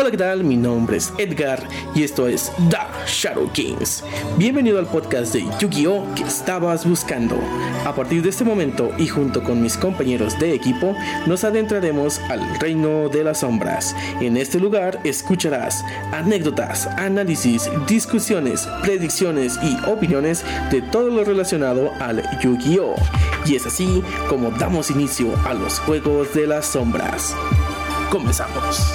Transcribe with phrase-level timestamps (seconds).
[0.00, 0.44] Hola, ¿qué tal?
[0.44, 1.62] Mi nombre es Edgar
[1.94, 4.02] y esto es The Shadow Kings.
[4.38, 6.14] Bienvenido al podcast de Yu-Gi-Oh!
[6.14, 7.36] que estabas buscando.
[7.84, 10.96] A partir de este momento y junto con mis compañeros de equipo,
[11.26, 13.94] nos adentraremos al reino de las sombras.
[14.22, 22.22] En este lugar escucharás anécdotas, análisis, discusiones, predicciones y opiniones de todo lo relacionado al
[22.40, 22.94] Yu-Gi-Oh!
[23.44, 27.36] Y es así como damos inicio a los juegos de las sombras.
[28.10, 28.94] Comenzamos.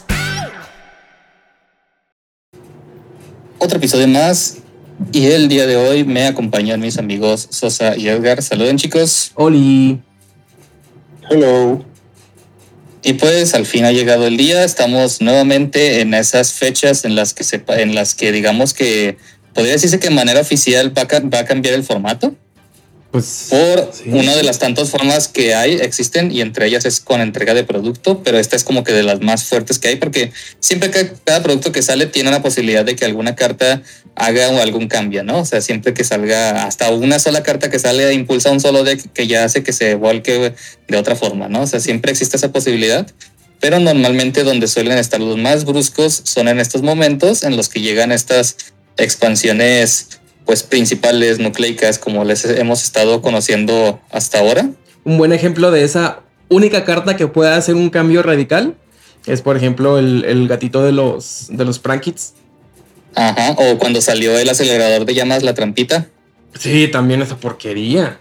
[3.63, 4.57] Otro episodio más.
[5.11, 8.41] Y el día de hoy me acompañan mis amigos Sosa y Edgar.
[8.41, 9.33] Saluden, chicos.
[9.35, 10.01] Oli.
[11.29, 11.85] Hello.
[13.03, 14.63] Y pues al fin ha llegado el día.
[14.63, 19.17] Estamos nuevamente en esas fechas en las que se, en las que digamos que
[19.53, 22.33] podría decirse que de manera oficial va a, ca- va a cambiar el formato.
[23.11, 24.09] Pues por sí.
[24.09, 27.65] una de las tantas formas que hay, existen, y entre ellas es con entrega de
[27.65, 31.11] producto, pero esta es como que de las más fuertes que hay, porque siempre que
[31.25, 33.81] cada producto que sale tiene la posibilidad de que alguna carta
[34.15, 35.39] haga algún cambio, ¿no?
[35.39, 39.11] O sea, siempre que salga, hasta una sola carta que sale impulsa un solo deck
[39.11, 40.53] que ya hace que se volque
[40.87, 41.63] de otra forma, ¿no?
[41.63, 43.05] O sea, siempre existe esa posibilidad.
[43.59, 47.79] Pero normalmente donde suelen estar los más bruscos son en estos momentos en los que
[47.79, 48.57] llegan estas
[48.97, 54.69] expansiones pues principales nucleicas como les hemos estado conociendo hasta ahora.
[55.03, 58.75] Un buen ejemplo de esa única carta que pueda hacer un cambio radical
[59.25, 62.33] es, por ejemplo, el, el gatito de los, de los Prankits.
[63.15, 66.07] Ajá, o cuando salió el acelerador de llamas, la trampita.
[66.57, 68.17] Sí, también esa porquería.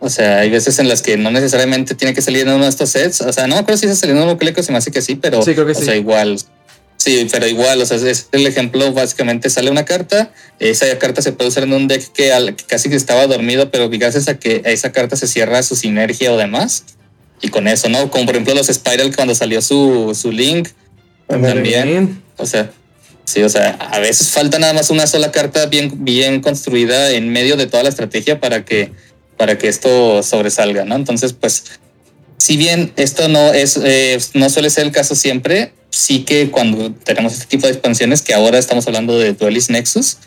[0.00, 2.70] O sea, hay veces en las que no necesariamente tiene que salir en uno de
[2.70, 3.22] estos sets.
[3.22, 5.00] O sea, no me acuerdo si se salió en un nucleico, se me hace que
[5.00, 5.42] sí, pero.
[5.42, 5.84] Sí, creo que o sí.
[5.84, 6.36] sea, igual.
[7.04, 11.32] Sí, pero igual, o sea, es el ejemplo, básicamente sale una carta, esa carta se
[11.32, 14.38] puede usar en un deck que, al- que casi que estaba dormido, pero gracias a
[14.38, 16.84] que esa carta se cierra su sinergia o demás,
[17.42, 18.10] y con eso, ¿no?
[18.10, 20.68] Como por ejemplo los Spiral cuando salió su, su Link,
[21.28, 22.22] también, Bien.
[22.38, 22.70] o sea,
[23.26, 27.28] sí, o sea, a veces falta nada más una sola carta bien, bien construida en
[27.28, 28.92] medio de toda la estrategia para que,
[29.36, 30.96] para que esto sobresalga, ¿no?
[30.96, 31.64] Entonces, pues,
[32.44, 36.92] si bien esto no es, eh, no suele ser el caso siempre, sí que cuando
[36.92, 40.18] tenemos este tipo de expansiones, que ahora estamos hablando de Duelist Nexus,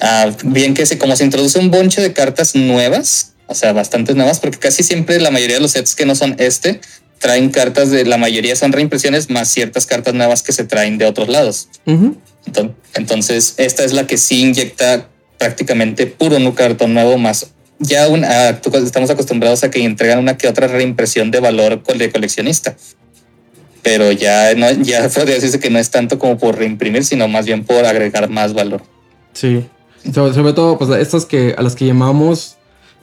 [0.00, 4.16] ah, bien que se, como se introduce un bonche de cartas nuevas, o sea, bastantes
[4.16, 6.80] nuevas, porque casi siempre la mayoría de los sets que no son este
[7.18, 11.04] traen cartas de la mayoría son reimpresiones más ciertas cartas nuevas que se traen de
[11.04, 11.68] otros lados.
[12.94, 15.06] Entonces, esta es la que sí inyecta
[15.36, 17.48] prácticamente puro nu cartón nuevo más.
[17.82, 22.10] Ya un- ah, estamos acostumbrados a que entregan una que otra reimpresión de valor de
[22.10, 22.76] coleccionista.
[23.82, 27.64] Pero ya no, ya podría que no es tanto como por reimprimir, sino más bien
[27.64, 28.82] por agregar más valor.
[29.32, 29.64] Sí.
[30.14, 32.56] Sobre, sobre todo, pues estas que a las que llamamos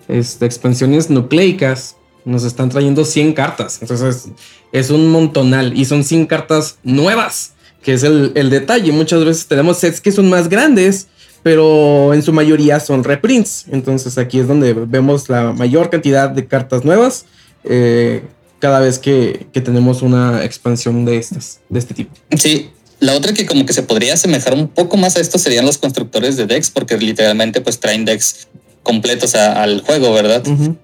[0.07, 3.79] este, expansiones nucleicas, nos están trayendo 100 cartas.
[3.81, 4.29] Entonces,
[4.71, 8.91] es un montonal y son 100 cartas nuevas, que es el, el detalle.
[8.91, 11.07] Muchas veces tenemos sets que son más grandes,
[11.43, 13.65] pero en su mayoría son reprints.
[13.71, 17.25] Entonces aquí es donde vemos la mayor cantidad de cartas nuevas
[17.63, 18.23] eh,
[18.59, 22.13] cada vez que, que tenemos una expansión de estas, de este tipo.
[22.37, 22.69] Sí,
[22.99, 25.77] la otra que como que se podría asemejar un poco más a esto serían los
[25.77, 28.47] constructores de decks, porque literalmente pues traen decks
[28.83, 30.43] completos a- al juego, ¿verdad?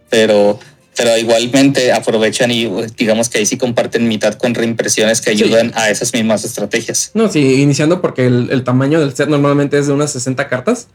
[0.09, 0.59] Pero,
[0.97, 5.43] pero igualmente aprovechan y pues, digamos que ahí sí comparten mitad con reimpresiones que Sí.
[5.43, 7.11] ayudan a esas mismas estrategias.
[7.13, 10.87] No, sí, iniciando porque el, el tamaño del set normalmente es de unas 60 cartas.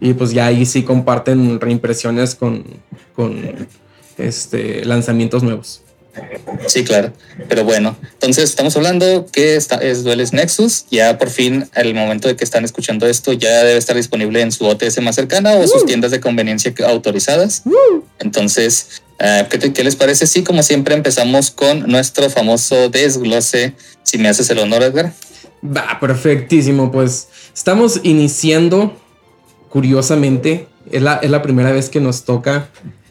[0.00, 2.62] Y pues ya ahí sí comparten reimpresiones con,
[3.16, 3.66] con
[4.16, 5.82] este, lanzamientos nuevos.
[6.66, 7.12] Sí, claro.
[7.48, 9.68] Pero bueno, entonces estamos hablando que es
[10.04, 10.86] Dueles Nexus.
[10.90, 14.52] Ya por fin, al momento de que están escuchando esto, ya debe estar disponible en
[14.52, 17.62] su OTS más cercana o sus tiendas de conveniencia autorizadas.
[18.18, 20.26] Entonces, eh, ¿qué, te- qué les parece?
[20.26, 23.74] Sí, como siempre, empezamos con nuestro famoso desglose.
[24.02, 25.12] Si me haces el honor, Edgar.
[25.64, 26.90] Va, perfectísimo.
[26.92, 28.96] Pues estamos iniciando,
[29.68, 32.68] curiosamente, es la, es la primera vez que nos toca,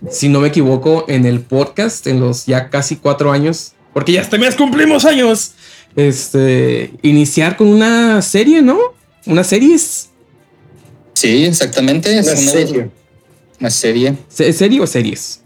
[0.09, 4.21] si no me equivoco, en el podcast, en los ya casi cuatro años, porque ya
[4.21, 5.53] este mes cumplimos años,
[5.95, 8.77] este, iniciar con una serie, ¿no?
[9.25, 10.09] Una series.
[11.13, 12.17] Sí, exactamente.
[12.17, 12.89] Es Una una, serie.
[13.59, 14.13] una serie.
[14.29, 15.41] ¿Se- ¿Serie o series?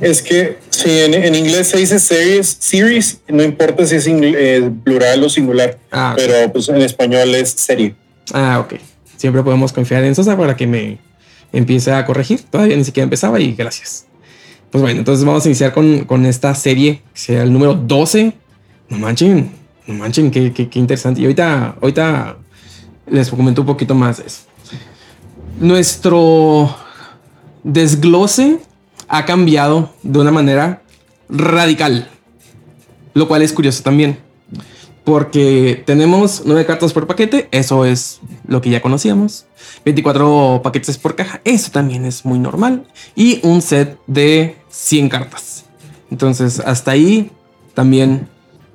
[0.00, 4.70] Es que si en, en inglés se dice series, series, no importa si es eh,
[4.84, 7.96] plural o singular, Ah, pero pues en español es serie.
[8.32, 8.74] Ah, ok.
[9.16, 10.98] Siempre podemos confiar en Sosa para que me
[11.52, 12.42] empiece a corregir.
[12.42, 14.06] Todavía ni siquiera empezaba y gracias.
[14.70, 18.32] Pues bueno, entonces vamos a iniciar con, con esta serie, que será el número 12.
[18.88, 19.50] No manchen,
[19.86, 21.20] no manchen, qué, qué- qué interesante.
[21.20, 22.36] Y ahorita, ahorita
[23.08, 24.42] les comento un poquito más de eso.
[25.58, 26.74] Nuestro
[27.64, 28.58] desglose
[29.08, 30.82] ha cambiado de una manera
[31.28, 32.08] radical,
[33.14, 34.18] lo cual es curioso también
[35.04, 39.46] porque tenemos 9 cartas por paquete, eso es lo que ya conocíamos.
[39.84, 42.86] 24 paquetes por caja, eso también es muy normal.
[43.14, 45.64] Y un set de 100 cartas.
[46.10, 47.30] Entonces, hasta ahí
[47.74, 48.28] también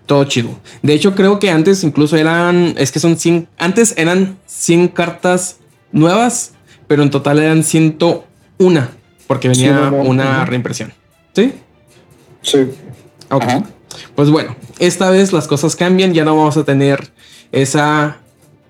[0.05, 0.49] todo chido.
[0.81, 5.57] De hecho, creo que antes incluso eran, es que son 100, antes eran 100 cartas
[5.91, 6.53] nuevas,
[6.87, 8.87] pero en total eran 101,
[9.27, 10.93] porque venía Sí, una reimpresión.
[11.33, 11.53] ¿Sí?
[12.41, 12.59] Sí.
[13.29, 13.43] Ok.
[13.43, 13.63] Ajá.
[14.15, 17.11] Pues bueno, esta vez las cosas cambian, ya no vamos a tener
[17.51, 18.17] esa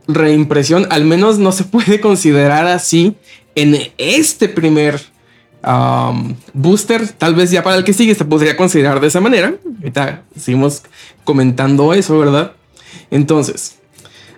[0.07, 3.15] reimpresión, al menos no se puede considerar así
[3.55, 5.01] en este primer
[5.65, 9.55] um, booster, tal vez ya para el que sigue se podría considerar de esa manera.
[9.79, 10.83] Ahorita seguimos
[11.23, 12.53] comentando eso, ¿verdad?
[13.11, 13.79] Entonces,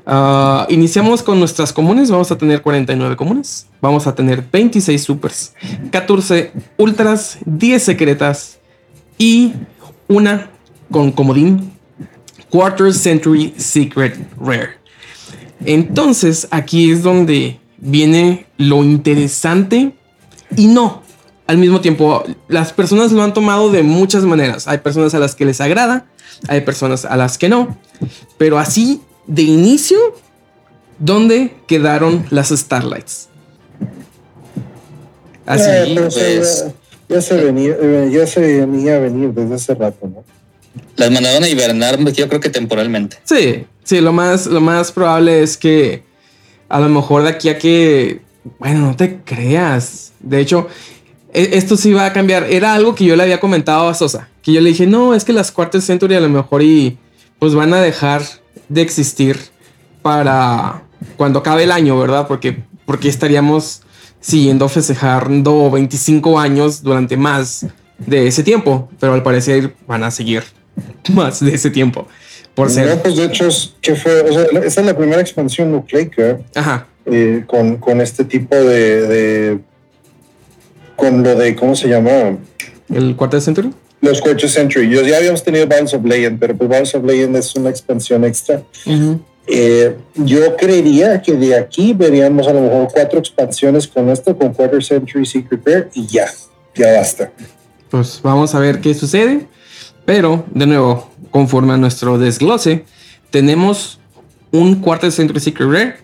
[0.06, 5.54] ah, iniciamos con nuestras comunes, vamos a tener 49 comunes, vamos a tener 26 supers,
[5.92, 8.60] 14 ultras, 10 secretas
[9.18, 9.54] y
[10.08, 10.50] una
[10.92, 11.74] con comodín
[12.50, 14.78] Quarter Century Secret Rare.
[15.66, 19.94] Entonces aquí es donde viene lo interesante
[20.56, 21.02] y no.
[21.48, 24.68] Al mismo tiempo, las personas lo han tomado de muchas maneras.
[24.68, 26.06] Hay personas a las que les agrada,
[26.48, 27.78] hay personas a las que no.
[28.38, 29.98] Pero así, de inicio,
[31.00, 33.30] ¿dónde quedaron las Starlights?
[35.46, 35.70] Así.
[35.70, 36.66] Eh, se- pues-
[37.10, 40.24] ya se venía, eh, ya se venía a venir desde hace rato, ¿no?
[40.98, 43.18] Las mandaron a hibernar, yo creo que temporalmente.
[43.24, 46.04] Sí, sí, lo más, lo más probable es que
[46.68, 48.22] a lo mejor de aquí a que,
[48.60, 50.12] bueno, no te creas.
[50.20, 50.68] De hecho,
[51.34, 52.44] e- esto sí va a cambiar.
[52.44, 55.24] Era algo que yo le había comentado a Sosa, que yo le dije, no, es
[55.24, 56.98] que las Quarter Century a lo mejor y
[57.40, 58.24] pues van a dejar
[58.68, 59.40] de existir
[60.02, 60.84] para
[61.16, 62.28] cuando acabe el año, ¿verdad?
[62.28, 63.84] Porque, porque estaríamos
[64.20, 67.66] siguiendo festejando 25 años durante más
[68.00, 70.44] de ese tiempo, pero al parecer van a seguir
[71.14, 72.08] más de ese tiempo.
[72.58, 72.88] Por ser.
[72.88, 76.40] No, pues de hecho, es que fue, o sea, esa es la primera expansión nucleica
[76.56, 76.88] Ajá.
[77.06, 79.60] eh, con, con este tipo de, de-
[80.96, 82.38] con lo de, ¿cómo se llama?
[82.94, 83.72] El Quarter Century.
[84.02, 84.90] Los Quarter Century.
[84.90, 88.26] Yo ya habíamos tenido Balls of Legend, pero pues Balls of Legend es una expansión
[88.26, 88.64] extra.
[89.50, 94.54] Eh, yo creería que de aquí veríamos a lo mejor cuatro expansiones con esto, con
[94.54, 96.28] Quarter Century Secret Rare y ya,
[96.76, 97.32] ya basta.
[97.90, 99.48] Pues vamos a ver qué sucede.
[100.06, 102.84] Pero, de nuevo, conforme a nuestro desglose,
[103.30, 104.00] tenemos
[104.52, 105.98] un Quarter Century Secret Rare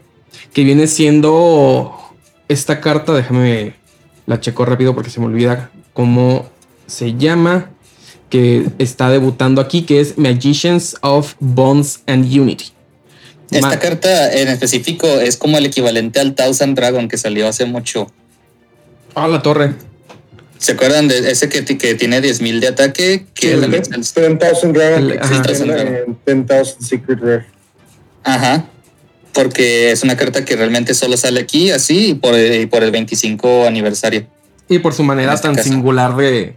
[0.54, 1.92] que viene siendo
[2.48, 3.14] esta carta.
[3.14, 3.74] Déjame
[4.28, 6.46] la checo rápido porque se me olvida cómo
[6.86, 7.72] se llama.
[8.30, 12.66] Que está debutando aquí, que es Magicians of Bonds and Unity.
[13.50, 17.66] Esta Ma- carta en específico es como el equivalente al Thousand Dragon que salió hace
[17.66, 18.12] mucho.
[19.16, 19.74] Ah, la torre.
[20.64, 23.26] ¿Se acuerdan de ese que, que tiene 10.000 de ataque?
[23.34, 27.46] Que el- el- 10,000 Dragon El- en, en 10,000 Secret Rare.
[28.24, 28.66] Ajá.
[29.34, 32.92] Porque es una carta que realmente solo sale aquí, así, y por, y por el
[32.92, 34.26] 25 aniversario.
[34.70, 35.68] Y por su manera este tan caso.
[35.68, 36.54] singular de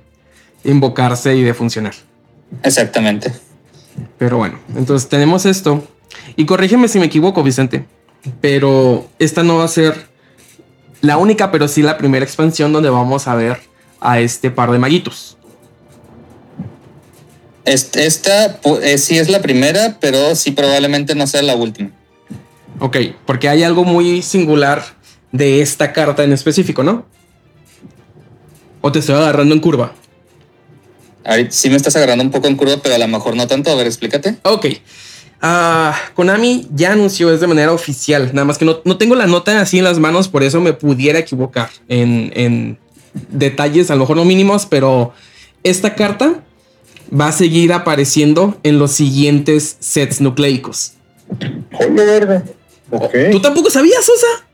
[0.62, 1.94] invocarse y de funcionar.
[2.62, 3.32] Exactamente.
[4.18, 5.82] Pero bueno, entonces tenemos esto.
[6.36, 7.84] Y corrígeme si me equivoco, Vicente.
[8.40, 9.94] Pero esta no va a ser
[11.00, 13.58] la única, pero sí la primera expansión donde vamos a ver
[14.00, 15.36] a este par de maguitos.
[17.64, 21.90] Est- Esta eh, sí es la primera, pero sí probablemente no sea la última.
[22.78, 24.84] Ok, porque hay algo muy singular
[25.32, 27.06] de esta carta en específico, ¿no?
[28.82, 29.92] O te estoy agarrando en curva.
[31.24, 33.70] Ahorita sí me estás agarrando un poco en curva, pero a lo mejor no tanto.
[33.70, 34.36] A ver, explícate.
[34.42, 34.66] Ok.
[35.42, 38.30] Ah, Konami ya anunció es de manera oficial.
[38.32, 40.72] Nada más que no, no tengo la nota así en las manos, por eso me
[40.72, 42.78] pudiera equivocar en, en
[43.30, 45.12] detalles, a lo mejor no mínimos, pero
[45.62, 46.42] esta carta
[47.18, 50.92] va a seguir apareciendo en los siguientes sets nucleicos.
[51.78, 52.44] Hola, verga.
[52.90, 53.14] Ok.
[53.32, 54.46] ¿Tú tampoco sabías, Sosa?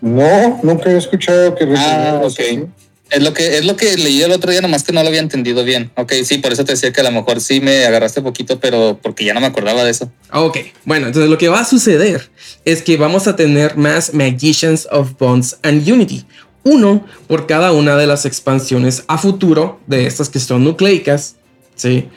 [0.00, 2.26] No, nunca he escuchado que Ah, ok.
[2.26, 2.64] así.
[3.10, 5.18] Es lo que es lo que leí el otro día, nomás que no lo había
[5.20, 5.90] entendido bien.
[5.96, 9.00] Ok, sí, por eso te decía que a lo mejor sí me agarraste poquito, pero
[9.02, 10.12] porque ya no me acordaba de eso.
[10.32, 12.30] Ok, bueno, entonces lo que va a suceder
[12.64, 16.24] es que vamos a tener más Magicians of Bonds and Unity.
[16.62, 21.36] Uno por cada una de las expansiones a futuro de estas que son nucleicas,
[21.74, 22.08] ¿sí?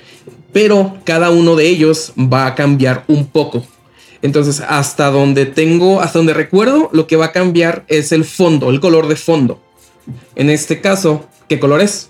[0.51, 3.65] Pero cada uno de ellos va a cambiar un poco.
[4.21, 8.69] Entonces, hasta donde tengo, hasta donde recuerdo, lo que va a cambiar es el fondo,
[8.69, 9.61] el color de fondo.
[10.35, 12.09] En este caso, ¿qué color es?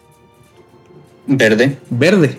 [1.25, 1.77] Verde.
[1.89, 2.37] verde.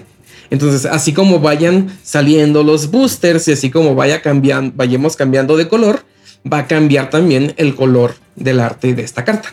[0.51, 5.67] Entonces, así como vayan saliendo los boosters y así como vaya cambiando, vayamos cambiando de
[5.69, 6.05] color,
[6.51, 9.53] va a cambiar también el color del arte de esta carta.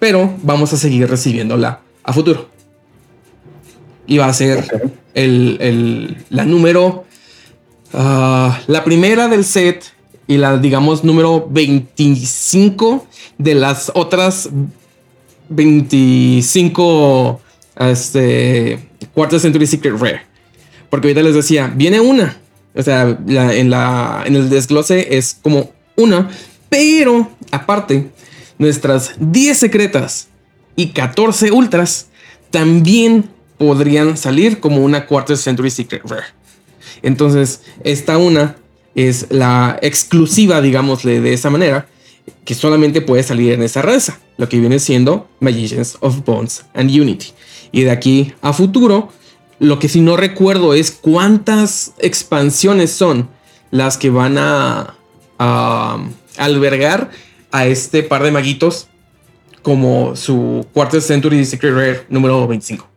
[0.00, 2.48] Pero vamos a seguir recibiéndola a futuro.
[4.06, 4.66] Y va a ser
[5.14, 7.04] el, el- la número,
[7.92, 9.84] ah, la primera del set
[10.26, 13.06] y la, digamos, número 25
[13.38, 14.48] de las otras
[15.48, 17.40] 25
[17.78, 18.78] este,
[19.14, 20.22] Quarter Century Secret Rare.
[20.88, 22.36] Porque ahorita les decía, viene una.
[22.74, 26.28] O sea, la- en, la, en el desglose es como una.
[26.68, 28.10] Pero aparte,
[28.60, 30.28] nuestras 10 secretas
[30.76, 32.08] y 14 ultras
[32.50, 36.26] también podrían salir como una Quarter Century Secret Rare.
[37.00, 38.56] Entonces, esta una
[38.94, 41.88] es la exclusiva, digámosle de esa manera,
[42.44, 46.90] que solamente puede salir en esa raza, lo que viene siendo Magicians of Bonds and
[46.90, 47.28] Unity.
[47.72, 49.10] Y de aquí a futuro,
[49.58, 53.30] lo que si no recuerdo es cuántas expansiones son
[53.70, 54.96] las que van a
[56.36, 57.10] albergar
[57.50, 58.88] a este par de maguitos
[59.62, 62.88] como su Quarter Century Secret Rare número 25.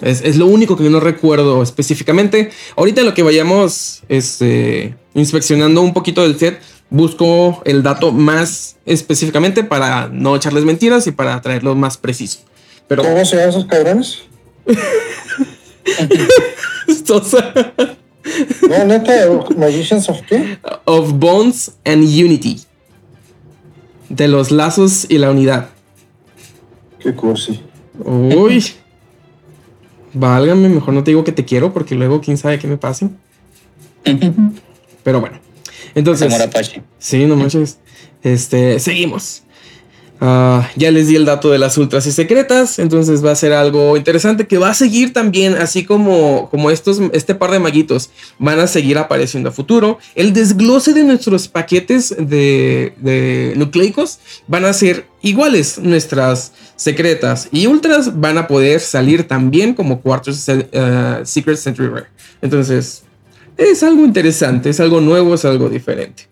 [0.00, 2.50] Es, es lo único que no recuerdo específicamente.
[2.76, 9.64] Ahorita lo que vayamos este, inspeccionando un poquito del set, busco el dato más específicamente
[9.64, 12.40] para no echarles mentiras y para traerlo más preciso.
[12.86, 14.18] Pero ¿Cómo se llaman esos cabrones?
[18.68, 19.12] No, neta,
[19.56, 20.58] Magicians of qué?
[20.84, 22.60] of Bonds and Unity.
[24.12, 25.70] De los lazos y la unidad.
[26.98, 27.62] Qué cursi.
[28.04, 28.62] Uy.
[30.12, 33.08] Válgame, mejor no te digo que te quiero porque luego quién sabe qué me pase.
[35.02, 35.38] Pero bueno.
[35.94, 36.30] Entonces.
[36.98, 37.78] Sí, no manches.
[38.22, 39.44] Este, seguimos.
[40.24, 43.52] Ah, ya les di el dato de las ultras y secretas, entonces va a ser
[43.52, 48.08] algo interesante que va a seguir también, así como, como estos, este par de maguitos
[48.38, 49.98] van a seguir apareciendo a futuro.
[50.14, 55.80] El desglose de nuestros paquetes de, nucleicos van a ser iguales.
[55.80, 62.06] Nuestras secretas y ultras van a poder salir también como Quarters eh, Secret Century Rare.
[62.40, 63.02] Entonces,
[63.56, 66.28] es algo interesante, es algo nuevo, es algo diferente.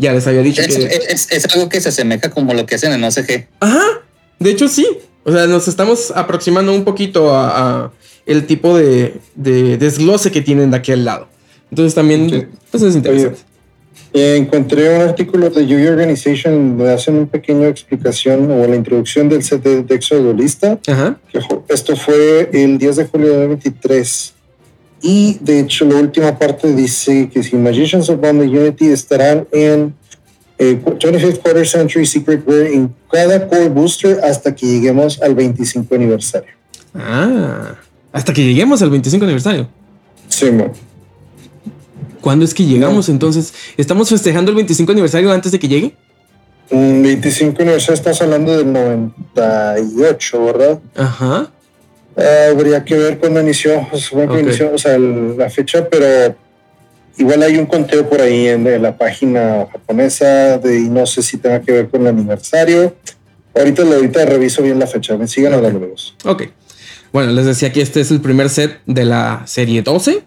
[0.00, 0.84] Ya les había dicho Es, que.
[1.10, 3.46] es- es algo que se asemeja como lo que hacen en OCG.
[3.60, 3.82] Ajá,
[4.38, 4.86] de hecho sí.
[5.24, 7.92] O sea, nos estamos aproximando un poquito a, a
[8.26, 11.28] el tipo de, de desglose que tienen de aquel lado.
[11.70, 12.46] Entonces también, Sí.
[12.70, 13.38] pues es interesante.
[14.12, 19.28] Eh, encontré un artículo de Yugi Organization donde hacen una pequeña explicación o la introducción
[19.28, 20.80] del set de Dexo Duelista.
[20.88, 21.18] Ajá.
[21.32, 24.34] que jo- esto fue el 10 de julio de 2023.
[25.02, 29.94] Y de hecho, la última parte dice que si Magicians of Bond Unity estarán en
[30.58, 35.94] eh, 25th Quarter Century Secret Rare en cada core booster hasta que lleguemos al 25
[35.94, 36.50] aniversario.
[36.94, 37.76] Ah,
[38.12, 39.68] hasta que lleguemos al 25 aniversario.
[40.28, 40.72] Sí, mo.
[42.20, 43.54] ¿Cuándo es que llegamos entonces?
[43.78, 45.96] ¿Estamos festejando el 25 aniversario antes de que llegue?
[46.68, 50.80] Un 25 aniversario, estás hablando del 98, ¿verdad?
[50.94, 51.50] Ajá.
[52.20, 54.42] Ah, habría que ver cuándo inició, supongo que Ok.
[54.44, 56.34] inició, o sea, el- la fecha, pero
[57.16, 61.22] igual hay un conteo por ahí en, en la página japonesa de, y no sé
[61.22, 62.94] si tenga que ver con el aniversario.
[63.54, 65.16] Ahorita, ahorita reviso bien la fecha.
[65.16, 66.14] Me sigan hablando amigos.
[66.24, 66.44] Ok.
[67.12, 70.22] Bueno, les decía que este es el primer set de la serie 12,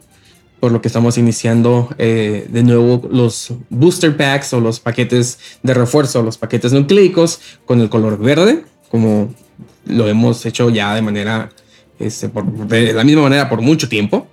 [0.59, 5.73] por lo que estamos iniciando eh, de nuevo los booster packs o los paquetes de
[5.73, 9.33] refuerzo, los paquetes nucleicos con el color verde, como
[9.85, 11.49] lo hemos hecho ya de manera,
[11.99, 14.27] este, por- de la misma manera por mucho tiempo,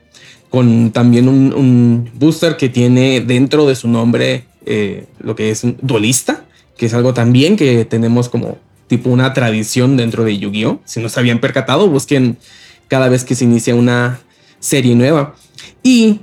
[0.49, 5.63] con también un, un booster que tiene dentro de su nombre eh, lo que es
[5.65, 6.45] un duelista,
[6.77, 10.81] que es algo también que tenemos como tipo una tradición dentro de Yu-Gi-Oh!
[10.85, 12.37] Si no se habían percatado, busquen
[12.89, 14.21] cada vez que se inicia una
[14.59, 15.37] serie nueva.
[15.83, 16.19] Y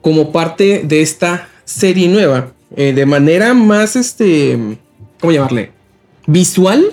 [0.00, 4.58] como parte de esta serie nueva, eh, de manera más, este,
[5.20, 5.70] ¿cómo llamarle?
[6.26, 6.92] Visual,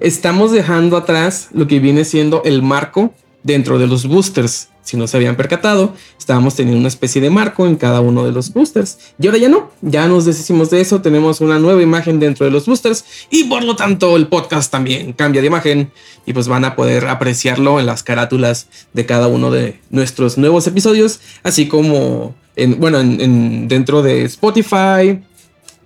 [0.00, 3.12] estamos dejando atrás lo que viene siendo el marco
[3.44, 4.68] dentro de los boosters.
[4.82, 8.32] Si no se habían percatado, estábamos teniendo una especie de marco en cada uno de
[8.32, 8.98] los boosters.
[9.18, 12.50] Y ahora ya no, ya nos deshicimos de eso, tenemos una nueva imagen dentro de
[12.52, 15.90] los boosters y por lo tanto el podcast también cambia de imagen
[16.26, 20.66] y pues van a poder apreciarlo en las carátulas de cada uno de nuestros nuevos
[20.66, 25.22] episodios, así como en, bueno, en- en- dentro de Spotify,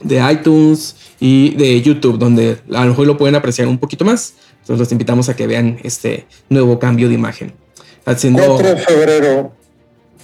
[0.03, 4.35] de iTunes y de YouTube, donde a lo mejor lo pueden apreciar un poquito más.
[4.69, 7.55] Entonces los invitamos a que vean este nuevo cambio de imagen.
[8.05, 9.53] Haciendo 4 de febrero.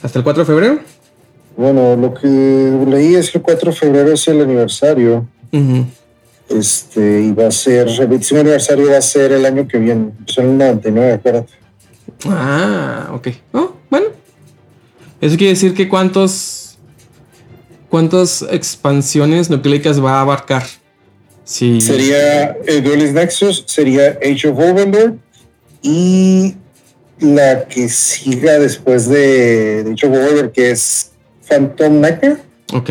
[0.02, 0.80] hasta el 4 de febrero.
[1.56, 5.26] Bueno, lo que leí es que el 4 de febrero es el aniversario.
[6.50, 10.10] Este, y va a ser, el 25 aniversario va a ser el año que viene.
[10.26, 11.52] Son el 99, acuérdate.
[12.26, 13.28] Ah, ok.
[13.54, 14.08] Oh, bueno.
[15.22, 16.76] Eso quiere decir que cuántos.
[17.88, 20.64] ¿Cuántas expansiones nucleicas va a abarcar?
[21.44, 21.80] Sí.
[21.80, 25.14] Sería el Duelist Nexus, sería Age of Overlord
[25.82, 26.54] y
[27.20, 31.12] la que siga después de, de Age of Overlord, que es
[31.48, 32.38] Phantom Nightmare.
[32.72, 32.90] Ok.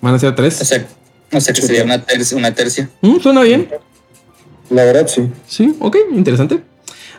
[0.00, 0.54] Van a ser O tres.
[0.54, 0.86] sea,
[1.32, 2.36] o sea que sería una tercia.
[2.36, 2.88] Una tercia.
[3.00, 3.68] Mm, suena bien.
[4.70, 5.28] La verdad, sí.
[5.46, 6.62] Sí, ok, interesante.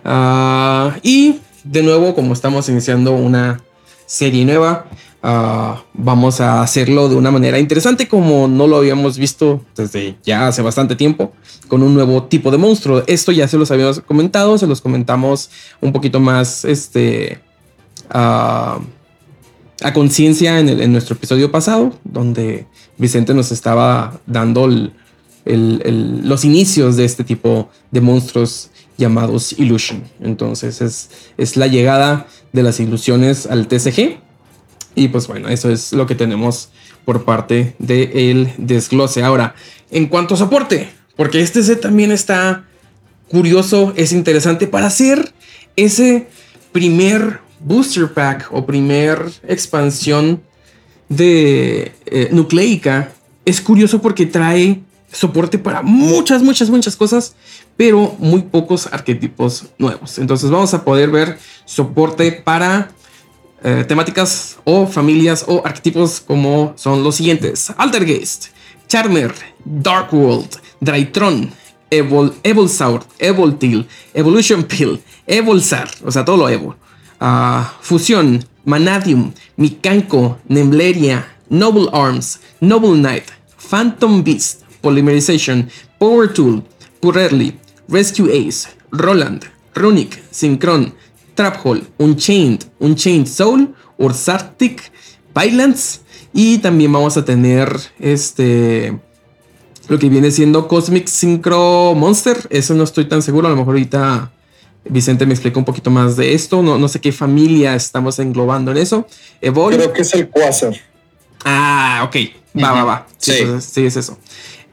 [0.05, 3.61] Ah, y de nuevo, como estamos iniciando una
[4.05, 4.87] serie nueva,
[5.23, 10.47] ah, vamos a hacerlo de una manera interesante como no lo habíamos visto desde ya
[10.47, 11.33] hace bastante tiempo,
[11.67, 13.03] con un nuevo tipo de monstruo.
[13.07, 15.49] Esto ya se los habíamos comentado, se los comentamos
[15.81, 17.39] un poquito más, este,
[18.09, 18.79] ah,
[19.81, 24.69] a conciencia en, nuestro episodio pasado, donde Vicente nos estaba dando
[25.45, 30.03] los inicios de este tipo de monstruos llamados Illusion.
[30.19, 34.19] Entonces es, es la llegada de las ilusiones al TCG.
[34.95, 36.69] Y pues bueno, eso es lo que tenemos
[37.05, 39.23] por parte del desglose.
[39.23, 39.55] Ahora,
[39.91, 42.65] en cuanto a soporte, porque este set también está
[43.29, 45.33] curioso, es interesante para hacer
[45.75, 46.27] ese
[46.71, 50.41] primer booster pack o primer expansión
[51.07, 53.11] de eh, nucleica.
[53.45, 57.35] Es curioso porque trae soporte para muchas, muchas, muchas cosas,
[57.75, 60.19] pero muy pocos arquetipos nuevos.
[60.19, 62.91] Entonces vamos a poder ver soporte para
[63.63, 68.47] eh, temáticas o familias o arquetipos como son los siguientes: Altergeist,
[68.87, 71.51] Charmer, Dark World, Drytron,
[71.89, 76.75] Evol, Evolsaur, Evoltil, Evolution Pill, Evolzar, o sea, todo lo Evo.
[77.19, 83.25] Ah, Fusión, Manadium, Mikanko, Nembleria, Noble Arms, Noble Knight,
[83.57, 85.69] Phantom Beast, Polymerization,
[85.99, 86.63] Power Tool,
[87.01, 89.45] Purerly, Rescue Ace, Roland,
[89.75, 90.93] Runic, Synchron,
[91.39, 94.91] Trap Hole, Unchained, Unchained Soul, Ursartic,
[95.33, 96.01] Violence
[96.33, 98.99] y también vamos a tener este
[99.87, 102.45] lo que viene siendo Cosmic Synchro Monster.
[102.49, 103.47] Eso no estoy tan seguro.
[103.47, 104.33] A lo mejor ahorita
[104.83, 106.61] Vicente me explica un poquito más de esto.
[106.61, 109.07] No, no sé qué familia estamos englobando en eso.
[109.39, 109.73] Evol.
[109.77, 110.75] Creo que es el Quasar.
[111.45, 112.17] Ah, ok.
[112.61, 113.07] Va, va, va.
[113.17, 113.37] Sí, Sí.
[113.43, 114.17] entonces, sí, es eso.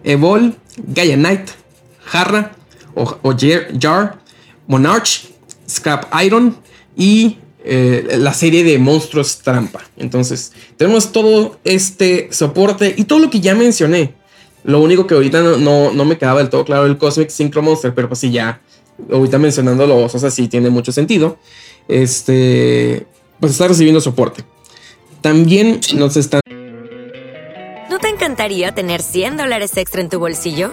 [0.02, 1.48] Evol, Gaia Knight,
[2.06, 2.56] Jarra,
[2.96, 3.36] o,
[3.80, 4.18] Jar,
[4.66, 5.35] Monarch,
[5.68, 6.56] Scrap Iron
[6.96, 9.84] y eh, la serie de monstruos trampa.
[9.96, 14.14] Entonces, tenemos todo este soporte y todo lo que ya mencioné.
[14.64, 17.62] Lo único que ahorita no, no, no me quedaba del todo claro el Cosmic Synchro
[17.62, 18.60] Monster, pero pues sí, ya
[19.10, 21.38] ahorita mencionándolo, o sea, sí tiene mucho sentido.
[21.88, 23.06] Este,
[23.40, 24.44] pues está recibiendo soporte.
[25.20, 26.40] También nos están
[27.90, 30.72] ¿No te encantaría tener 100 dólares extra en tu bolsillo?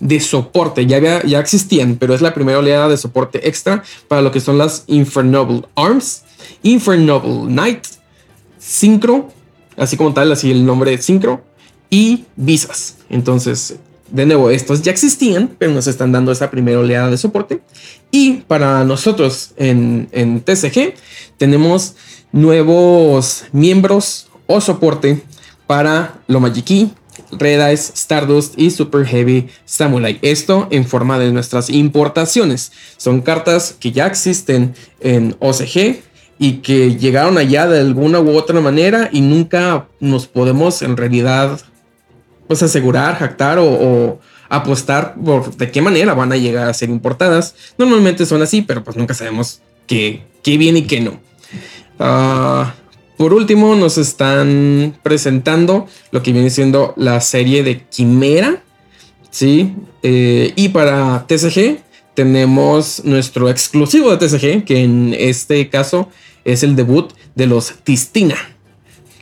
[0.00, 0.86] de soporte.
[0.86, 4.58] Ya, ya existían, pero es la primera oleada de soporte extra para lo que son
[4.58, 6.22] las Infernoble Arms,
[6.62, 7.84] Infernoble Knight,
[8.58, 9.28] Synchro,
[9.76, 11.42] así como tal, así el nombre Synchro,
[11.90, 12.96] y Visas.
[13.08, 13.76] Entonces,
[14.10, 17.60] de nuevo, estos ya existían, pero nos están dando esa primera oleada de soporte.
[18.10, 20.94] Y para nosotros en, en TCG
[21.36, 21.96] tenemos
[22.32, 25.22] nuevos miembros o soporte
[25.66, 26.90] para lo Magiki,
[27.32, 30.18] Red Eyes, Stardust y Super Heavy Samurai.
[30.22, 32.72] Esto en forma de nuestras importaciones.
[32.96, 36.02] Son cartas que ya existen en OCG
[36.38, 41.60] y que llegaron allá de alguna u otra manera y nunca nos podemos en realidad
[42.46, 47.54] pues asegurar, jactar o, apostar por de qué manera van a llegar a ser importadas.
[47.78, 51.20] Normalmente son así, pero pues nunca sabemos qué, qué viene y qué no.
[51.98, 52.74] Ah,
[53.16, 58.62] por último, nos están presentando lo que viene siendo la serie de Quimera.
[59.30, 59.74] Sí.
[60.02, 61.78] Eh, y para TCG
[62.14, 66.08] tenemos nuestro exclusivo de TCG, que en este caso
[66.44, 68.36] es el debut de los Tistina.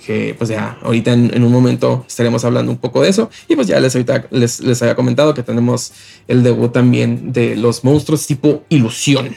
[0.07, 3.31] Que pues ya ahorita en, un momento estaremos hablando un poco de eso.
[3.46, 3.94] Y pues ya les,
[4.31, 5.92] les, les había comentado que tenemos
[6.28, 9.37] el debut también de los monstruos tipo ilusión.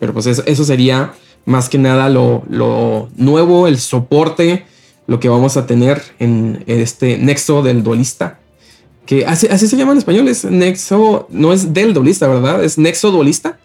[0.00, 1.12] Pero pues eso sería
[1.48, 2.42] más que nada lo,
[3.16, 4.66] nuevo, el soporte,
[5.06, 8.38] lo que vamos a tener en, este nexo del duelista.
[9.06, 12.62] Que así, se llama en español, es nexo, no es del duelista, ¿verdad?
[12.62, 13.58] Es nexo duelista.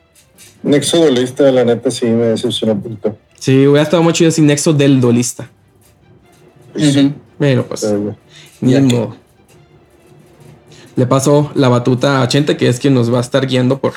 [0.63, 3.17] Nexo duelista, la neta sí me decepcionó un poquito.
[3.37, 5.49] Sí, hubiera estado mucho así, nexo del duelista.
[7.37, 7.93] Pero pues,
[8.61, 9.17] ni modo.
[10.95, 13.95] Le paso la batuta a Chente, que es quien nos va a estar guiando por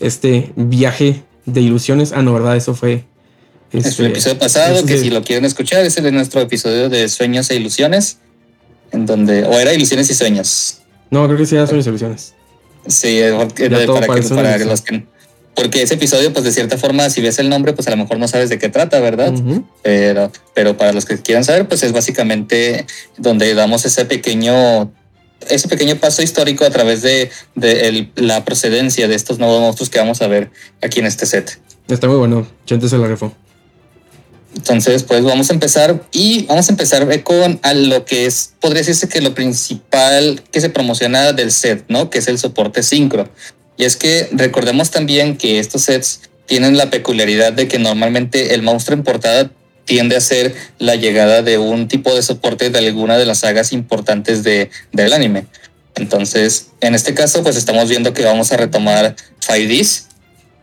[0.00, 2.12] este viaje de ilusiones.
[2.12, 2.56] Ah, no, ¿verdad?
[2.56, 3.06] Eso fue
[3.72, 6.88] es el este, episodio pasado, que si lo quieren escuchar, es el de nuestro episodio
[6.88, 8.18] de Sueños e Ilusiones,
[8.90, 10.78] en donde, o era Ilusiones y Sueños.
[11.10, 12.34] No, creo que sí era Sueños e Ilusiones.
[12.86, 15.04] Sí, porque, para, los que,
[15.54, 18.18] porque ese episodio, pues de cierta forma, si ves el nombre, pues a lo mejor
[18.18, 19.32] no sabes de qué trata, ¿verdad?
[19.82, 24.92] pero, pero para los que quieran saber, pues es básicamente donde damos ese pequeño
[25.48, 29.98] ese pequeño paso histórico a través de, de la procedencia de estos nuevos monstruos que
[29.98, 31.58] vamos a ver aquí en este set.
[31.88, 32.46] Está muy bueno.
[32.64, 33.32] Chente se la refó.
[34.54, 38.80] Entonces, pues vamos a empezar y vamos a empezar con a lo que es, podría
[38.80, 42.10] decirse que lo principal que se promociona del set, ¿no?
[42.10, 43.28] Que es el soporte sincro.
[43.78, 48.62] Y es que recordemos también que estos sets tienen la peculiaridad de que normalmente el
[48.62, 49.50] monstruo en portada
[49.84, 53.72] tiende a ser la llegada de un tipo de soporte de alguna de las sagas
[53.72, 55.46] importantes de, del anime.
[55.94, 60.04] Entonces, en este caso, pues estamos viendo que vamos a retomar 5Ds.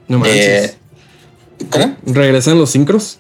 [0.07, 0.73] No eh,
[1.69, 1.97] ¿Cómo?
[2.05, 3.19] ¿Regresan los sincros?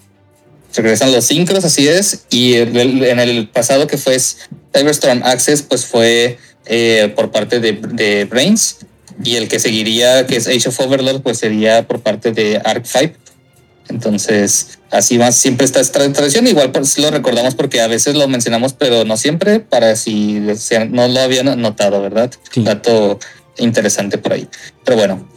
[0.75, 6.37] Regresan los sincros, así es, y en el pasado que fue Cyberstorm Access, pues fue
[6.65, 8.77] eh, por parte de, de, Brains,
[9.23, 12.85] y el que seguiría, que es Age of Overlord, pues sería por parte de Arc
[12.85, 13.15] 5.
[13.89, 18.27] Entonces, así más, siempre está esta tradición, igual pues, lo recordamos porque a veces lo
[18.27, 20.39] mencionamos, pero no siempre, para si
[20.89, 22.31] no lo habían notado, ¿verdad?
[22.55, 23.19] Dato
[23.57, 24.47] interesante por ahí.
[24.85, 25.27] Pero bueno,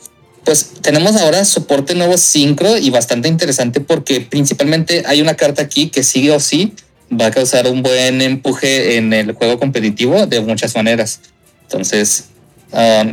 [0.44, 5.88] pues tenemos ahora soporte nuevo sincro y bastante interesante porque principalmente hay una carta aquí
[5.88, 6.74] que sigue o sí
[7.12, 11.20] va a causar un buen empuje en el juego competitivo de muchas maneras.
[11.62, 12.24] Entonces,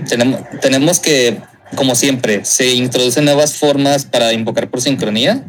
[0.08, 1.38] tenemos, tenemos que,
[1.76, 5.44] como siempre, se introducen nuevas formas para invocar por sincronía.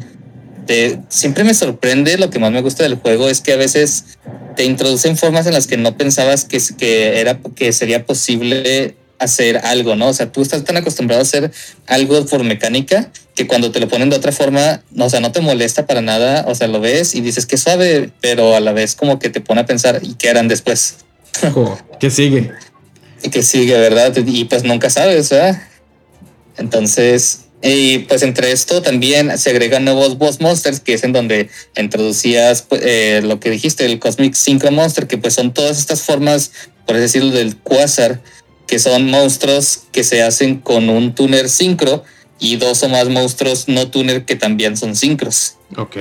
[1.09, 4.17] siempre me sorprende, lo que más me gusta del juego es que a veces
[4.55, 9.59] te introducen formas en las que no pensabas que, que, era, que sería posible hacer
[9.63, 10.07] algo, ¿no?
[10.07, 11.51] O sea, tú estás tan acostumbrado a hacer
[11.85, 15.31] algo por mecánica que cuando te lo ponen de otra forma, no, o sea, no
[15.31, 18.73] te molesta para nada, o sea, lo ves y dices que suave, pero a la
[18.73, 20.95] vez como que te pone a pensar, ¿y qué harán después?
[21.99, 22.51] ¿Qué sigue?
[23.23, 24.13] Y que sigue, ¿verdad?
[24.17, 25.61] Y pues nunca sabes, ¿verdad?
[26.57, 31.49] Entonces, y pues entre esto también se agregan nuevos boss monsters, que es en donde
[31.77, 36.01] introducías pues, eh, lo que dijiste, el Cosmic Synchro Monster, que pues son todas estas
[36.01, 36.51] formas,
[36.87, 38.19] por decirlo, del Quasar,
[38.71, 42.05] que son monstruos que se hacen con un tuner sincro
[42.39, 45.55] y dos o más monstruos no tuner que también son sincros.
[45.75, 45.97] Ok.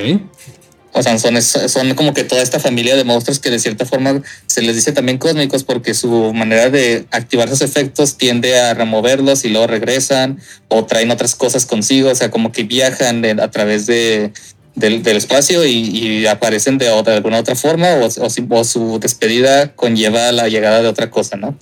[0.93, 4.23] O sea, son, son como que toda esta familia de monstruos que de cierta forma
[4.47, 9.45] se les dice también cósmicos porque su manera de activar sus efectos tiende a removerlos
[9.45, 13.87] y luego regresan o traen otras cosas consigo, o sea, como que viajan a través
[13.87, 14.31] de,
[14.77, 20.49] del, espacio y, aparecen de, de, alguna otra forma o, o, su despedida conlleva la
[20.49, 21.59] llegada de otra cosa, ¿no?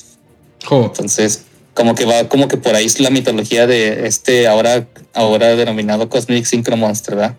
[0.71, 1.43] Entonces,
[1.75, 6.09] como que va, como que por ahí es la mitología de este ahora, ahora denominado
[6.09, 7.37] Cosmic Synchro Monster, ¿verdad?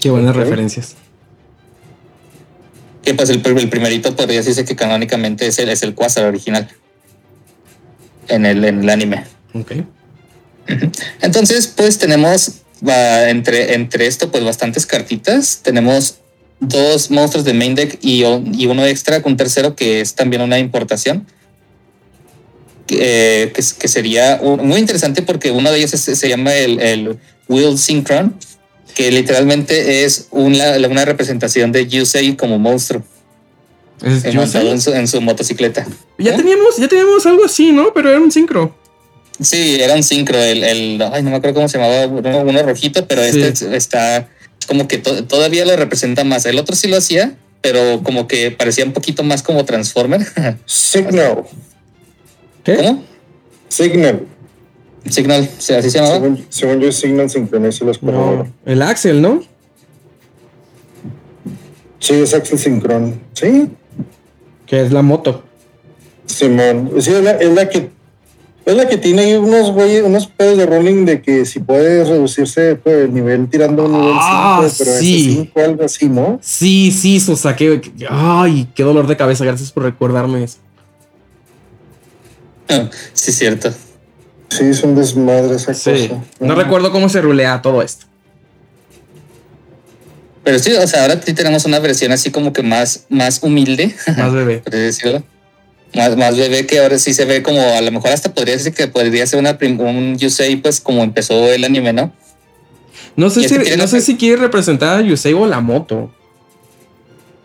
[0.00, 0.94] Qué buenas referencias.
[3.02, 6.68] Que pues el, el primerito podría decirse que canónicamente es el, es el Quasar original.
[8.28, 9.24] En el, en el anime.
[9.54, 9.72] Ok.
[11.20, 15.60] Entonces, pues tenemos entre, entre esto, pues bastantes cartitas.
[15.62, 16.16] Tenemos
[16.60, 20.42] dos monstruos de main deck y, y uno extra con un tercero que es también
[20.42, 21.26] una importación.
[22.90, 27.18] Que, que, que sería muy interesante porque uno de ellos es- se llama el, el
[27.48, 28.34] Will Synchron,
[28.96, 33.04] que literalmente es una, una representación de Yusei como monstruo
[34.02, 34.34] ¿Es eh, Yusei?
[34.34, 35.86] montado en su, en su motocicleta.
[36.18, 36.36] Ya ¿Eh?
[36.36, 37.92] teníamos, ya teníamos algo así, ¿no?
[37.94, 38.74] Pero era un sincro.
[39.40, 42.62] Sí, era un sincro, el, el ay, no me acuerdo cómo se llamaba, uno, uno
[42.64, 43.40] rojito, pero Sí.
[43.40, 44.28] este está
[44.66, 46.44] como que to- todavía lo representa más.
[46.44, 50.26] El otro sí lo hacía, pero como que parecía un poquito más como Transformer.
[50.66, 51.44] Signal.
[52.64, 52.76] ¿Qué?
[52.76, 53.02] ¿Cómo?
[53.68, 54.22] Signal.
[55.08, 56.14] Signal, ¿sí, así se llamaba.
[56.20, 58.52] Según, según yo, Signal sincroniza los No, corredores.
[58.66, 59.42] el Axel, ¿no?
[61.98, 63.20] Sí, es Axel Sincron.
[63.34, 63.68] Sí,
[64.66, 65.42] Que es la moto.
[66.26, 66.92] Simón.
[67.00, 67.90] Sí, es la, es la que
[68.66, 72.04] es la que tiene ahí unos güeyes, unos pedos de rolling de que si puede
[72.04, 75.30] reducirse pues, el nivel tirando un nivel 5, Ah, pero sí.
[75.30, 76.38] ese 5 algo así, ¿no?
[76.42, 77.80] Sí, sí, eso saqué.
[78.08, 79.44] Ay, qué dolor de cabeza.
[79.44, 80.58] Gracias por recordarme eso.
[83.12, 83.72] Sí, cierto.
[84.48, 86.08] Sí, es un desmadre esa Sí.
[86.08, 86.22] cosa.
[86.40, 88.06] No recuerdo cómo se rulea todo esto.
[90.42, 93.94] Pero sí, o sea, ahora sí tenemos una versión así como que más, más humilde,
[94.16, 94.58] Más bebé.
[94.58, 95.22] por así decirlo.
[95.94, 98.72] Más, más bebé que ahora sí se ve como, a lo mejor hasta podría decir
[98.72, 102.12] que podría ser una prim- un Yusei, pues como empezó el anime, ¿no?
[103.16, 106.12] No sé, Y si, no sé si quiere representar a Yusei o la moto.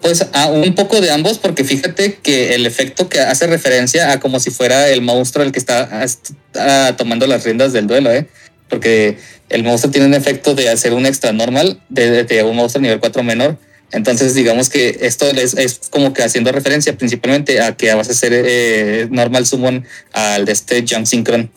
[0.06, 4.20] Pues a un poco de ambos, porque fíjate que el efecto que hace referencia a
[4.20, 8.28] como si fuera el monstruo el que está, está tomando las riendas del duelo, ¿eh?
[8.70, 9.18] Porque
[9.50, 13.00] el monstruo tiene un efecto de hacer un extra normal de, de un monstruo nivel
[13.00, 13.58] 4 menor.
[13.92, 18.12] Entonces, digamos que esto es, es como que haciendo referencia principalmente a que vas a
[18.12, 21.50] hacer eh, normal summon al de este Jump Synchron.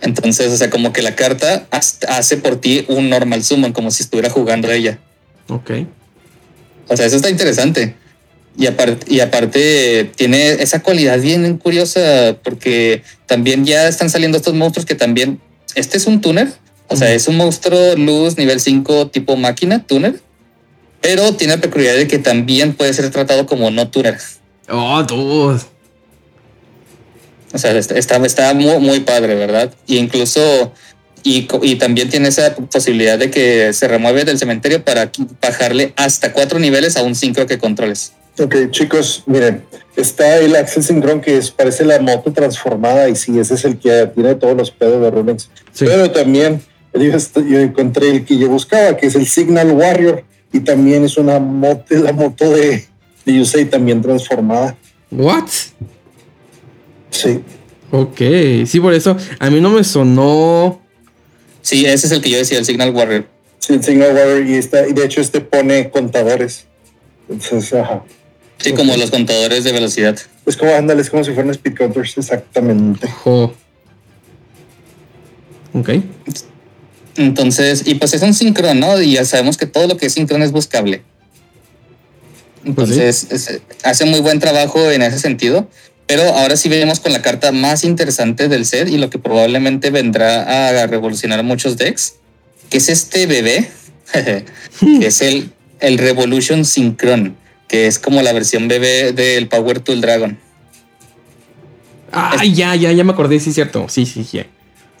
[0.00, 4.02] Entonces, o sea, como que la carta hace por ti un normal summon, como si
[4.02, 4.98] estuviera jugando ella.
[5.46, 5.70] Ok.
[6.88, 7.94] O sea, eso está interesante.
[8.58, 14.54] Y aparte, y aparte tiene esa cualidad bien curiosa porque también ya están saliendo estos
[14.54, 15.40] monstruos que también,
[15.76, 16.48] este es un tuner,
[16.88, 20.20] o sea, es un monstruo luz nivel 5 tipo máquina, tuner,
[21.00, 24.18] pero tiene la peculiaridad de que también puede ser tratado como no tuner.
[24.68, 25.60] Oh, dude.
[27.52, 29.72] O sea, está, está, está muy, muy padre, ¿verdad?
[29.86, 30.72] Y incluso,
[31.28, 35.10] y, también tiene esa posibilidad de que se remueve del cementerio para
[35.42, 38.12] bajarle hasta cuatro niveles a un sincro que controles.
[38.38, 39.64] Ok, chicos, miren,
[39.96, 43.78] está el Axel Syncron que es, parece la moto transformada y sí, ese es el
[43.78, 45.50] que tiene todos los pedos de Runex.
[45.72, 45.84] Sí.
[45.86, 46.62] Pero también
[46.94, 51.40] yo, encontré el que yo buscaba, que es el Signal Warrior y también es una
[51.40, 52.86] moto, la moto de,
[53.24, 54.76] de Yusei también transformada.
[55.10, 55.48] What?
[57.10, 57.42] Sí,
[57.90, 58.20] Ok.
[58.66, 60.80] Sí, por eso a mí no me sonó.
[61.62, 63.26] Sí, ese es el que yo decía, el Signal Warrior.
[63.58, 66.64] sí, el Signal Warrior y, está, y de hecho este pone contadores.
[67.28, 68.02] Entonces, ajá.
[68.58, 70.18] Sí, como los contadores de velocidad.
[70.46, 73.06] Es como, ándale, es como si fueran speed counters, exactamente.
[73.08, 73.54] Jo.
[75.74, 75.90] Ok.
[77.16, 79.00] Entonces, y pues es un sincron, ¿no?
[79.00, 81.02] Y ya sabemos que todo lo que es sincron es buscable.
[82.74, 82.94] Pues sí.
[83.00, 85.68] Entonces, es- hace muy buen trabajo en ese sentido.
[86.08, 89.90] Pero ahora sí venimos con la carta más interesante del set y lo que probablemente
[89.90, 92.14] vendrá a revolucionar muchos decks,
[92.70, 93.70] que es este bebé,
[94.80, 97.36] que es el, el Revolution Synchron,
[97.68, 100.38] que es como la versión bebé del Power Tool Dragon.
[102.10, 103.86] Ay, ya, ya, ya me acordé, sí, cierto.
[103.90, 104.42] Sí, sí, sí.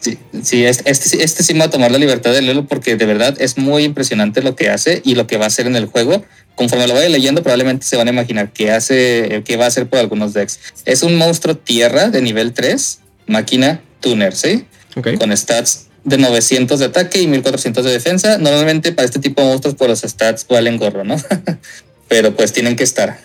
[0.00, 2.66] Sí, sí, este, este, sí- este sí me va a tomar la libertad de leerlo
[2.66, 5.66] porque de verdad es muy impresionante lo que hace y lo que va a hacer
[5.66, 6.24] en el juego.
[6.54, 9.88] Conforme lo vaya leyendo, probablemente se van a imaginar qué hace, qué va a hacer
[9.88, 10.58] por algunos decks.
[10.84, 14.66] Es un monstruo tierra de nivel 3, máquina tuner, ¿sí?
[15.18, 18.38] Con stats de 900 de ataque y 1400 de defensa.
[18.38, 21.16] Normalmente para este tipo de monstruos, pues los stats valen gorro, ¿no?
[22.08, 23.18] Pero pues tienen que estar.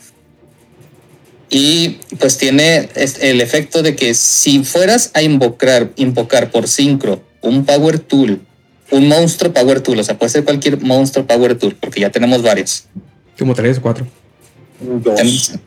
[1.50, 2.90] Y pues tiene
[3.22, 8.42] el efecto de que si fueras a invocar, invocar por sincro un Power Tool,
[8.90, 12.42] un monstruo Power Tool, o sea, puede ser cualquier monstruo Power Tool, porque ya tenemos
[12.42, 12.86] varios.
[13.38, 14.08] Como tres o cuatro.
[14.80, 15.62] Dos, Ten-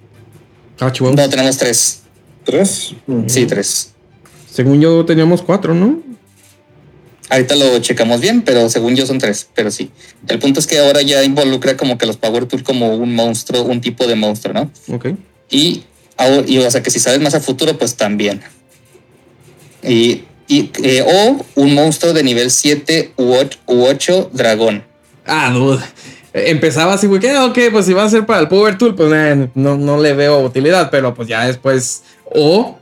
[0.78, 2.00] Ah, no, tenemos tres.
[2.44, 2.94] tres.
[3.28, 3.92] Sí, tres.
[4.52, 6.02] Según yo teníamos cuatro, ¿no?
[7.28, 9.90] Ahorita lo checamos bien, pero según yo son tres, pero sí.
[10.28, 13.62] El punto es que ahora ya involucra como que los Power Tool como un monstruo,
[13.64, 14.70] un tipo de monstruo, ¿no?
[14.94, 15.08] Ok.
[15.50, 15.84] Y,
[16.16, 18.42] ahora- y, o sea que si sabes más a futuro, pues también.
[19.82, 24.84] Y, y, eh, o un monstruo de nivel 7 u 8, u 8 dragón.
[25.26, 25.82] Ah, dude.
[26.32, 28.94] Empezaba así, güey, que, ah, ok, pues si va a ser para el Power Tool,
[28.94, 29.10] pues
[29.54, 32.02] no, no le veo utilidad, pero pues ya después.
[32.24, 32.78] O.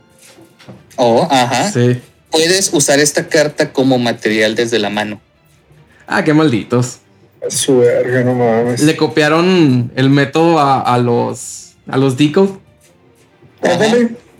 [0.97, 1.71] O, ajá.
[1.71, 2.01] Sí.
[2.31, 5.21] Puedes usar esta carta como material desde la mano.
[6.05, 6.97] Ah, qué malditos.
[7.49, 8.81] Su verga, no mames.
[8.81, 11.64] Le copiaron el método a, a los.
[11.87, 12.15] A los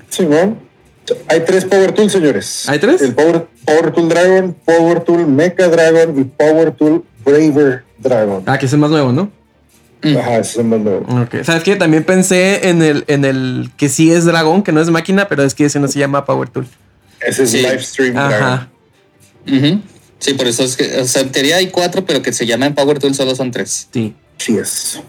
[0.09, 0.59] Simón.
[1.27, 2.67] Hay tres Power Tools, señores.
[2.67, 3.01] ¿Hay tres?
[3.01, 8.43] El Power, Power Tool Dragon, Power Tool Mecha Dragon y Power Tool Braver Dragon.
[8.47, 9.31] Ah, que es el más nuevo, ¿no?
[10.01, 10.17] Mm.
[10.17, 11.21] Ajá, ese es el más nuevo.
[11.21, 11.43] Ok.
[11.43, 11.75] ¿Sabes qué?
[11.75, 15.43] También pensé en el, en el que sí es dragón, que no es máquina, pero
[15.43, 16.67] es que ese no se llama Power Tool.
[17.21, 17.57] Ese es Sí.
[17.57, 18.33] Livestream Dragon.
[18.33, 18.69] Ajá.
[19.47, 19.81] Ujú.
[20.19, 22.73] Sí, por eso es que, o sea, en teoría hay cuatro, pero que se llaman
[22.73, 23.87] Power Tool solo son tres.
[23.93, 24.15] Sí.
[24.37, 25.01] Sí es.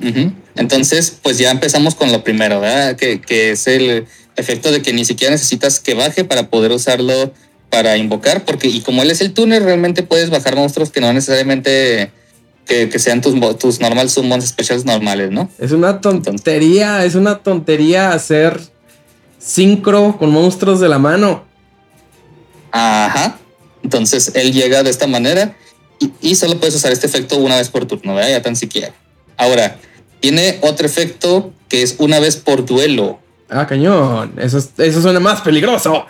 [0.00, 0.32] Ujú.
[0.58, 2.96] Entonces, pues ya empezamos con lo primero, ¿verdad?
[2.96, 7.32] Que, que es el efecto de que ni siquiera necesitas que baje para poder usarlo
[7.70, 11.12] para invocar, porque y como él es el tuner, realmente puedes bajar monstruos que no
[11.12, 12.10] necesariamente
[12.66, 15.48] que, que sean tus, tus normal summons specials normales, ¿no?
[15.58, 18.60] Es una tontería, es una tontería hacer
[19.38, 21.44] sincro con monstruos de la mano.
[22.72, 23.38] Ajá.
[23.84, 25.56] Entonces él llega de esta manera
[26.00, 28.30] y, y solo puedes usar este efecto una vez por turno, ¿verdad?
[28.30, 28.92] Ya tan siquiera.
[29.36, 29.78] Ahora,
[30.20, 33.20] tiene otro efecto que es una vez por duelo.
[33.50, 34.34] Ah, cañón.
[34.38, 36.06] Eso, es- eso suena más peligroso.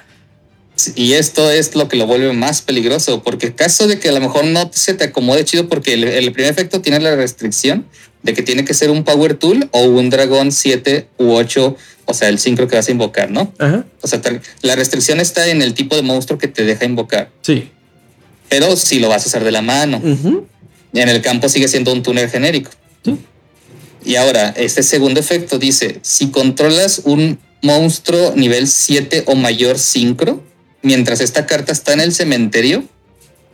[0.95, 4.21] Y esto es lo que lo vuelve más peligroso, porque caso de que a lo
[4.21, 7.85] mejor no se te acomode chido, porque el, el primer efecto tiene la restricción
[8.23, 12.15] de que tiene que ser un Power Tool o un Dragón 7 u 8, o
[12.15, 13.53] sea, el sincro que vas a invocar, ¿no?
[13.59, 13.87] Ajá.
[14.03, 14.21] O sea,
[14.63, 17.71] la restricción está en el tipo de monstruo que te deja invocar, Sí.
[18.49, 20.01] pero si lo vas a usar de la mano.
[20.95, 22.71] En el campo sigue siendo un túnel genérico.
[24.05, 30.43] Y ahora, este segundo efecto dice, si controlas un monstruo nivel 7 o mayor sincro,
[30.83, 32.85] mientras esta carta está en el cementerio,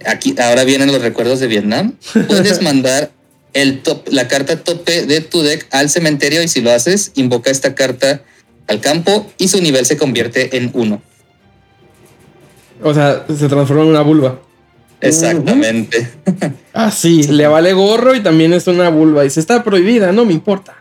[0.05, 1.97] aquí ahora vienen los recuerdos de Vietnam,
[2.29, 3.11] puedes mandar
[3.53, 7.51] el top, la carta tope de tu deck al cementerio y si lo haces, invoca
[7.51, 8.23] esta carta
[8.67, 11.03] al campo y su nivel se convierte en 1.
[12.83, 14.41] O sea, se transforma en una vulva.
[15.09, 16.11] Exactamente.
[16.77, 17.23] Ah, sí.
[17.29, 19.25] Le vale gorro y también es una vulva.
[19.25, 20.75] Y se está prohibida, no me importa.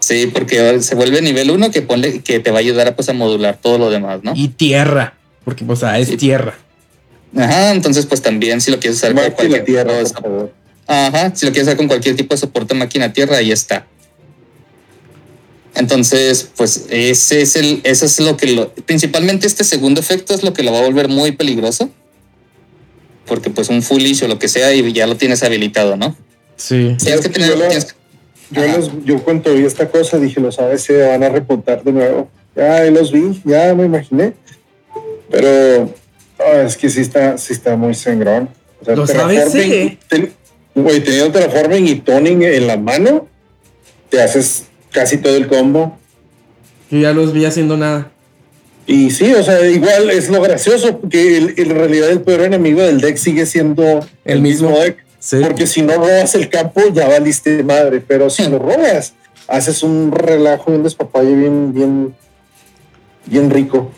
[0.00, 3.08] Sí, porque se vuelve nivel 1 que, ponle, que te va a ayudar a, pues,
[3.08, 4.32] a modular todo lo demás, ¿no?
[4.34, 5.14] Y tierra.
[5.44, 6.16] Porque, o sea, es Sí.
[6.16, 6.54] tierra.
[7.36, 10.52] Ajá, entonces pues también si lo quieres usar con cualquier tierra, tipo por favor.
[10.88, 13.86] Ajá, si lo quieres usar con cualquier tipo de soporte máquina tierra, ahí está.
[15.74, 20.42] Entonces, pues ese es el, eso es lo que lo, principalmente este segundo efecto es
[20.42, 21.88] lo que lo va a volver muy peligroso.
[23.26, 26.16] Porque pues un foolish o lo que sea y ya lo tienes habilitado, ¿no?
[26.56, 26.96] Sí.
[27.02, 28.02] Tienes que tener, Yo lo- tienes que-
[28.50, 32.28] Yo, los, yo cuando vi esta cosa dije, los ABC van a repuntar de nuevo.
[32.54, 34.34] Ya los vi, ya me imaginé.
[35.30, 35.90] Pero
[36.38, 38.50] ah, es que sí está, sí está muy sangrón.
[38.80, 39.98] O sea, Los terraforming, ABC.
[40.08, 40.32] ten-
[40.74, 43.26] güey, teniendo terraforming y toning en la mano,
[44.10, 45.96] te haces casi todo el combo.
[46.90, 48.10] Yo ya los vi haciendo nada.
[48.86, 52.82] Y sí, o sea, igual es lo gracioso, porque el- en realidad el peor enemigo
[52.82, 54.76] del deck sigue siendo El mismo.
[54.78, 55.04] deck.
[55.18, 55.36] Sí.
[55.40, 58.02] Porque si no robas el campo, ya valiste madre.
[58.06, 59.14] Pero si lo robas,
[59.46, 62.14] haces un relajo y un despapalle bien, bien,
[63.26, 63.92] bien rico.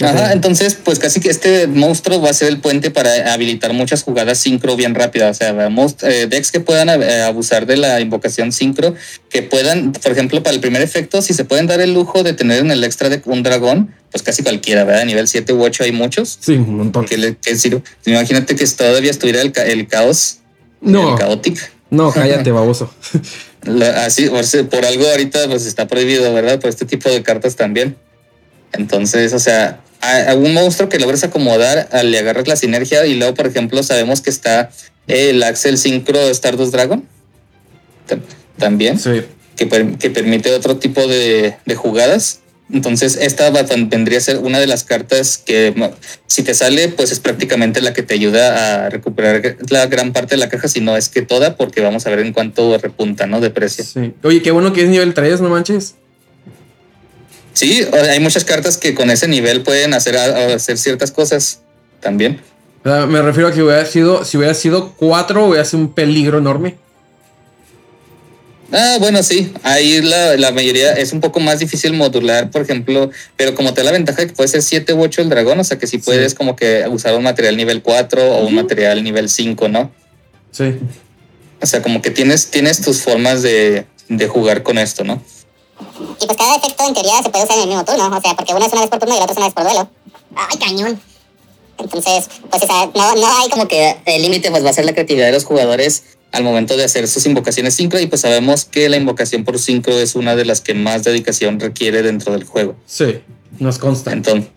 [0.00, 4.02] Ajá, entonces, pues casi que este monstruo va a ser el puente para habilitar muchas
[4.02, 5.36] jugadas sincro bien rápidas.
[5.36, 8.94] O sea, most- eh, decks que puedan eh, abusar de la invocación sincro,
[9.28, 12.32] que puedan, por ejemplo, para el primer efecto, si se pueden dar el lujo de
[12.32, 15.02] tener en el extra de un dragón, pues casi cualquiera, ¿verdad?
[15.02, 16.38] A nivel 7 u 8 hay muchos.
[16.40, 17.04] Sí, un montón.
[17.04, 17.82] Que, le, que sirve.
[18.06, 20.38] Imagínate que todavía estuviera el, ca- el caos,
[20.80, 21.72] No, el caótic.
[21.90, 22.94] no, cállate, baboso.
[23.64, 24.30] La- así,
[24.70, 26.60] por algo ahorita pues está prohibido, ¿verdad?
[26.60, 27.96] Por este tipo de cartas también.
[28.72, 33.04] Entonces, o sea, a, a un monstruo que logres acomodar, a- le agarras la sinergia
[33.06, 34.70] y luego, por ejemplo, sabemos que está
[35.06, 37.04] el Axel Synchro Stardust Dragon.
[38.08, 38.20] Tam-
[38.58, 39.22] También, Sí.
[39.56, 42.40] que, per- que permite otro tipo de, de jugadas.
[42.70, 43.48] Entonces, esta
[43.88, 45.72] vendría a ser una de las cartas que,
[46.26, 50.34] si te sale, pues es prácticamente la que te ayuda a recuperar la gran parte
[50.34, 53.26] de la caja, si no es que toda, porque vamos a ver en cuánto repunta,
[53.26, 53.40] ¿no?
[53.40, 53.84] De precio.
[53.84, 54.12] sí.
[54.22, 55.94] Oye, qué bueno que es nivel 3, no manches.
[57.58, 61.58] Sí, hay muchas cartas que con ese nivel pueden hacer, hacer ciertas cosas
[61.98, 62.40] también.
[62.84, 66.76] Me refiero a que hubiera sido, si hubiera sido 4, hubiera sido un peligro enorme.
[68.70, 73.10] Ah, bueno, sí, ahí la, la mayoría es un poco más difícil modular, por ejemplo,
[73.36, 75.58] pero como te da la ventaja de que puede ser 7 u 8 el dragón,
[75.58, 79.02] o sea que si puedes como que usar un material nivel 4 o un material
[79.02, 79.90] nivel 5, ¿no?
[80.52, 80.76] Sí.
[81.60, 85.20] O sea, como que tienes, tienes tus formas de, de jugar con esto, ¿no?
[86.20, 88.34] Y pues cada efecto en teoría se puede usar en el mismo turno, o sea,
[88.34, 89.88] porque uno es una vez por turno y el otro es una vez por duelo.
[90.34, 91.00] ¡Ay, cañón!
[91.78, 94.84] Entonces, pues o sea, no, no hay como que el límite pues va a ser
[94.84, 96.02] la creatividad de los jugadores
[96.32, 99.98] al momento de hacer sus invocaciones sincro y pues sabemos que la invocación por sincro
[99.98, 102.76] es una de las que más dedicación requiere dentro del juego.
[102.86, 103.20] Sí,
[103.58, 104.12] nos consta.
[104.12, 104.50] Entonces,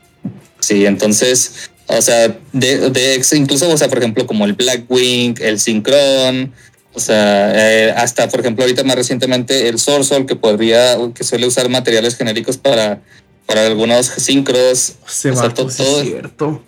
[0.60, 5.60] sí, entonces, o sea, de, de incluso, o sea, por ejemplo, como el Blackwing, el
[5.60, 6.54] Synchron,
[6.94, 11.48] o sea, eh, hasta por ejemplo, ahorita más recientemente el Sorsol, que podría, que suele
[11.48, 13.00] usar materiales genéricos para,
[13.46, 14.94] para algunos sincros.
[15.08, 16.62] Se o va, sea, to- pues, todo- es cierto.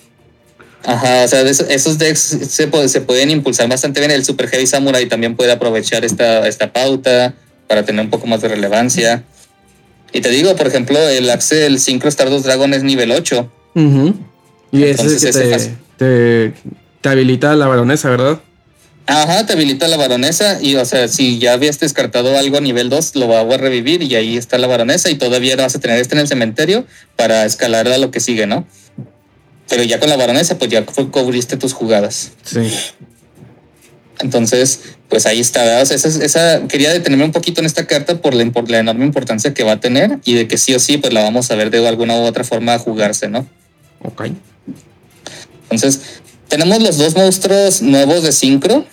[0.86, 2.20] Ajá, o sea, esos, decks
[2.50, 4.12] se, puede- se pueden impulsar bastante bien.
[4.12, 7.34] El Super Heavy Samurai también puede aprovechar esta, esta pauta
[7.68, 9.24] para tener un poco más de relevancia.
[10.12, 13.50] Y te digo, por ejemplo, el Axel Synchro Stardust Dragon es nivel 8.
[13.76, 14.14] Ujú.
[14.74, 16.54] Y ese Entonces, que ese te, te,
[17.02, 18.42] te habilita la baronesa, ¿verdad?
[19.06, 22.90] Ajá, te habilita la baronesa y, o sea, si ya habías descartado algo a nivel
[22.90, 26.00] 2, lo va a revivir y ahí está la baronesa y todavía vas a tener
[26.00, 26.86] este en el cementerio
[27.18, 28.66] para escalar a lo que sigue, ¿no?
[29.68, 32.32] Pero ya con la baronesa, pues ya cu- cubriste tus jugadas.
[32.44, 32.72] Sí.
[34.20, 34.80] Entonces,
[35.10, 35.82] pues ahí está.
[35.82, 38.44] O sea, esa, esa- quería detenerme un poquito en esta carta por la,
[38.80, 41.52] enorme importancia que va a tener y de que sí o sí, pues la vamos
[41.52, 43.48] a ver de alguna u otra forma jugarse, ¿no?
[44.02, 44.28] Ok.
[45.64, 46.02] Entonces,
[46.54, 48.86] tenemos los dos monstruos nuevos de Synchro.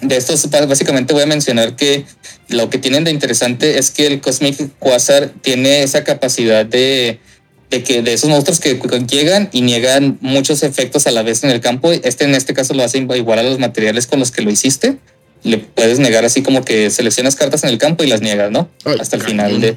[0.00, 2.04] De estos, básicamente voy a mencionar que
[2.48, 7.18] lo que tienen de interesante es que el Cosmic Quasar tiene esa capacidad de,
[7.68, 8.78] de que de esos monstruos que
[9.10, 11.90] llegan y niegan muchos efectos a la vez en el campo.
[11.90, 14.96] Este en este caso lo hace igual a los materiales con los que lo hiciste.
[15.42, 18.68] Le puedes negar así como que seleccionas cartas en el campo y las niegas, ¿no?
[18.84, 19.76] Ay, Hasta el final de,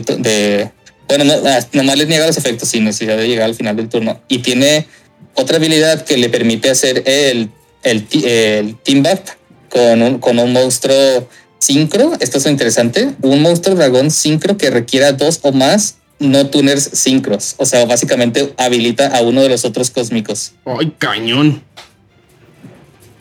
[0.00, 0.70] tu- de,
[1.06, 3.90] bueno, no, ah, nomás les niega los efectos sin necesidad de llegar al final del
[3.90, 4.22] turno.
[4.28, 4.86] Y tiene
[5.34, 7.50] otra habilidad que le permite hacer el,
[7.82, 9.30] el, Team Bat
[9.70, 11.28] con un, con un monstruo
[11.58, 12.12] sincro.
[12.20, 13.10] Esto es interesante.
[13.22, 17.54] Un monstruo dragón sincro que requiera dos o más no tuners sincros.
[17.58, 21.62] O sea, básicamente habilita a uno de los otros cósmicos Ay, cañón.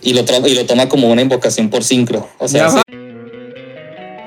[0.02, 2.30] y lo, y lo toma como una invocación por sincro.
[2.38, 2.82] O sea.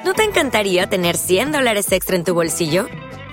[0.05, 2.89] ¿No te encantaría tener 100 dólares extra en tu bolsillo?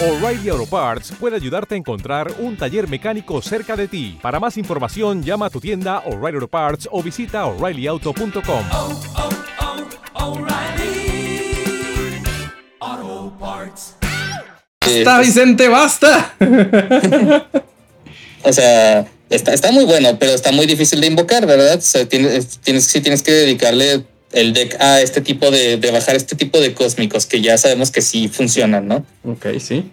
[0.00, 4.16] O'Reilly Auto Parts puede ayudarte a encontrar un taller mecánico cerca de ti.
[4.22, 8.64] Para más información, llama a tu tienda O'Reilly Auto Parts o visita oreillyauto.com.
[8.72, 10.46] oh, oh.
[12.80, 13.96] Auto Parts.
[14.86, 16.34] eh, ¡Basta, Vicente, basta!
[18.44, 21.76] O sea, está, está muy bueno, pero está muy difícil de invocar, ¿verdad?
[21.76, 25.90] O sea, tienes, tienes, sí tienes que dedicarle el deck a este tipo de, de
[25.90, 29.04] bajar este tipo de cósmicos que ya sabemos que sí funcionan, ¿no?
[29.24, 29.90] ok, sí.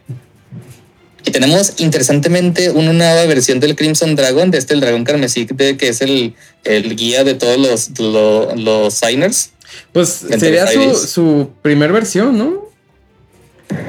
[1.27, 5.75] Y tenemos interesantemente una nueva versión del Crimson Dragon, de este el dragón carmesí, de,
[5.75, 9.49] que es el, el guía de todos los, lo- los signers.
[9.91, 12.65] Pues sería su, su primer versión, ¿no?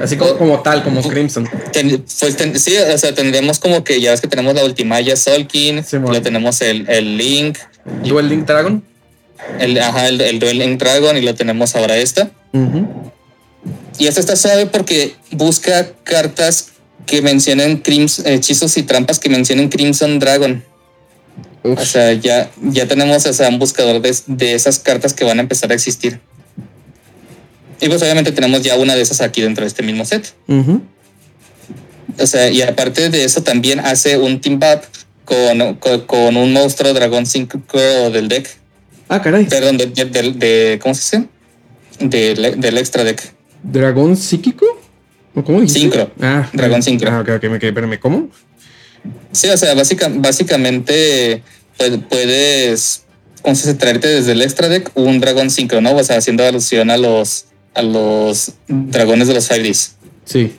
[0.01, 1.47] Así como, como tal, como Crimson.
[1.71, 5.15] Ten- pues ten- sí, o sea, tendríamos como que ya ves que tenemos la Ultimaya
[5.15, 6.13] Solkin, Sí, bueno.
[6.13, 7.59] lo tenemos el, el Link,
[8.03, 8.83] Duel Link Dragon.
[9.59, 12.31] El, ajá, el, el Duel Dragon y lo tenemos ahora esta.
[13.99, 16.69] Y esta está suave porque busca cartas
[17.05, 20.63] que mencionen crims, hechizos y trampas que mencionen Crimson Dragon.
[21.63, 21.79] Uf.
[21.79, 25.39] O sea, ya, ya tenemos o sea, un buscador de, de esas cartas que van
[25.39, 26.19] a empezar a existir.
[27.79, 30.33] Y pues obviamente tenemos ya una de esas aquí dentro de este mismo set.
[32.19, 34.81] O sea, y aparte de eso también hace un team up
[35.25, 37.59] con, con, con un monstruo dragón 5
[38.11, 38.56] del deck.
[39.09, 39.45] Ah, caray.
[39.45, 41.29] Perdón, de, de- de- de- ¿cómo se dice?
[41.99, 43.21] Del, del extra deck.
[43.63, 44.65] ¿Dragón psíquico?
[45.33, 45.79] ¿O cómo dijiste?
[45.81, 46.11] Sincro.
[46.21, 47.09] Ah, Dragón sincro.
[47.11, 48.29] Ah, ok, ok, me quedé, espérame, ¿cómo?
[49.31, 51.41] Sí, o sea, básica- básicamente
[52.09, 53.03] puedes
[53.41, 53.77] ¿cómo se dice?
[53.77, 55.95] traerte desde el extra deck un dragón sincro, ¿no?
[55.95, 59.91] O sea, haciendo alusión a los a los dragones de los 5Ds.
[60.25, 60.53] Sí.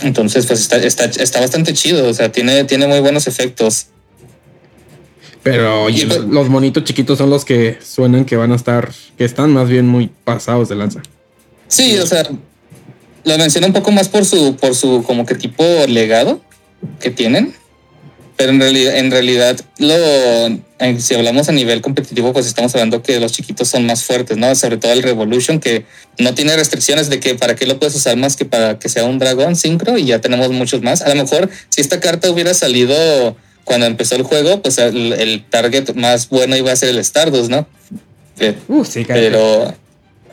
[0.00, 2.08] Entonces, pues está, está, está bastante chido.
[2.08, 3.88] O sea, tiene, tiene muy buenos efectos.
[5.42, 9.52] Pero oye, los monitos chiquitos son los que suenan que van a estar, que están
[9.52, 11.00] más bien muy pasados de lanza.
[11.68, 12.28] Sí, o sea,
[13.24, 16.40] lo menciono un poco más por su, por su como que tipo legado
[17.00, 17.54] que tienen.
[18.36, 19.94] Pero en realidad, en realidad lo,
[20.98, 24.54] si hablamos a nivel competitivo, pues estamos hablando que los chiquitos son más fuertes, ¿no?
[24.54, 25.84] Sobre todo el Revolution, que
[26.18, 29.04] no tiene restricciones de que para qué lo puedes usar más que para que sea
[29.04, 31.02] un dragón sincro y ya tenemos muchos más.
[31.02, 35.44] A lo mejor si esta carta hubiera salido cuando empezó el juego, pues el, el
[35.48, 37.66] target más bueno iba a ser el Stardust, ¿no?
[38.68, 39.04] Uh, sí.
[39.06, 39.74] Pero,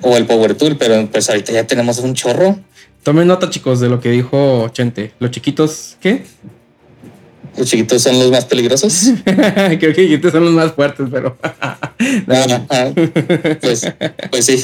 [0.01, 2.59] o el Power Tool, pero pues ahorita ya tenemos un chorro.
[3.03, 5.11] Tomen nota, chicos, de lo que dijo Chente.
[5.19, 6.23] Los chiquitos, ¿qué?
[7.57, 9.11] Los chiquitos son los más peligrosos.
[9.25, 11.37] Creo que chiquitos son los más fuertes, pero.
[12.27, 12.91] No, Ah, ah,
[13.61, 13.87] pues,
[14.29, 14.57] pues sí.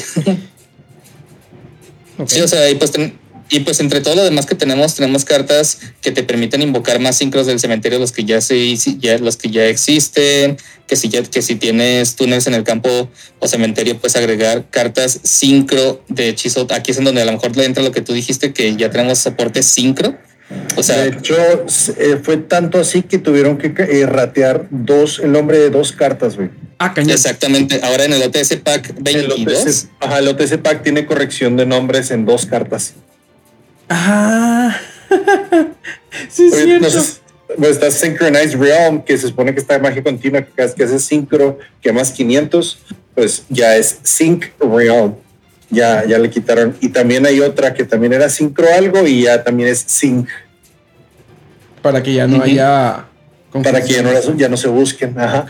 [2.26, 3.18] Sí, o sea, y pues, ten-
[3.50, 7.16] y pues entre todo lo demás que tenemos, tenemos cartas que te permiten invocar más
[7.16, 11.22] sincros del cementerio, los que ya se ya, los que ya existen, que si ya,
[11.22, 16.66] que si tienes túneles en el campo o cementerio, puedes agregar cartas sincro de hechizo.
[16.70, 18.90] Aquí es en donde a lo mejor le entra lo que tú dijiste, que ya
[18.90, 20.16] tenemos soporte sincro.
[20.76, 21.36] O sea, de hecho,
[21.98, 26.36] eh, fue tanto así que tuvieron que eh, ratear dos, el nombre de dos cartas,
[26.36, 26.50] güey.
[26.78, 27.12] Ah, cañón.
[27.12, 27.80] exactamente.
[27.82, 29.62] Ahora en el OTS Pack El 22.
[29.62, 32.94] OTC, ajá, el OTC Pack tiene corrección de nombres en dos cartas.
[33.88, 34.76] Ah.
[36.28, 36.84] sí, es cierto.
[36.84, 37.20] no sé,
[37.56, 40.74] pues está Synchronized Realm, que se supone que está de magia continua, que cada vez
[40.74, 42.78] que hace sincro, que más 500,
[43.14, 45.14] pues ya es Sync Realm.
[45.70, 46.76] Ya, ya le quitaron.
[46.80, 50.28] Y también hay otra que también era sincro algo y ya también es sync,
[51.82, 53.06] Para que ya no haya.
[53.62, 55.18] para que ya no, las- ya no se busquen.
[55.18, 55.46] Ajá.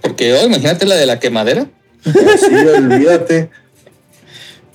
[0.00, 1.66] Porque oh, imagínate la de la quemadera.
[2.04, 3.48] Sí, olvídate.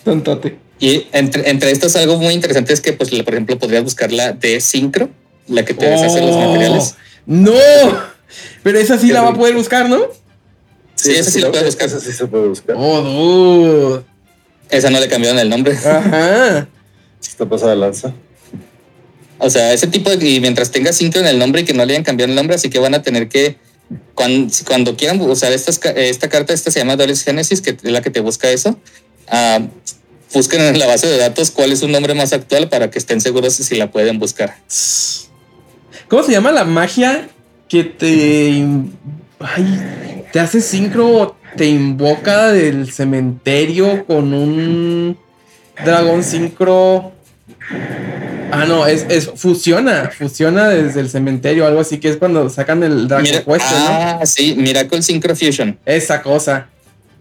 [0.04, 0.58] Tontote.
[0.80, 4.32] Y entre, entre estas algo muy interesante es que, pues, por ejemplo, podrías buscar la
[4.32, 5.10] de sincro,
[5.48, 6.96] la que te deshace los Oh, materiales.
[7.26, 7.54] ¡No!
[8.64, 10.00] Pero esa sí la va a poder buscar, ¿no?
[10.96, 11.88] Sí, esa sí la puedes buscar.
[11.88, 12.76] Esa sí se puede buscar.
[12.78, 14.04] Oh, dude.
[14.70, 15.76] Esa no le cambiaron el nombre.
[15.78, 16.68] Ajá.
[17.22, 18.14] Está pasada de lanza.
[19.38, 20.28] O sea, ese tipo de.
[20.30, 22.56] Y mientras tenga sincro en el nombre y que no le hayan cambiado el nombre,
[22.56, 23.58] así que van a tener que.
[24.14, 28.02] Cuando, cuando quieran usar estas, esta carta, esta se llama Doris Genesis, que es la
[28.02, 28.78] que te busca eso.
[29.28, 29.62] ah,
[30.34, 33.22] busquen en la base de datos cuál es un nombre más actual para que estén
[33.22, 34.56] seguros si la pueden buscar.
[36.08, 37.30] ¿Cómo se llama la magia
[37.68, 38.66] que te.
[39.40, 45.18] Ay, te hace sincro, te invoca del cementerio con un
[45.84, 47.14] dragón sincro.
[48.52, 52.82] Ah, no, es, es fusiona, fusiona desde el cementerio, algo así que es cuando sacan
[52.82, 53.60] el Dragon Quest, ¿no?
[53.60, 55.78] ah, sí, Miracle Synchro Fusion.
[55.86, 56.68] Esa cosa.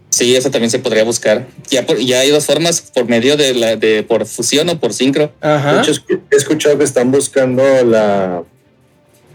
[0.09, 1.47] Sí, eso también se podría buscar.
[1.69, 4.93] Ya, por- ya hay dos formas, por medio de la de por fusión o por
[4.93, 5.31] sincro.
[5.41, 5.81] De Ajá.
[5.81, 5.91] hecho,
[6.31, 8.43] he escuchado que están buscando la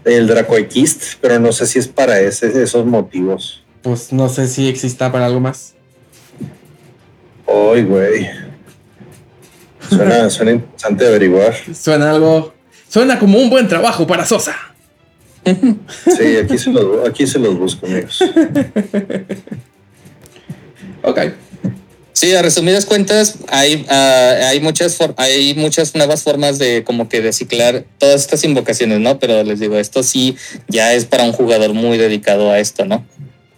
[0.03, 3.63] el Dracoikist, pero no sé si es para ese, esos motivos.
[3.81, 5.73] Pues no sé si exista para algo más.
[7.47, 8.29] Ay, güey.
[9.89, 11.55] Suena, suena interesante averiguar.
[11.73, 12.53] Suena algo.
[12.89, 14.55] Suena como un buen trabajo para Sosa.
[15.45, 18.19] Sí, aquí se los, aquí se los busco, amigos.
[21.03, 21.19] Ok.
[22.13, 27.21] Sí, a resumidas cuentas, hay, ah, hay, muchas hay muchas nuevas formas de como que
[27.21, 29.19] de ciclar todas estas invocaciones, ¿no?
[29.19, 30.37] Pero les digo, esto sí
[30.69, 33.05] ya es para un jugador muy dedicado a esto, ¿no?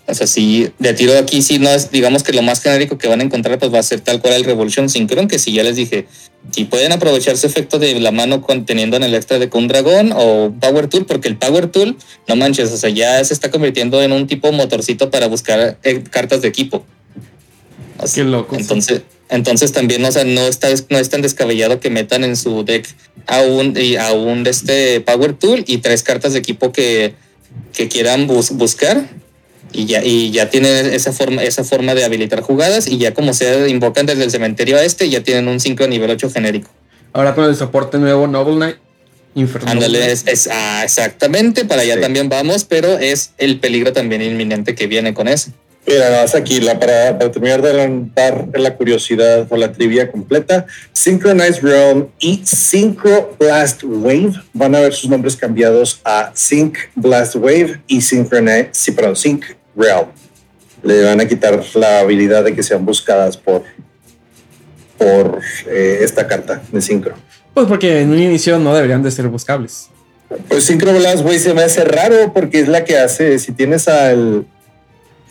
[0.07, 3.09] O sea, sí, de tiro aquí sí no es, digamos que lo más genérico que
[3.09, 5.61] van a encontrar pues va a ser tal cual el Revolution Synchron, que si ya
[5.63, 6.07] les dije,
[6.51, 10.13] si pueden aprovechar su efecto de la mano conteniendo en el extra de un dragón
[10.15, 14.01] o Power Tool, porque el Power Tool, no manches, o sea, ya se está convirtiendo
[14.01, 16.85] en un tipo motorcito para buscar eh, cartas de equipo.
[18.14, 18.56] Qué loco.
[18.58, 22.64] entonces, entonces también, o sea, no está, no es tan descabellado que metan en su
[22.64, 22.88] deck
[23.26, 27.14] a un, y a un de este Power Tool y tres cartas de equipo que,
[27.74, 29.06] que quieran bus- buscar.
[29.74, 32.88] Y ya, y ya tienen esa forma, esa forma de habilitar jugadas.
[32.88, 36.10] Y ya como se invocan desde el cementerio a este, ya tienen un 5 nivel
[36.10, 36.70] 8 genérico.
[37.12, 38.76] Ahora con el soporte nuevo Noble Knight.
[39.36, 39.74] Infernal.
[39.74, 42.02] Ándale, es, es- ah, exactamente, para allá Sí.
[42.02, 45.52] también vamos, pero es el peligro también inminente que viene con eso.
[45.88, 50.11] Mira, nada más aquí, la, para, para terminar de adelantar la curiosidad o la trivia
[50.11, 56.77] completa, Synchronized Realm y Synchro Blast Wave van a ver sus nombres cambiados a Sync
[56.93, 59.45] Blast Wave y Synchronize, sí, perdón, Sync
[59.77, 60.07] Realm.
[60.83, 63.63] Le van a quitar la habilidad de que sean buscadas por,
[64.97, 67.15] por eh, esta carta de Synchro.
[67.53, 69.88] Pues porque en un inicio no deberían de ser buscables.
[70.49, 73.88] Pues Synchro Blast Wave se me hace raro porque es la que hace, si tienes
[73.88, 74.45] al...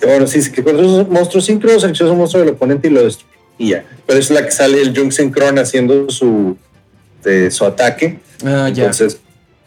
[0.02, 3.36] Bueno, sí, que con esos monstruos sincro, seleccionas un monstruo del oponente y lo destruye.
[3.58, 3.84] Y ya.
[4.06, 6.56] Pero es la que sale el Jung Synchron haciendo su,
[7.22, 8.18] de, su ataque.
[8.44, 8.84] Ah, ya.
[8.84, 9.18] Entonces,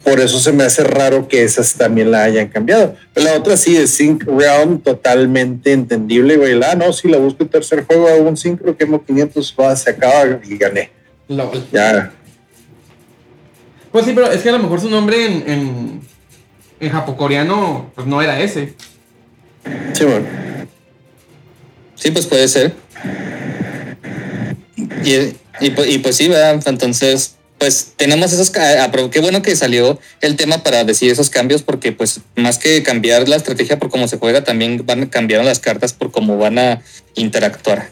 [0.04, 2.94] por eso se me hace raro que esas también la hayan cambiado.
[3.12, 6.58] Pero la otra sí, es Sync Realm, totalmente entendible, güey.
[6.62, 9.90] Ah, no, si la busco en tercer juego, hago un Synchro, quemo 500, va, se
[9.90, 10.90] acaba y gané.
[11.28, 11.64] Lol.
[11.70, 12.12] Ya,
[13.92, 16.00] Pues sí, pero es que a lo mejor su nombre en, en,
[16.80, 18.74] en japocoreano pues no era ese.
[19.92, 20.26] Sí, bueno.
[21.94, 22.74] Sí, pues puede ser.
[25.04, 25.12] Y,
[25.64, 26.60] y, pu- y pues sí, ¿verdad?
[26.66, 31.62] Entonces, pues tenemos esos, ah, qué bueno que salió el tema para decir esos cambios,
[31.62, 35.44] porque pues más que cambiar la estrategia por cómo se juega, también van a cambiar
[35.44, 36.82] las cartas por cómo van a
[37.14, 37.90] interactuar.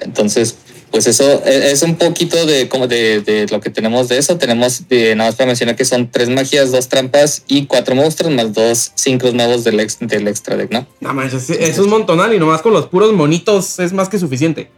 [0.00, 0.56] Entonces,
[0.92, 4.38] pues eso e- es un poquito de como de, de lo que tenemos de eso.
[4.38, 8.32] Tenemos de, nada más para mencionar que son tres magias, dos trampas y cuatro monstruos,
[8.32, 10.86] más dos sincros nuevos del, ex, del extra deck, ¿no?
[11.00, 14.18] No manches, es, es un montonal y nomás con los puros monitos es más que
[14.18, 14.70] suficiente.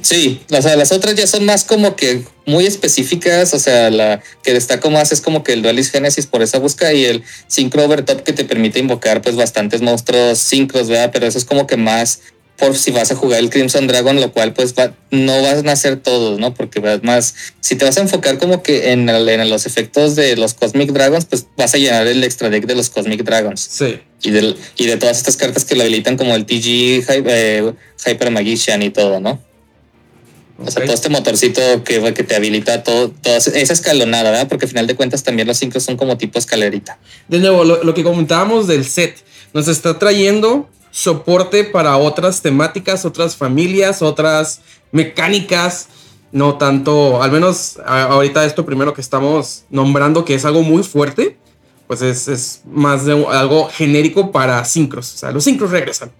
[0.00, 4.22] Sí, o sea, las otras ya son más como que muy específicas, o sea, la
[4.42, 7.84] que destaco más es como que el Duelist Genesis por esa busca y el Synchro
[7.84, 11.10] Overtop que te permite invocar pues bastantes monstruos sincros, ¿verdad?
[11.12, 12.20] Pero eso es como que más
[12.58, 15.72] por si vas a jugar el Crimson Dragon, lo cual pues va- no vas a
[15.72, 16.54] hacer todos, ¿no?
[16.54, 20.14] Porque vas más, si te vas a enfocar como que en, el- en los efectos
[20.14, 23.60] de los Cosmic Dragons, pues vas a llenar el extra deck de los Cosmic Dragons
[23.60, 23.98] Sí.
[24.22, 27.72] y, del, y de todas estas cartas que lo habilitan como el TG eh,
[28.06, 29.40] Hyper Magician y todo, ¿no?
[30.64, 34.46] O sea, todo este motorcito que, que te habilita todo, toda esa escalonada, ¿verdad?
[34.48, 36.98] Porque al final de cuentas también los cinco son como tipo escalerita.
[37.26, 39.16] De nuevo, lo, lo que comentábamos del set,
[39.54, 44.60] nos está trayendo soporte para otras temáticas, otras familias, otras
[44.92, 45.88] mecánicas.
[46.30, 51.36] No tanto, al menos ahorita esto primero que estamos nombrando, que es algo muy fuerte,
[51.86, 55.12] pues es, es más de algo genérico para sincros.
[55.14, 56.12] O sea, los sincros regresan.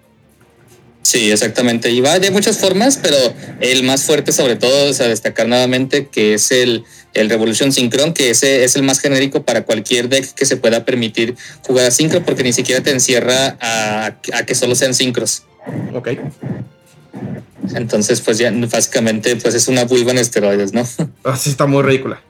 [1.03, 1.91] Sí, exactamente.
[1.91, 3.17] Y va de muchas formas, pero
[3.61, 8.15] el más fuerte sobre todo es a destacar nuevamente que es el, el Revolution Synchron,
[8.15, 11.91] que ese es el más genérico para cualquier deck que se pueda permitir jugar a
[11.91, 15.43] sincro, porque ni siquiera te encierra a, a que solo sean sincros.
[15.93, 16.11] Ok.
[17.75, 20.87] Entonces, pues ya básicamente pues es una vulva en esteroides, ¿no?
[21.25, 22.23] Así está muy ridícula.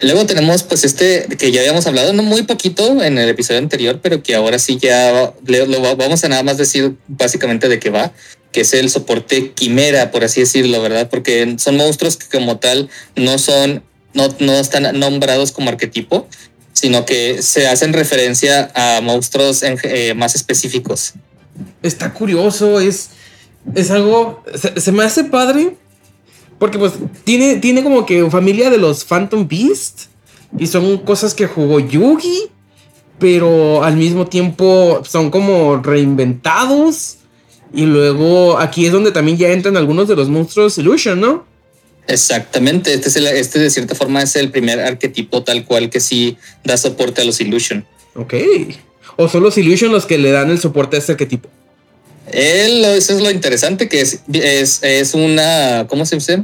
[0.00, 4.00] Luego tenemos pues este que ya habíamos hablado, no muy poquito en el episodio anterior,
[4.02, 7.78] pero que ahora sí ya le- lo va- vamos a nada más decir básicamente de
[7.78, 8.12] qué va,
[8.52, 11.08] que es el soporte quimera, por así decirlo, ¿verdad?
[11.08, 13.82] Porque son monstruos que como tal no son,
[14.14, 16.28] no, no están nombrados como arquetipo,
[16.72, 21.12] sino que se hacen referencia a monstruos en- eh, más específicos.
[21.84, 23.10] está curioso, es,
[23.76, 24.42] es algo,
[24.76, 25.76] se me hace padre,
[26.58, 26.92] porque pues
[27.24, 30.06] tiene, tiene como que familia de los Phantom Beast,
[30.58, 32.50] y son cosas que jugó Yugi,
[33.18, 37.16] pero al mismo tiempo son como reinventados,
[37.72, 41.44] y luego aquí es donde también ya entran algunos de los monstruos Illusion, ¿no?
[42.06, 46.00] Exactamente, este, es el- este de cierta forma es el primer arquetipo tal cual que
[46.00, 47.84] sí da soporte a los Illusion.
[48.14, 48.34] Ok.
[49.16, 51.48] O son los Illusion los que le dan el soporte a este arquetipo.
[52.32, 56.42] Él, eso es lo interesante, que es, es, es una, ¿cómo se dice?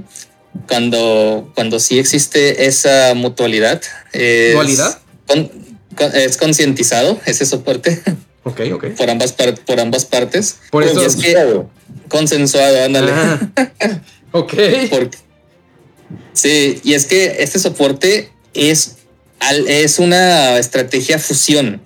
[0.68, 3.80] Cuando, cuando sí existe esa mutualidad.
[4.12, 4.98] es ¿Dualidad?
[5.26, 5.50] con-
[5.96, 8.00] con- es concientizado ese soporte
[8.44, 8.84] Ok, ok.
[8.96, 10.56] por ambas, par- por ambas partes.
[10.70, 11.62] Por eso- Y es que
[12.08, 13.12] consensuado, ándale.
[13.12, 13.38] Ah,
[14.32, 14.54] ok.
[14.90, 15.18] Porque-
[16.32, 18.96] sí, y es que este soporte es,
[19.38, 21.82] al- es una estrategia fusión.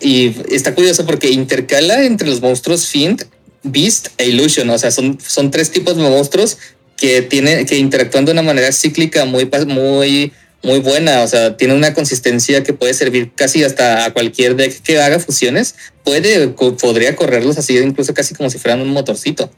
[0.00, 3.24] Y está curioso porque intercala entre los monstruos Fiend,
[3.62, 4.70] Beast e Illusion.
[4.70, 6.58] O sea, son, son tres tipos de monstruos
[6.96, 10.32] que, tiene, que interactúan de una manera cíclica muy, muy,
[10.62, 11.22] muy buena.
[11.22, 15.18] O sea, tiene una consistencia que puede servir casi hasta a cualquier deck que haga
[15.18, 15.74] fusiones.
[16.04, 19.50] Puede, podría correrlos así, incluso casi como si fueran un motorcito.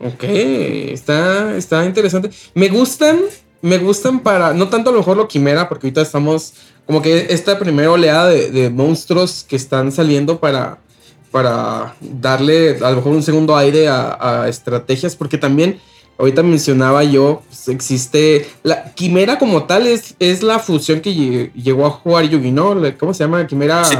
[0.00, 2.30] Ok, está, está interesante.
[2.54, 3.20] Me gustan,
[3.62, 6.54] me gustan para, no tanto a lo mejor lo quimera, porque ahorita estamos
[6.88, 10.78] como que esta primera oleada de, de monstruos que están saliendo para,
[11.30, 15.78] para darle a lo mejor un segundo aire a, a estrategias, porque también
[16.18, 21.52] ahorita mencionaba yo, pues, existe, la quimera como tal es, es la fusión que lle-
[21.52, 22.74] llegó a jugar Yugi, ¿no?
[22.98, 23.46] ¿Cómo se llama?
[23.46, 23.84] Quimera.
[23.84, 23.96] Sí,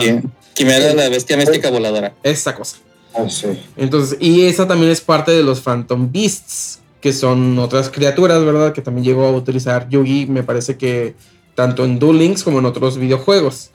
[0.55, 2.15] Quimera, la bestia mística voladora.
[2.23, 2.79] Esa cosa.
[3.15, 3.47] Ah, sí.
[3.77, 8.73] Entonces, y esa también es parte de los Phantom Beasts, que son otras criaturas, ¿verdad?
[8.73, 11.15] Que también llegó a utilizar Yugi, me parece que
[11.59, 13.71] tanto en Duel Links como en otros videojuegos.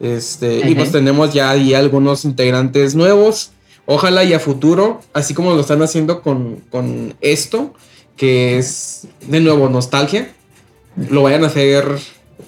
[0.00, 3.52] Este, Y pues tenemos ya ahí algunos integrantes nuevos.
[3.86, 7.72] Ojalá y a futuro, así como lo están haciendo con, con esto,
[8.16, 10.34] que es de nuevo nostalgia,
[11.08, 12.00] lo vayan a hacer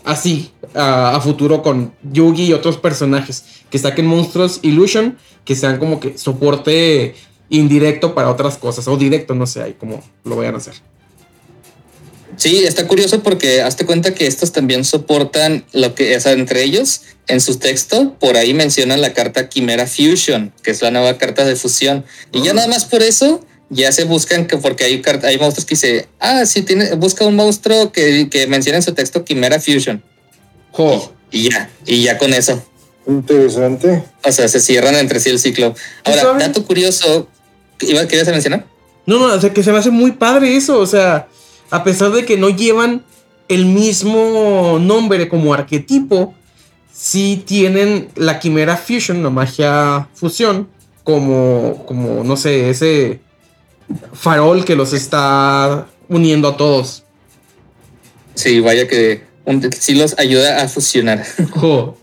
[0.03, 5.78] así a, a futuro con Yugi y otros personajes que saquen monstruos Illusion que sean
[5.78, 7.14] como que soporte
[7.51, 10.74] indirecto para otras cosas o directo, no sé, ahí como lo vayan a hacer.
[12.37, 17.03] Sí, está curioso porque hazte cuenta que estos también soportan lo que es entre ellos.
[17.28, 21.45] En su texto, por ahí mencionan la carta Quimera Fusion, que es la nueva carta
[21.45, 22.05] de fusión.
[22.33, 25.64] Y ya nada más por eso, ya se buscan que, porque hay, carta- hay monstruos
[25.66, 29.61] que dice, ah, sí, tiene, busca un monstruo que, que menciona en su texto Quimera
[29.61, 30.03] Fusion.
[30.72, 31.12] Jo.
[31.30, 32.62] Y ya, y ya con eso.
[33.07, 34.03] Interesante.
[34.24, 35.74] O sea, se cierran entre sí el ciclo.
[36.05, 37.28] Ahora, dato curioso,
[37.80, 38.66] ¿iba, ¿querías mencionar?
[39.07, 41.28] No, no, o sea, que se me hace muy padre eso, o sea,
[41.73, 43.03] a pesar de que no llevan
[43.49, 46.35] el mismo nombre como arquetipo,
[46.93, 50.68] sí tienen la Quimera Fusion, la magia fusión,
[51.03, 53.20] como, como no sé, ese
[54.12, 57.05] farol que los está uniendo a todos.
[58.35, 61.25] Sí, vaya que un- sí los ayuda a fusionar.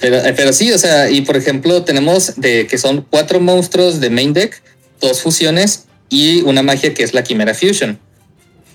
[0.00, 4.00] Pero, eh, pero sí, o sea, y por ejemplo, tenemos de que son cuatro monstruos
[4.00, 4.60] de main deck,
[5.00, 7.98] dos fusiones y una magia que es la Quimera Fusion.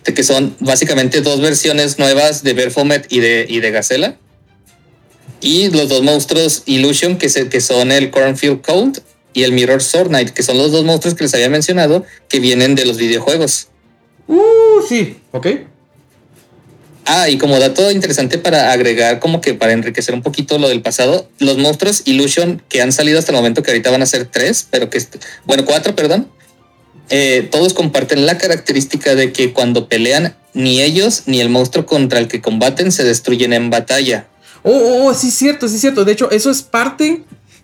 [0.04, 4.18] Que son básicamente dos versiones nuevas de Berfomet y de, y de Gacela.
[5.40, 9.02] Y los dos monstruos Illusion, que, se- que son el Cornfield Cold
[9.34, 12.40] y el Mirror Sword Knight, que son los dos monstruos que les había mencionado, que
[12.40, 13.68] vienen de los videojuegos.
[14.28, 15.48] Uh, sí, ok.
[17.06, 20.82] Ah, y como dato interesante para agregar, como que para enriquecer un poquito lo del
[20.82, 24.26] pasado, los monstruos Illusion que han salido hasta el momento, que ahorita van a ser
[24.26, 25.02] tres, pero que,
[25.46, 26.30] bueno, cuatro, perdón,
[27.10, 32.20] eh, todos comparten la característica de que cuando pelean, ni ellos ni el monstruo contra
[32.20, 34.28] el que combaten se destruyen en batalla.
[34.64, 36.04] Oh, oh, oh, sí, cierto, sí, cierto.
[36.04, 37.24] De hecho, eso es parte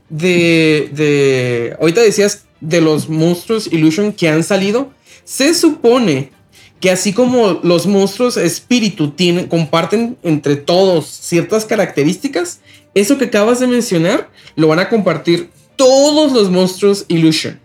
[0.10, 1.76] de, de.
[1.80, 4.92] Ahorita decías de los monstruos Illusion que han salido.
[5.26, 6.32] Se supone
[6.80, 12.60] que así como los monstruos espíritu tienen, comparten entre todos ciertas características,
[12.94, 17.63] eso que acabas de mencionar lo van a compartir todos los monstruos Illusion.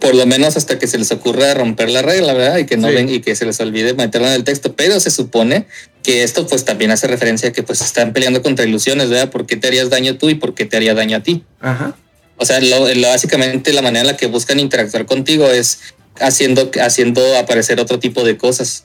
[0.00, 2.58] Por lo menos hasta que se les ocurra romper la regla, ¿verdad?
[2.58, 2.94] Y que no Sí.
[2.94, 4.74] ven y que se les olvide meterlo en el texto.
[4.74, 5.66] Pero se supone
[6.02, 9.30] que esto pues también hace referencia a que pues están peleando contra ilusiones, ¿verdad?
[9.30, 11.44] ¿Por qué te harías daño tú y por qué te haría daño a ti?
[11.60, 11.94] Ajá.
[12.38, 15.78] O sea, lo- lo- básicamente la manera en la que buscan interactuar contigo es
[16.18, 18.84] haciendo, haciendo aparecer otro tipo de cosas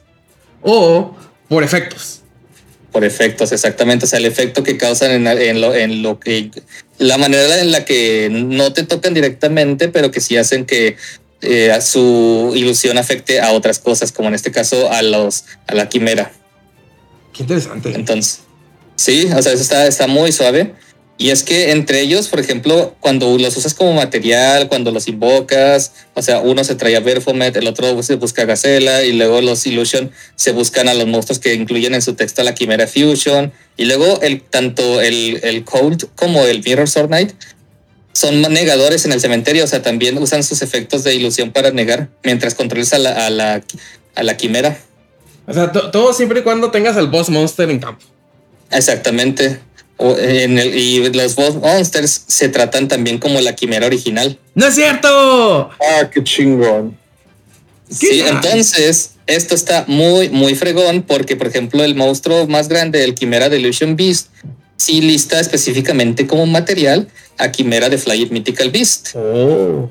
[0.62, 1.16] O
[1.50, 2.22] por efectos.
[2.98, 4.06] Por efectos, exactamente.
[4.06, 6.50] O sea, el efecto que causan en, en lo, en lo que
[6.98, 10.98] la manera en la que no te tocan directamente, pero que sí hacen que
[11.42, 15.76] eh, a su ilusión afecte a otras cosas, como en este caso a los a
[15.76, 16.32] la quimera.
[17.34, 17.94] Qué interesante.
[17.94, 18.40] Entonces,
[18.96, 20.74] sí, o sea, eso está, está muy suave.
[21.20, 25.94] Y es que entre ellos, por ejemplo, cuando los usas como material, cuando los invocas,
[26.14, 29.42] o sea, uno se trae a Berfomet, el otro se busca a Gacela, y luego
[29.42, 32.86] los Illusion se buscan a los monstruos que incluyen en su texto a la Quimera
[32.86, 37.32] Fusion, y luego el, tanto el, el Cold como el Mirror Sword Knight
[38.14, 42.10] son negadores en el cementerio, o sea, también usan sus efectos de ilusión para negar,
[42.24, 43.64] mientras controles a la, a la,
[44.14, 44.78] a la Quimera.
[45.48, 48.06] O sea, to- todo siempre y cuando tengas al boss monster en campo.
[48.70, 49.60] Exactamente.
[49.98, 54.38] O, en el- y los boss monsters se tratan también como la quimera original.
[54.54, 55.70] ¡No es cierto!
[55.80, 56.98] Ah, qué chingón.
[57.90, 63.16] Sí, entonces esto está muy, muy fregón porque, por ejemplo, el monstruo más grande, el
[63.16, 64.28] Quimera Delusion Beast,
[64.78, 69.16] sí lista específicamente como material a Quimera de Fly It Mythical Beast.
[69.16, 69.90] Oh.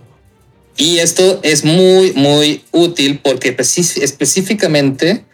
[0.77, 5.25] Y esto es muy, muy útil porque específicamente,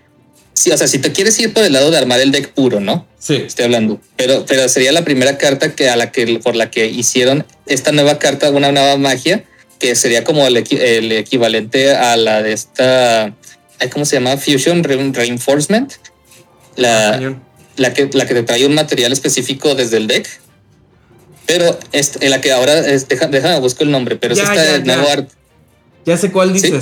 [0.54, 2.80] sí, o sea, si te quieres ir por el lado de armar el deck puro,
[2.80, 3.06] ¿no?
[3.18, 3.34] Sí.
[3.46, 4.00] estoy hablando.
[4.16, 7.92] Pero, pero sería la primera carta que a la que por la que hicieron esta
[7.92, 9.44] nueva carta, una nueva magia,
[9.78, 13.34] que sería como el, equi- el equivalente a la de esta,
[13.92, 14.36] ¿cómo se llama?
[14.36, 15.92] Fusion Re- Reinforcement.
[16.76, 17.42] La, Cañón.
[17.76, 20.28] la, que, la que te trae un material específico desde el deck.
[21.46, 24.48] Pero es, en la que ahora, es, deja- déjame busco el nombre, pero Ya, es
[24.50, 25.12] esta ya, nuevo ya.
[25.12, 25.30] art.
[26.06, 26.72] Ya sé cuál Sí.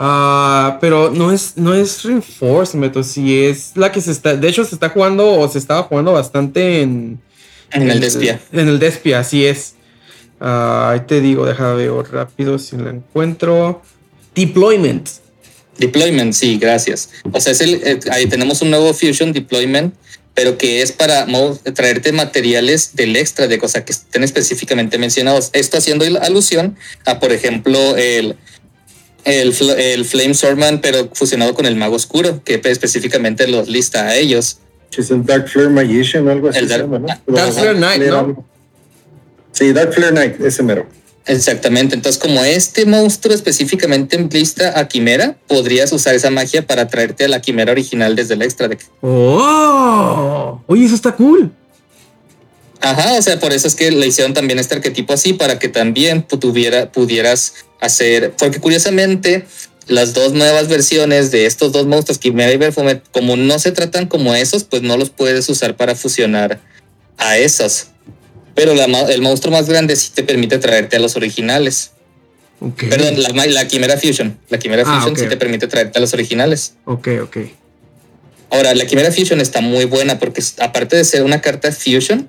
[0.00, 4.36] Ah, pero no es, no es Reinforcement, o si es la que se está.
[4.36, 7.20] De hecho, se está jugando o se estaba jugando bastante en.
[7.72, 8.40] En el Despia.
[8.52, 9.74] En el Despia, así es.
[10.40, 13.82] Ah, ahí te digo, déjame ver rápido si la encuentro.
[14.36, 15.08] Deployment.
[15.78, 17.10] Deployment, sí, gracias.
[17.32, 19.94] O sea, es el, eh, ahí tenemos un nuevo Fusion Deployment,
[20.32, 21.26] pero que es para
[21.74, 25.50] traerte materiales del extra de cosas que estén específicamente mencionados.
[25.52, 28.36] Esto haciendo alusión a, por ejemplo, el,
[29.28, 34.16] el, el Flame Swordman, pero fusionado con el Mago Oscuro, que específicamente los lista a
[34.16, 34.58] ellos.
[34.96, 36.58] Es el Dark Flare Magician o algo así.
[36.58, 37.36] El se Dark- llama, ¿no?
[37.36, 38.46] Dark Flare Knight, ¿no?
[39.52, 40.86] Sí, Dark Flare Knight, ese mero.
[41.26, 41.94] Exactamente.
[41.94, 47.28] Entonces, como este monstruo específicamente lista a Quimera, podrías usar esa magia para traerte a
[47.28, 48.80] la Quimera original desde el extra deck.
[49.02, 50.62] ¡Oh!
[50.66, 51.52] Oye, eso está cool.
[52.80, 55.68] Ajá, o sea, por eso es que le hicieron también este arquetipo así, para que
[55.68, 59.44] también tuviera, pudieras hacer, porque curiosamente
[59.88, 64.06] las dos nuevas versiones de estos dos monstruos, Quimera y Berfomet, como no se tratan
[64.06, 66.60] como esos, pues no los puedes usar para fusionar
[67.16, 67.86] a esos.
[68.54, 71.92] Pero la el monstruo más grande sí te permite traerte a los originales.
[72.76, 74.36] Perdón, la, la Quimera Fusion.
[74.48, 75.18] La Quimera Ah, Fusion ok.
[75.20, 76.74] sí te permite traerte a los originales.
[76.84, 77.36] Ok, ok.
[78.50, 82.28] Ahora, la Quimera Fusion está muy buena porque aparte de ser una carta Fusion,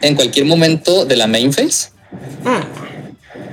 [0.00, 1.90] en cualquier momento de la main phase.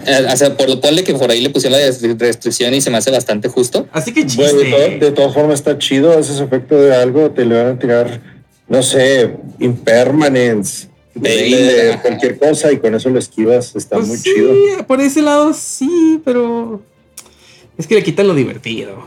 [0.06, 1.86] Eh, O sea, por lo ponle que por ahí le pusieron la
[2.18, 3.88] restricción y se me hace bastante justo.
[3.92, 5.00] Así que Bueno, de, to- chiste.
[5.06, 8.22] de todas formas está chido, ese efecto de algo, te le van a tirar,
[8.70, 14.32] no sé, impermanence, de cualquier cosa y con eso lo esquivas, está Pues muy sí,
[14.34, 14.54] chido.
[14.88, 16.82] por ese lado sí, pero
[17.78, 19.04] es que le quitan lo divertido.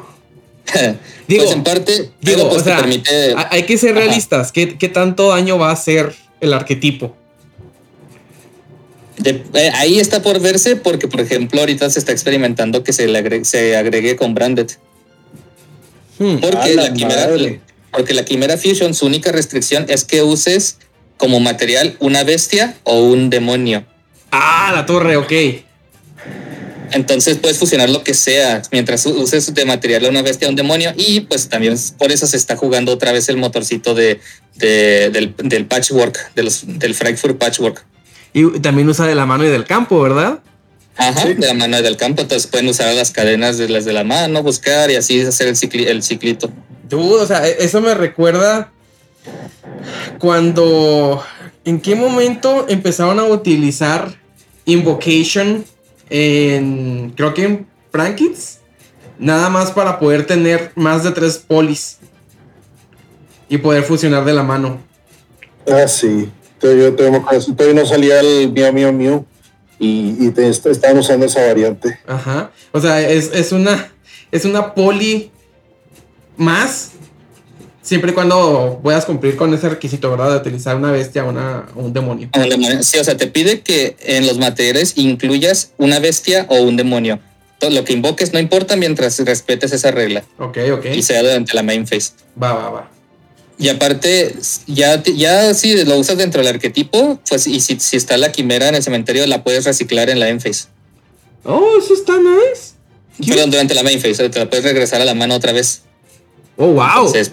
[1.29, 3.33] Digo, pues en parte, Digo, pues o sea, te permite.
[3.37, 4.53] ha- hay que ser realistas.
[4.53, 7.17] ¿Qué, qué tanto daño va a hacer el arquetipo?
[9.21, 13.07] De- eh, ahí está por verse porque, por ejemplo, ahorita se está experimentando que se,
[13.07, 14.69] le agregue, se agregue con Branded.
[16.19, 16.37] Hmm.
[16.41, 17.61] Porque la quimera, madre.
[17.93, 20.77] porque la Quimera Fusion, su única restricción es que uses
[21.17, 23.85] como material una bestia o un demonio.
[24.31, 25.33] Ah, la torre, ok.
[26.93, 30.57] Entonces puedes fusionar lo que sea mientras uses de material a una bestia o un
[30.57, 30.93] demonio.
[30.97, 34.21] Y pues también por eso se está jugando otra vez el motorcito de,
[34.57, 37.85] de- del, del patchwork, de los, del Frankfurt Patchwork.
[38.33, 40.41] Y también usa de la mano y del campo, ¿verdad?
[40.97, 42.23] Ajá, de la mano del campo.
[42.23, 45.57] Entonces pueden usar las cadenas de las de la mano, buscar y así hacer el,
[45.57, 46.51] cicli- el ciclito.
[46.89, 48.71] Dude, o sea, e- eso me recuerda
[50.19, 51.23] cuando.
[51.65, 54.15] ¿En qué momento empezaron a utilizar
[54.65, 55.65] Invocation
[56.09, 57.13] en.
[57.17, 58.59] Creo que en Prankits?
[59.19, 61.99] Nada más para poder tener más de tres polis.
[63.49, 64.81] Y poder fusionar de la mano.
[65.71, 66.31] Ah, sí.
[66.63, 69.25] Yo me acuerdo, todavía no salía el mío, mío, mío.
[69.79, 71.99] Y, y te, estaban usando esa variante.
[72.07, 72.51] Ajá.
[72.73, 73.93] O sea, es, es una.
[74.31, 75.31] Es una poli
[76.37, 76.93] más.
[77.83, 80.31] Siempre y cuando puedas cumplir con ese requisito, ¿verdad?
[80.33, 82.29] De utilizar una bestia o una, un demonio.
[82.37, 82.83] O un demonio.
[82.83, 87.19] Sí, o sea, te pide que en los materiales incluyas una bestia o un demonio.
[87.59, 90.87] Todo lo que invoques no importa mientras respetes esa regla Ok, ok.
[90.95, 92.13] y sea durante la main phase.
[92.41, 92.91] Va, va, va.
[93.61, 94.35] Y aparte,
[94.67, 98.69] ya, ya si lo usas dentro del arquetipo, pues y si, si está la quimera
[98.69, 100.69] en el cementerio, la puedes reciclar en la end phase.
[101.45, 102.73] Oh, eso está nice.
[103.29, 105.83] Perdón, durante la main phase, te la puedes regresar a la mano otra vez.
[106.57, 107.07] Oh, wow.
[107.07, 107.33] Entonces,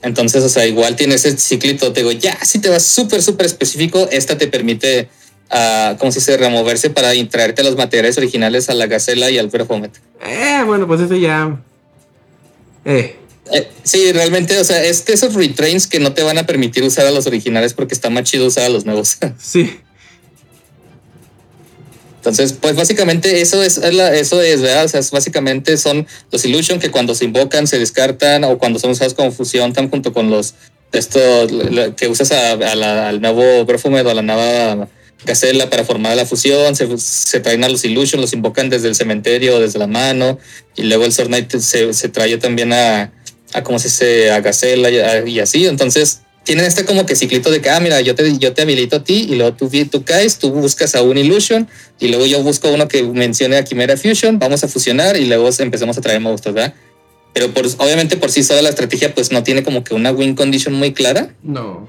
[0.00, 1.92] entonces, o sea, igual tiene ese ciclito.
[1.92, 5.10] Te digo, ya si te vas súper, súper específico, esta te permite,
[5.50, 9.50] ah, como si se removerse para traerte los materiales originales a la gacela y al
[9.50, 9.92] Performet.
[10.26, 11.60] Eh, bueno, pues eso ya.
[12.86, 13.18] Eh.
[13.52, 16.82] Eh, sí, realmente, o sea, es de esos retrains que no te van a permitir
[16.84, 19.18] usar a los originales porque está más chido usar a los nuevos.
[19.38, 19.78] Sí.
[22.16, 24.84] Entonces, pues básicamente eso es, eso es, ¿verdad?
[24.84, 28.78] O sea, es básicamente son los Illusion que cuando se invocan se descartan o cuando
[28.78, 30.54] son usados como fusión, están junto con los
[30.92, 34.88] esto la- la- que usas a- a la- al nuevo Perfumed o a la nueva
[35.24, 38.94] Gacela para formar la fusión, se, se traen a los Illusion, los invocan desde el
[38.94, 40.38] cementerio desde la mano,
[40.76, 43.12] y luego el Sword Knight se, se trae también a,
[43.52, 44.30] a ¿cómo se dice?
[44.30, 45.66] a Gacela y, y así.
[45.66, 48.96] Entonces, tienen este como que ciclito de que, ah, mira, yo te, yo te habilito
[48.96, 51.68] a ti, y luego tú, tú caes, tú buscas a un Illusion,
[52.00, 55.48] y luego yo busco uno que mencione a Quimera Fusion, vamos a fusionar, y luego
[55.58, 56.74] empezamos a traer monstruos, ¿verdad?
[57.32, 60.34] Pero por, obviamente por sí sola la estrategia pues no tiene como que una win
[60.34, 61.88] condition muy clara, No.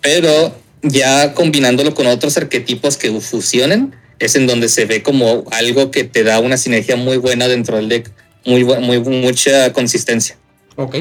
[0.00, 5.90] pero ya combinándolo con otros arquetipos que fusionen, es en donde se ve como algo
[5.90, 8.10] que te da una sinergia muy buena dentro del deck,
[8.46, 10.37] muy, muy mucha consistencia.
[10.78, 10.96] Ok.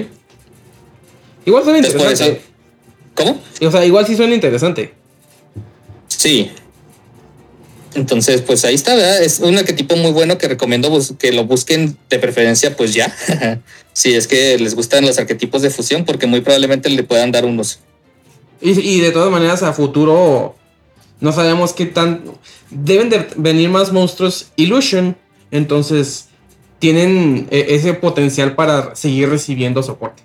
[1.46, 2.42] Igual suena interesante.
[3.14, 3.40] ¿Cómo?
[3.62, 4.94] O sea, igual sí suena interesante.
[6.08, 6.52] Sí.
[7.94, 9.22] Entonces, pues ahí está, ¿verdad?
[9.22, 13.16] Es un arquetipo muy bueno que recomiendo que lo busquen de preferencia, pues ya.
[13.94, 17.46] si es que les gustan los arquetipos de fusión, porque muy probablemente le puedan dar
[17.46, 17.80] unos.
[18.62, 20.56] Y, y de todas maneras, a futuro
[21.20, 22.24] no sabemos qué tan.
[22.72, 25.16] Deben de venir más monstruos Illusion.
[25.52, 26.30] Entonces,
[26.80, 30.24] tienen eh, ese potencial para seguir recibiendo soporte.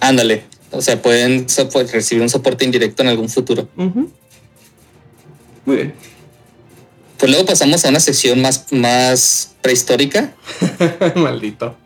[0.00, 0.44] Ándale.
[0.70, 1.46] O sea, pueden
[1.92, 3.68] recibir un soporte indirecto en algún futuro.
[3.76, 5.94] Muy bien.
[7.18, 10.34] Pues luego pasamos a una sección más, más prehistórica.
[11.16, 11.76] Maldito.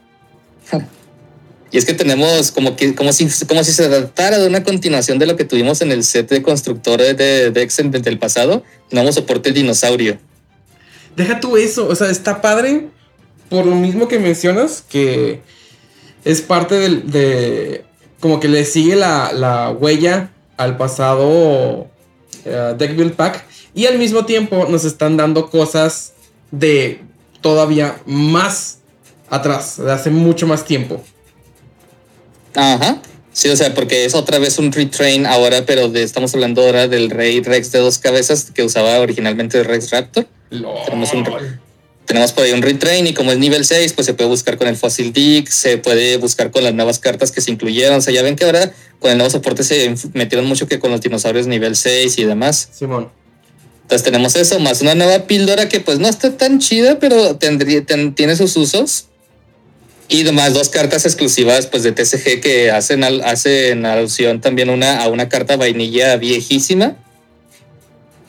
[1.72, 5.20] Y es que tenemos como que como si, como si se tratara de una continuación
[5.20, 8.64] de lo que tuvimos en el set de constructores de, de Excel del pasado.
[8.88, 10.18] Tenemos soporte dinosaurio.
[11.14, 12.88] Deja tú eso, o sea, está padre
[13.50, 15.40] por lo mismo que mencionas, que
[16.24, 17.84] es parte del, de,
[18.20, 21.88] como que le sigue la, la huella al pasado
[22.44, 23.44] eh, Deck Build Pack
[23.74, 26.12] y al mismo tiempo nos están dando cosas
[26.50, 27.00] de
[27.40, 28.78] todavía más
[29.28, 31.02] atrás, de hace mucho más tiempo.
[32.54, 33.00] Ajá.
[33.32, 36.88] Sí, o sea, porque es otra vez un retrain ahora, pero de, estamos hablando ahora
[36.88, 40.26] del rey Rex de dos cabezas que usaba originalmente Rex Raptor.
[40.50, 41.24] Tenemos un-
[42.10, 44.66] Tenemos por ahí un retrain y como es nivel 6, pues se puede buscar con
[44.66, 47.98] el Fossil Dig, se puede buscar con las nuevas cartas que se incluyeron.
[47.98, 50.90] O sea, ya ven que ahora con el nuevo soporte se metieron mucho que con
[50.90, 52.68] los dinosaurios nivel 6 y demás.
[52.76, 53.10] Simón.
[53.82, 57.84] Entonces tenemos eso, más una nueva píldora que pues no está tan chida, pero tendría,
[57.86, 59.04] ten- tiene sus usos.
[60.08, 65.00] Y además dos cartas exclusivas pues de TCG que hacen, al- hacen alusión también una,
[65.00, 66.96] a una carta vainilla viejísima.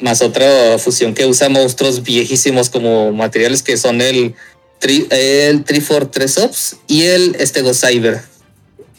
[0.01, 4.33] Más otra fusión que usa monstruos viejísimos como materiales que son el,
[4.79, 8.21] tri, el Trifor 3 Ops y el Estego Cyber.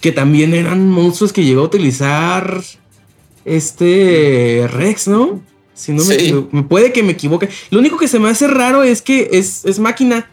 [0.01, 2.63] Que también eran monstruos que llegó a utilizar
[3.45, 5.43] este Rex, ¿no?
[5.75, 6.35] Si no me Sí.
[6.53, 7.49] Me puede que me equivoque.
[7.71, 10.31] Lo único que se me hace raro es que es, es máquina.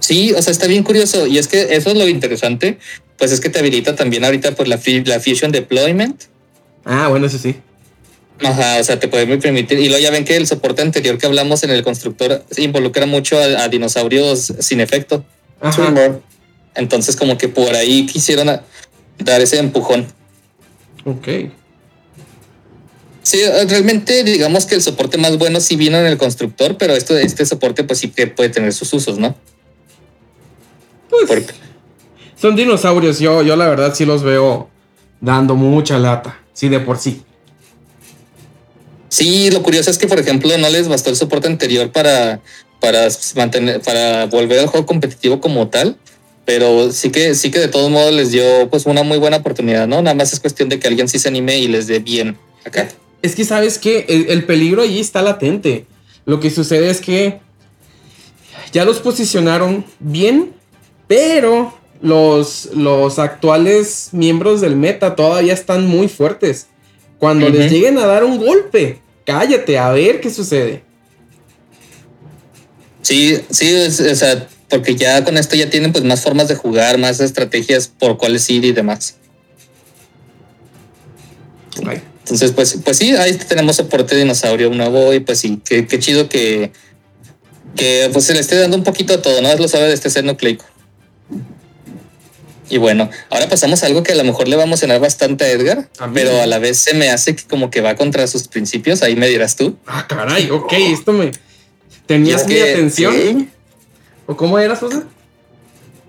[0.00, 1.26] Sí, o sea, está bien curioso.
[1.26, 2.78] Y es que eso es lo interesante.
[3.18, 6.24] Pues es que te habilita también ahorita pues la, la Fusion Deployment.
[6.84, 7.54] Ah, bueno, eso sí.
[8.44, 9.78] Ajá, o sea, te puede permitir.
[9.78, 13.38] Y luego ya ven que el soporte anterior que hablamos en el constructor involucra mucho
[13.38, 15.24] a, a dinosaurios sin efecto.
[15.60, 15.92] Ajá.
[16.74, 18.62] Entonces, como que por ahí quisieron a-
[19.18, 20.06] dar ese empujón.
[21.04, 21.28] Ok.
[23.22, 26.94] Sí, eh, realmente digamos que el soporte más bueno sí vino en el constructor, pero
[26.94, 29.36] esto, este soporte pues sí que puede tener sus usos, ¿no?
[31.08, 31.52] Pues, Porque,
[32.40, 33.20] son dinosaurios.
[33.20, 34.68] Yo, yo la verdad sí los veo
[35.20, 36.40] dando mucha lata.
[36.52, 37.22] Sí, de por sí.
[39.12, 42.40] Sí, lo curioso es que, por ejemplo, no les bastó el soporte anterior para,
[42.80, 45.96] para mantener, para volver al juego competitivo como tal.
[46.44, 49.86] Pero sí que, sí que de todos modos les dio pues una muy buena oportunidad,
[49.86, 50.02] ¿no?
[50.02, 52.88] Nada más es cuestión de que alguien sí se anime y les dé bien acá.
[53.20, 55.86] Es que sabes que el, el peligro allí está latente.
[56.24, 57.38] Lo que sucede es que
[58.72, 60.52] ya los posicionaron bien,
[61.06, 66.66] pero los, los actuales miembros del meta todavía están muy fuertes.
[67.22, 70.82] Cuando les lleguen a dar un golpe, cállate, a ver qué sucede.
[73.00, 76.56] Sí, sí, es- o sea, porque ya con esto ya tienen pues más formas de
[76.56, 79.18] jugar, más estrategias por cuáles ir y demás.
[82.24, 86.28] Entonces, pues, pues sí, ahí tenemos soporte dinosaurio nuevo y pues sí, qué, qué chido
[86.28, 86.72] que,
[87.76, 89.48] que pues se le esté dando un poquito a todo, ¿no?
[89.48, 90.64] Es lo sabe de este ser nucleico.
[92.72, 95.44] Y bueno, ahora pasamos a algo que a lo mejor le va a emocionar bastante
[95.44, 98.26] a Edgar, A pero a la vez se me hace que como que va contra
[98.26, 99.76] sus principios, ahí me dirás tú.
[99.86, 101.32] Ah, caray, ok, esto me...
[102.06, 103.14] ¿Tenías mi que- atención?
[103.14, 103.48] sí.
[104.26, 105.02] ¿O cómo era, Sosa?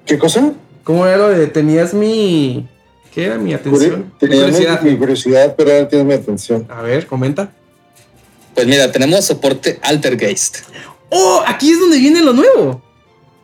[0.06, 0.54] ¿Qué cosa?
[0.86, 2.66] ¿Cómo era lo de tenías mi...
[3.14, 4.14] ¿Qué era mi atención?
[4.18, 4.82] Curiosidad.
[4.84, 6.66] mi curiosidad, pero ahora tienes mi atención.
[6.70, 7.52] A ver, comenta.
[8.56, 10.60] Pues mira, tenemos soporte Altergeist.
[11.10, 11.44] ¡Oh!
[11.46, 12.82] Aquí es donde viene lo nuevo.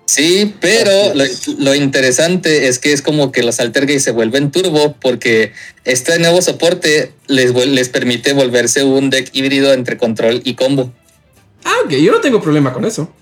[0.10, 1.48] Sí, pero lo, es.
[1.48, 5.52] lo interesante es que es como que los Altergeist se vuelven turbo porque
[5.86, 10.92] este nuevo soporte les, les permite volverse un deck híbrido entre control y combo.
[11.64, 13.14] Ah, ok, yo no tengo problema con eso.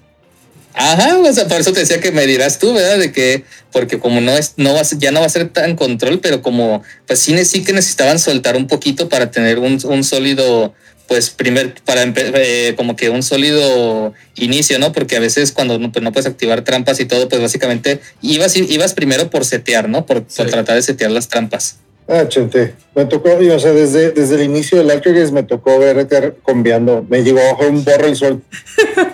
[0.73, 2.99] Ajá, o sea, por eso te decía que me dirás tú, ¿verdad?
[2.99, 5.49] De que, porque como no es, no va a ser- ya no va a ser
[5.49, 9.77] tan control, pero como, pues sí, sí que necesitaban soltar un poquito para tener un,
[9.83, 10.73] un sólido,
[11.07, 14.91] pues primer, para eh, como que un sólido inicio, ¿no?
[14.91, 18.55] Porque a veces cuando no, pues, no puedes activar trampas y todo, pues básicamente ibas,
[18.55, 20.05] ibas primero por setear, ¿no?
[20.05, 21.77] Por, por tratar de setear las trampas.
[22.09, 22.73] Ah, chente.
[22.95, 27.05] Me tocó, y, o sea, desde, desde el inicio del Altergeist me tocó ver combiando.
[27.09, 28.41] Me llegó a un borro el sol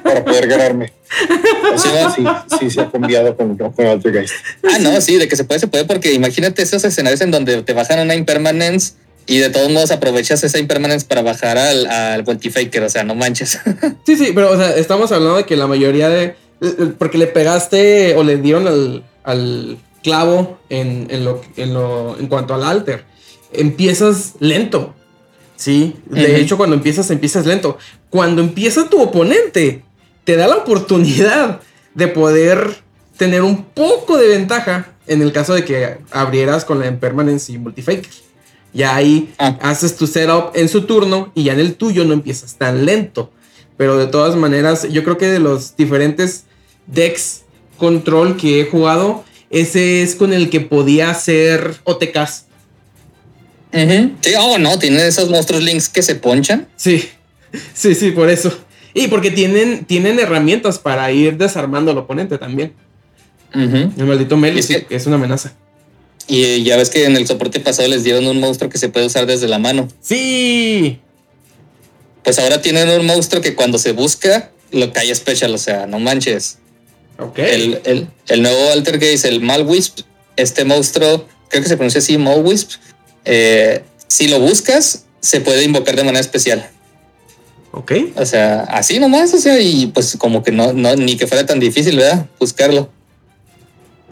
[0.03, 0.93] para poder ganarme.
[1.73, 2.23] O sea, sí,
[2.59, 4.33] sí, se ha cambiado con, con Altergeist.
[4.63, 7.61] Ah, no, sí, de que se puede, se puede, porque imagínate esos escenarios en donde
[7.61, 8.93] te bajan una impermanence
[9.25, 13.15] y de todos modos aprovechas esa impermanence para bajar al, al Voltifaker, o sea, no
[13.15, 13.59] manches.
[14.05, 16.35] Sí, sí, pero o sea, estamos hablando de que la mayoría de.
[16.97, 22.27] Porque le pegaste o le dieron al, al clavo en, en lo, en, lo, en
[22.27, 23.05] cuanto al alter.
[23.51, 24.93] Empiezas lento.
[25.55, 27.77] Sí, de hecho, cuando empiezas, empiezas lento.
[28.09, 29.83] Cuando empieza tu oponente,
[30.23, 31.61] te da la oportunidad
[31.93, 32.81] de poder
[33.17, 37.57] tener un poco de ventaja en el caso de que abrieras con la Impermanence y
[37.57, 38.09] Multifaker.
[38.73, 39.57] Ya ahí Ah.
[39.61, 43.31] haces tu setup en su turno y ya en el tuyo no empiezas tan lento.
[43.77, 46.45] Pero de todas maneras, yo creo que de los diferentes
[46.87, 47.41] decks
[47.77, 52.45] control que he jugado, ese es con el que podía hacer OTKs.
[53.71, 56.67] Sí, oh, no, tiene esos monstruos links que se ponchan.
[56.75, 57.09] Sí,
[57.73, 58.51] sí, sí, por eso.
[58.93, 62.73] Y porque tienen, tienen herramientas para ir desarmando al oponente también.
[63.53, 65.53] El maldito Melis, Es que- que es una amenaza.
[66.27, 69.05] Y ya ves que en el soporte pasado les dieron un monstruo que se puede
[69.05, 69.87] usar desde la mano.
[70.01, 70.99] Sí,
[72.23, 75.99] Pues ahora tienen un monstruo que cuando se busca, lo cae special, o sea, no
[75.99, 76.57] manches.
[77.19, 77.39] ok.
[77.39, 79.99] El, el, el nuevo Alter Gaze, el Malwisp,
[80.37, 82.71] este monstruo, creo que se pronuncia así, Malwisp,
[83.25, 86.69] eh, si lo buscas, se puede invocar de manera especial.
[87.71, 87.91] Ok.
[88.15, 91.45] O sea, así nomás, o sea, y pues como que no, no ni que fuera
[91.45, 92.27] tan difícil, ¿verdad?
[92.39, 92.89] Buscarlo.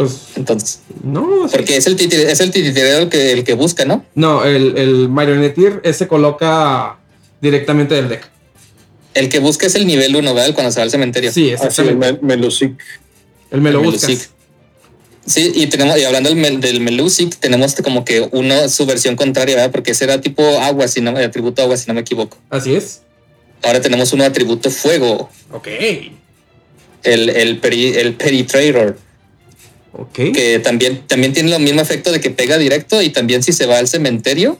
[0.04, 1.47] Pues Entonces, no.
[1.47, 1.56] sí.
[1.56, 4.06] porque es el es el titiritero el que, el que busca, ¿no?
[4.16, 6.97] No, el, el Marionetteer ese se coloca
[7.41, 8.30] directamente del deck.
[9.14, 10.54] El que busca es el nivel 1, ¿verdad?
[10.54, 11.32] Cuando se va al cementerio.
[11.32, 12.14] Sí, exactamente.
[12.14, 12.78] me, Melusic.
[13.52, 14.08] el me lo el.
[14.08, 14.30] Melusic.
[15.26, 19.16] Sí, y tenemos, y hablando del, Mel- del Melusic, tenemos como que uno, su versión
[19.16, 19.72] contraria, ¿verdad?
[19.72, 22.38] Porque ese era tipo agua, si no, atributo agua, si no me equivoco.
[22.49, 23.02] Así es.
[23.62, 25.68] Ahora tenemos uno atributo fuego, Ok.
[27.04, 28.97] el, el, peri, el Peritrator,
[30.32, 33.66] Que también, también tiene lo mismo efecto de que pega directo y también si se
[33.66, 34.58] va al cementerio,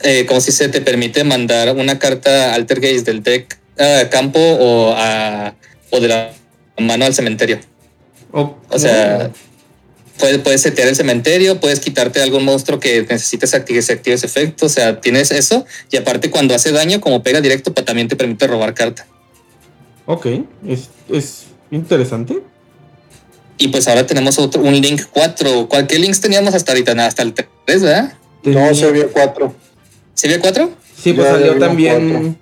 [0.00, 4.40] eh, como si se te permite mandar una carta Alter Gaze del deck a campo
[4.40, 5.54] o, a,
[5.90, 6.32] o de la
[6.78, 7.60] mano al cementerio.
[8.32, 9.30] O, O sea,
[10.18, 14.26] puedes, puedes setear el cementerio, puedes quitarte algún monstruo que necesites que se active ese
[14.26, 14.66] efecto.
[14.66, 15.66] O sea, tienes eso.
[15.90, 19.06] Y aparte, cuando hace daño, como pega directo, pa- también te permite robar carta.
[20.06, 20.26] ok.
[20.66, 22.40] Es, es interesante.
[23.58, 25.68] Y pues ahora tenemos otro, un Link 4.
[25.68, 26.94] ¿Cuál, ¿Qué links teníamos hasta ahorita?
[26.94, 28.14] Nada, Hasta el 3, ¿verdad?
[28.44, 29.54] No, se vio cuatro.
[30.14, 30.70] ¿Se vio 4?
[30.96, 32.34] Sí, pues Ya salió había también cuatro.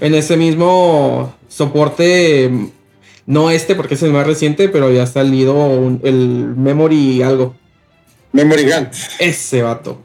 [0.00, 2.50] en ese mismo soporte.
[3.26, 6.16] No este, porque es el más reciente, pero ya ha salido un- el
[6.56, 7.54] Memory algo.
[8.32, 8.94] Memory Gant.
[9.18, 10.00] Ese vato.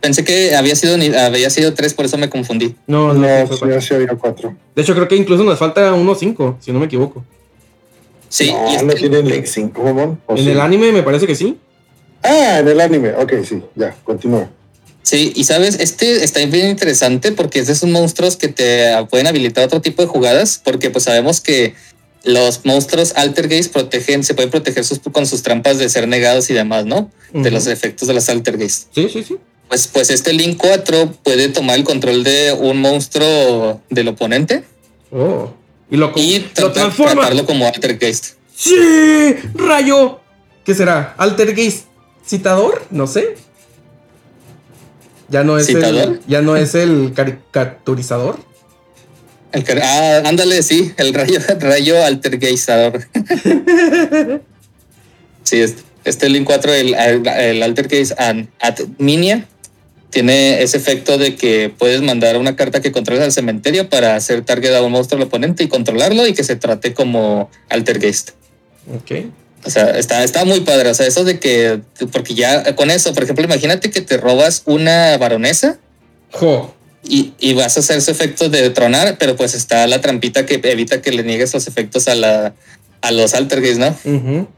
[0.00, 2.76] Pensé que había sido, ni- había sido 3, por eso me confundí.
[2.86, 3.70] No, no, No, fue sí, cuatro.
[3.70, 4.56] ya se había cuatro.
[4.76, 7.24] De hecho, creo que incluso nos falta 1.5, si no me equivoco.
[8.28, 10.20] Sí, no, y no tiene Link 5, mamón.
[10.26, 10.50] ¿O en sí?
[10.50, 11.58] el anime me parece que sí.
[12.22, 13.14] Ah, en el anime.
[13.14, 14.48] Ok, sí, ya, continúa.
[15.02, 19.28] Sí, y sabes, este está bien interesante porque es de esos monstruos que te pueden
[19.28, 21.74] habilitar otro tipo de jugadas, porque pues sabemos que
[22.24, 26.54] los monstruos Altergeist protegen, se pueden proteger sus, con sus trampas de ser negados y
[26.54, 27.10] demás, ¿no?
[27.32, 28.88] De los efectos de las Altergeist.
[28.92, 29.36] Sí, sí, sí.
[29.68, 34.64] Pues, pues este Link 4 puede tomar el control de un monstruo del oponente
[35.10, 35.50] Oh.
[35.90, 37.14] Y lo, y lo transforma.
[37.14, 38.34] tratarlo como Altergeist.
[38.54, 39.36] ¡Sí!
[39.54, 40.20] ¡Rayo!
[40.64, 41.14] ¿Qué será?
[41.16, 41.86] ¿Altergeist
[42.26, 42.84] citador?
[42.90, 43.36] No sé.
[45.28, 46.14] Ya no es ¿Citador?
[46.14, 46.20] el.
[46.26, 48.38] Ya no es el caricaturizador.
[49.52, 53.06] El ah, ándale, sí, el rayo, rayo altergeistador.
[55.44, 59.46] sí, este, este Link 4, el, el, el Altergeist and at Minia,
[60.16, 64.42] tiene ese efecto de que puedes mandar una carta que controles al cementerio para hacer
[64.46, 68.30] target a un monstruo al oponente y controlarlo y que se trate como Altergeist.
[68.94, 69.26] Ok.
[69.66, 70.88] O sea, está, está muy padre.
[70.88, 71.80] O sea, eso de que,
[72.12, 75.76] porque ya con eso, por ejemplo, imagínate que te robas una baronesa
[76.32, 76.74] Jo.
[77.04, 80.62] y, y vas a hacer su efecto de tronar, pero pues está la trampita que
[80.62, 82.54] evita que le niegues los efectos a la
[83.02, 83.88] a los altergates, ¿no?
[84.04, 84.48] Ujú.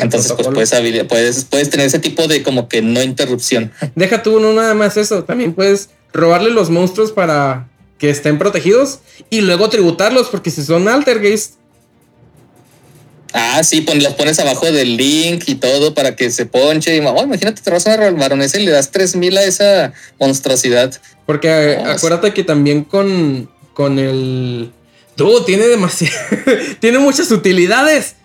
[0.00, 3.72] Entonces, pues puedes, puedes, puedes tener ese tipo de como que no interrupción.
[3.94, 5.24] Deja tú no nada más eso.
[5.24, 7.68] También puedes robarle los monstruos para
[7.98, 11.54] que estén protegidos y luego tributarlos, porque si son Altergeist.
[13.32, 16.96] Ah, sí, pon, los pones abajo del link y todo para que se ponche.
[16.96, 21.00] Y, oh, imagínate, te robas una baronesa y le das 3000 a esa monstruosidad.
[21.26, 24.72] Porque eh, acuérdate que también con, con el.
[25.14, 26.16] Tú, tiene demasiado.
[26.80, 28.16] tiene muchas utilidades.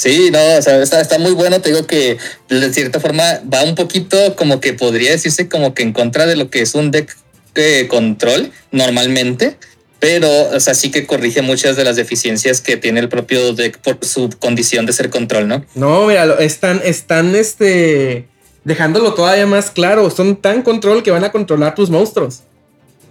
[0.00, 1.60] Sí, no, o sea, está, está muy bueno.
[1.60, 2.16] Te digo que
[2.48, 3.22] de cierta forma
[3.52, 6.74] va un poquito como que podría decirse como que en contra de lo que es
[6.74, 7.14] un deck
[7.54, 9.58] de control normalmente,
[9.98, 13.76] pero o sea, sí que corrige muchas de las deficiencias que tiene el propio deck
[13.78, 15.66] por su condición de ser control, ¿no?
[15.74, 18.26] No, mira, lo- están, están este.
[18.64, 20.08] Dejándolo todavía más claro.
[20.10, 22.40] Son tan control que van a controlar tus monstruos.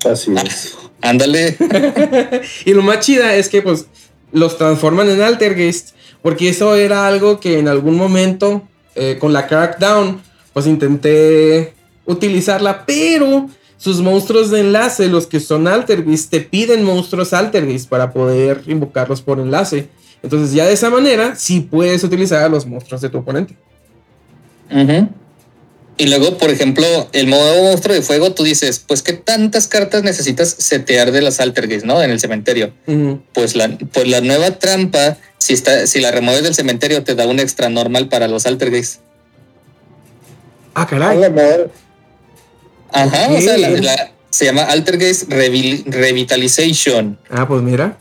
[0.10, 0.74] Así es.
[1.02, 1.56] Ándale.
[2.66, 3.86] Y lo más chida es que pues
[4.32, 5.96] los transforman en Altergeist.
[6.22, 8.64] Porque eso era algo que en algún momento
[8.96, 10.22] eh, con la Crackdown
[10.54, 11.74] pues intenté
[12.06, 12.86] utilizarla.
[12.86, 18.64] Pero sus monstruos de enlace, los que son Altergeist, te piden monstruos Altergeist para poder
[18.68, 19.88] invocarlos por enlace.
[20.22, 23.56] Entonces ya de esa manera sí puedes utilizar a los monstruos de tu oponente.
[24.70, 25.10] Ujú.
[26.02, 30.02] Y luego, por ejemplo, el modo monstruo de fuego, tú dices, pues qué tantas cartas
[30.02, 32.02] necesitas setear de las Altergeist, ¿no?
[32.02, 32.72] En el cementerio.
[33.34, 37.28] Pues la, pues la nueva trampa, si está, si la remueves del cementerio, te da
[37.28, 39.02] un extra normal para los Altergeist.
[40.74, 41.18] Ah, caray.
[42.94, 47.20] Ajá, o sea, la- la- se llama Altergeist Revi- Revitalization.
[47.30, 47.98] Ah, pues mira.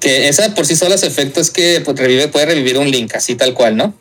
[0.00, 3.14] Que esa por sí sola su efecto es que pues, revive, puede revivir un link,
[3.14, 3.94] así tal cual, ¿no?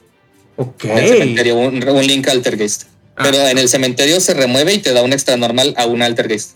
[0.62, 0.86] Ok.
[0.86, 2.84] En el cementerio, un, un link Altergeist.
[3.16, 3.24] Ah.
[3.24, 6.52] Pero en el cementerio se remueve y te da un extra normal a un Altergeist.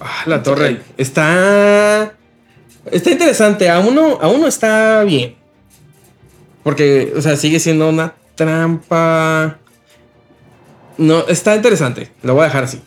[0.00, 0.80] Ah, la torre.
[0.96, 2.12] Está.
[2.90, 3.70] Está interesante.
[3.70, 5.36] A uno, a uno está bien.
[6.64, 9.58] Porque, o sea, sigue siendo una trampa.
[10.98, 12.10] No, está interesante.
[12.22, 12.82] Lo voy a dejar así.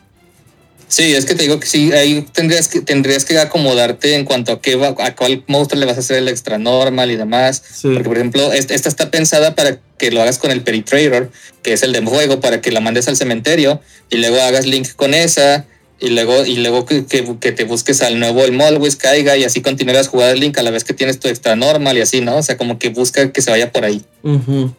[0.90, 4.52] Sí, es que te digo que sí, ahí tendrías que, tendrías que acomodarte en cuanto
[4.54, 7.62] a qué va, a cuál monstruo le vas a hacer el extra normal y demás.
[7.74, 7.90] Sí.
[7.94, 11.30] Porque, por ejemplo, est- esta está pensada para que lo hagas con el Peritrader,
[11.62, 13.80] que es el de juego, para que la mandes al cementerio
[14.10, 15.68] y luego hagas link con esa
[16.00, 19.44] y luego, y luego que, que- que te busques al nuevo el Molwis caiga y
[19.44, 22.22] así continúas las jugadas link a la vez que tienes tu extra normal y así,
[22.22, 22.38] ¿no?
[22.38, 24.04] O sea, como que busca que se vaya por ahí.
[24.24, 24.74] Ujú.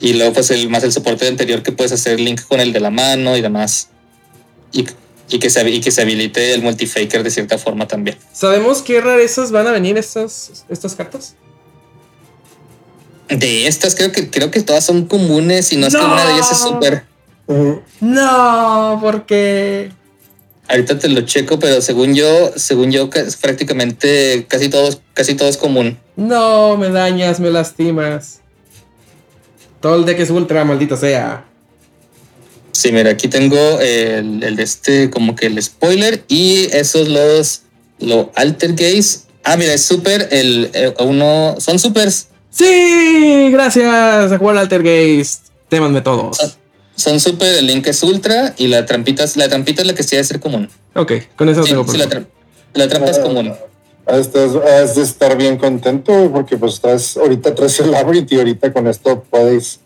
[0.00, 2.80] Y luego, pues, el, más el soporte anterior que puedes hacer link con el de
[2.80, 3.88] la mano y demás.
[4.72, 4.86] Y,
[5.28, 8.16] y, que, se, y que se habilite el multifaker de cierta forma también.
[8.32, 11.34] ¿Sabemos qué rarezas van a venir estas, estas cartas?
[13.28, 16.32] De estas, creo que, creo que todas son comunes y no es que una de
[16.32, 17.04] ellas es súper.
[18.00, 19.90] No, porque.
[20.66, 23.08] Ahorita te lo checo, pero según yo, según yo,
[23.40, 25.98] prácticamente casi todo, es- casi todo es común.
[26.16, 28.40] No, me dañas, me lastimas.
[29.80, 31.44] Todo el deck es ultra, maldita sea.
[32.78, 37.62] Sí, mira, aquí tengo el, el de este, como que el spoiler y esos los,
[37.98, 39.22] los alter gaze.
[39.42, 42.28] Ah, mira, es super, el, eh, uno, son supers.
[42.50, 45.46] Sí, gracias a jugar Altergeist.
[45.68, 46.56] Témanme todos.
[46.94, 50.04] Son super, el link es ultra y la trampita, es- la trampita es la que
[50.04, 50.68] sí debe ser común.
[50.94, 52.26] Ok, con eso Sí, tengo sí, la, tra-
[52.74, 53.54] la trampa es común.
[54.06, 58.72] Estás, has de estar bien contento porque pues estás ahorita traes el Labyrinth y ahorita
[58.72, 59.80] con esto podéis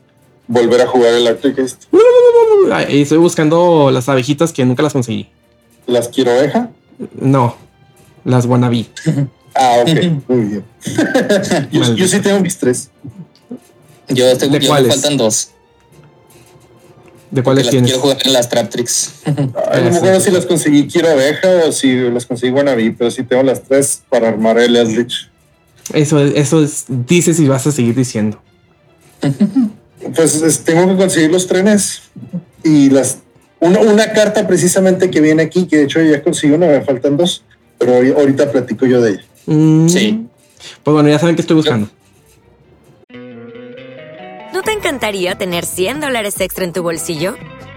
[0.47, 5.29] volver a jugar el Y estoy buscando las abejitas que nunca las conseguí.
[5.87, 6.71] ¿Las quiero oveja?
[7.21, 7.57] No,
[8.25, 8.87] las wannabe.
[9.55, 10.65] Ah, ok, muy bien.
[11.71, 12.89] yo, sí tengo mis tres.
[14.09, 15.51] Yo, estoy, ¿De yo me faltan dos.
[17.31, 17.91] ¿De cuáles tienes?
[17.91, 19.13] quiero jugar en las Traptrix.
[19.27, 22.51] Ay, no me sí, acuerdo sí, si las conseguí quiero oveja o si las conseguí
[22.51, 25.31] wannabe, pero sí tengo las tres para armar el Eldritch.
[25.93, 28.41] Eso, eso es, dices y vas a seguir diciendo.
[30.15, 32.03] Pues es- tengo que conseguir los trenes
[32.65, 33.19] y las
[33.61, 37.17] una, una carta precisamente que viene aquí, que de hecho ya conseguí una, me faltan
[37.17, 37.45] dos,
[37.79, 39.25] pero hoy- ahorita platico yo de ella.
[39.47, 40.27] Mm, Sí.
[40.83, 41.89] Pues bueno, ya saben que estoy buscando.
[44.53, 47.37] ¿No te encantaría tener 100 dólares extra en tu bolsillo?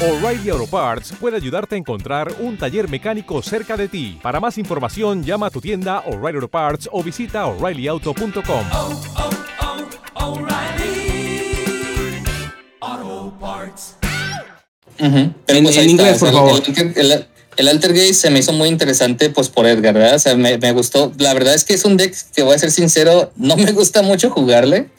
[0.00, 4.16] O'Reilly Auto Parts puede ayudarte a encontrar un taller mecánico cerca de ti.
[4.22, 8.66] Para más información, llama a tu tienda O'Reilly Auto Parts o visita oreillyauto.com.
[8.72, 9.00] oh,
[10.14, 10.38] oh,
[15.64, 16.62] pues en inglés, por favor.
[16.64, 17.26] El, el,
[17.56, 20.14] el Altergeist se me hizo muy interesante pues por Edgar, ¿verdad?
[20.14, 21.12] O sea, me, me gustó.
[21.18, 24.02] La verdad es que es un deck que voy a ser sincero, no me gusta
[24.02, 24.90] mucho jugarle.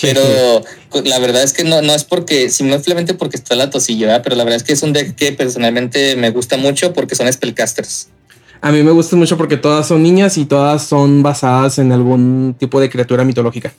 [0.00, 0.62] Pero
[1.04, 4.22] la verdad es que no, no es porque, simplemente porque está la tosilla.
[4.22, 7.32] Pero la verdad es que es un deck que personalmente me gusta mucho porque son
[7.32, 8.08] spellcasters.
[8.60, 12.56] A mí me gustan mucho porque todas son niñas y todas son basadas en algún
[12.58, 13.72] tipo de criatura mitológica.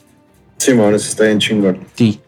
[0.56, 1.80] Sí, bueno, eso está bien chingón.
[1.94, 2.20] Sí.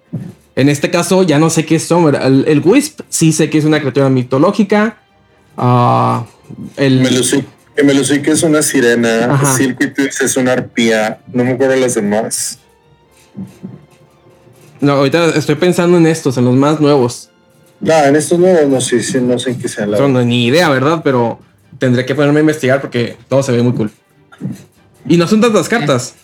[0.55, 2.15] En este caso ya no sé qué son.
[2.15, 4.99] El, el Wisp sí sé que es una criatura mitológica.
[5.57, 6.27] Ah,
[6.77, 7.45] el Melusic,
[7.83, 9.57] Melusic es una sirena, Ajá.
[9.57, 12.59] Circuitous es una arpía, no me acuerdo las demás.
[14.81, 17.31] No, ahorita estoy pensando en estos, en los más nuevos.
[17.81, 20.47] No, en estos nuevos no sé, sí, no sé en qué sean la no, ni
[20.47, 21.01] idea, ¿verdad?
[21.05, 21.41] Pero
[21.79, 23.91] tendré que ponerme a investigar porque todo se ve muy cool.
[25.07, 26.15] Y no son tantas cartas.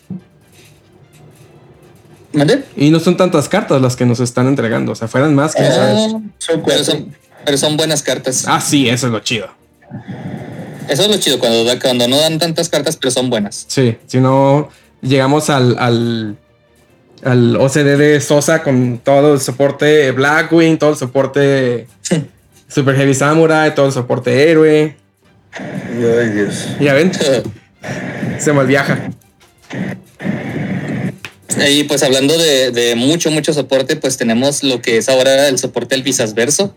[2.32, 2.64] ¿Mande?
[2.76, 4.92] Y no son tantas cartas las que nos están entregando.
[4.92, 6.14] O sea, fueran más que ¿sabes?
[6.14, 7.14] Ah, Son pero, son,
[7.44, 8.44] pero son buenas cartas.
[8.46, 9.48] Ah, sí, eso es lo chido.
[10.88, 13.64] Eso es lo chido cuando, cuando no dan tantas cartas, pero son buenas.
[13.68, 14.68] Sí, si no
[15.02, 16.36] llegamos al, al,
[17.24, 21.86] al OCD de Sosa con todo el soporte Blackwing, todo el soporte
[22.68, 24.96] Super Heavy Samurai, todo el soporte héroe.
[25.52, 26.68] Ay, Dios.
[26.80, 27.12] Ya ven,
[28.38, 29.10] se malviaja.
[31.68, 35.58] Y pues hablando de, de mucho, mucho soporte, pues tenemos lo que es ahora el
[35.58, 36.76] soporte del Visas Verso.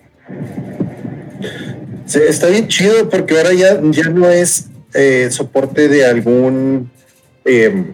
[2.06, 6.92] Sí, está bien chido porque ahora ya, ya no es eh, soporte de algún
[7.46, 7.86] eh,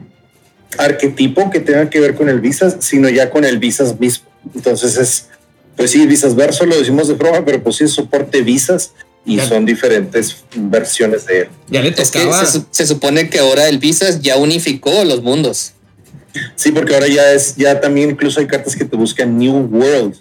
[0.78, 4.28] arquetipo que tenga que ver con el Visas, sino ya con el Visas mismo.
[4.56, 5.28] Entonces es,
[5.76, 8.92] pues sí, Visas Verso lo decimos de broma, pero pues sí es soporte Visas
[9.26, 9.48] y Ya.
[9.48, 11.48] son diferentes versiones de él.
[11.70, 12.46] Ya le Es que tocaba.
[12.46, 15.74] se, se supone que ahora el Visas ya unificó los mundos.
[16.56, 20.16] Sí, porque ahora ya es, ya también incluso hay cartas que te buscan New World.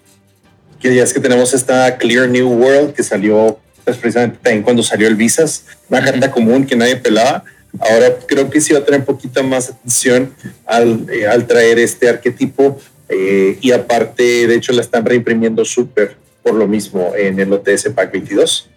[0.80, 4.82] Que ya es que tenemos esta Clear New World que salió pues, precisamente también cuando
[4.82, 7.44] salió el Visas, una carta común que nadie pelaba.
[7.80, 10.34] Ahora creo que sí va a tener un poquito más atención
[10.64, 16.16] al, eh, al traer este arquetipo eh, y aparte, de hecho, la están reimprimiendo súper
[16.42, 18.68] por lo mismo en el OTS Pack 22.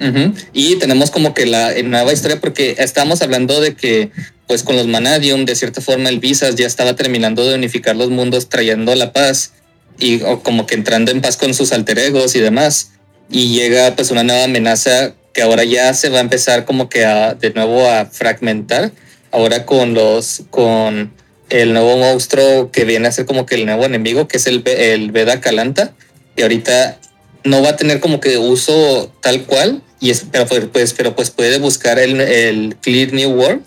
[0.00, 0.34] Ujú.
[0.52, 4.10] Y tenemos como que la eh, nueva historia, porque estábamos hablando de que,
[4.46, 8.10] pues con los Manadium, de cierta forma, el Visas ya estaba terminando de unificar los
[8.10, 9.52] mundos, trayendo la paz
[9.98, 12.92] y o como que entrando en paz con sus alter egos y demás.
[13.30, 17.04] Y llega pues una nueva amenaza que ahora ya se va a empezar como que
[17.04, 18.92] a, de nuevo a fragmentar.
[19.30, 21.12] Ahora con los, con
[21.50, 24.62] el nuevo monstruo que viene a ser como que el nuevo enemigo, que es el,
[24.66, 25.94] el Veda Kalanta.
[26.36, 26.98] Y ahorita
[27.44, 31.14] no va a tener como que uso tal cual, y es, pero, pues- pues, pero
[31.14, 33.62] pues puede buscar el, el Clear New World.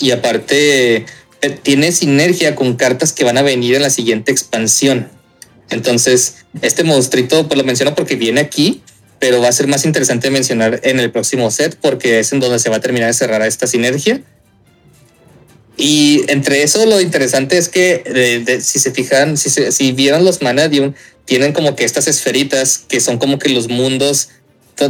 [0.00, 1.06] Y aparte
[1.42, 5.08] eh, tiene sinergia con cartas que van a venir en la siguiente expansión.
[5.70, 8.82] Entonces, este monstruito, pues lo menciono porque viene aquí,
[9.24, 12.58] pero va a ser más interesante mencionar en el próximo set porque es en donde
[12.58, 14.20] se va a terminar de cerrar esta sinergia.
[15.78, 19.92] Y entre eso lo interesante es que de- de- si se fijan, si, se- si
[19.92, 20.92] vieron los Manadium,
[21.24, 24.28] tienen como que estas esferitas que son como que los mundos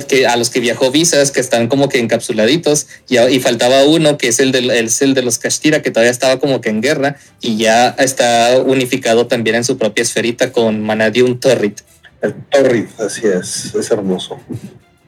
[0.09, 4.19] que a los que viajó Visas, que están como que encapsuladitos, y, y faltaba uno
[4.19, 6.81] que es el, del, es el de los Kashtira, que todavía estaba como que en
[6.82, 11.82] guerra, y ya está unificado también en su propia esferita con Manadium Torrit.
[12.24, 14.40] El Torrid, así es, es hermoso.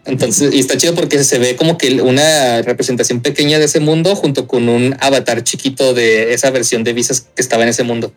[0.04, 4.14] Entonces, y está chido porque se ve como que una representación pequeña de ese mundo
[4.14, 8.12] junto con un avatar chiquito de esa versión de Visas que estaba en ese mundo.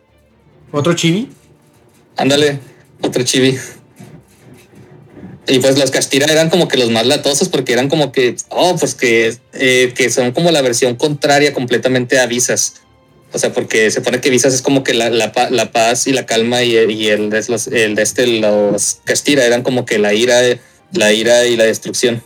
[0.74, 1.30] Otro chibi.
[2.18, 2.60] Ándale,
[3.02, 3.58] otro chibi.
[5.48, 8.76] Y pues los Castira eran como que los más latosos porque eran como que, oh,
[8.76, 12.82] pues que, eh, que son como la versión contraria completamente a Visas.
[13.32, 16.08] O sea, porque se pone que Visas es como que la, la, pa- la paz
[16.08, 20.00] y la calma y, y el, los, el de este, los Castira eran como que
[20.00, 20.42] la ira,
[20.94, 22.24] la ira y la destrucción.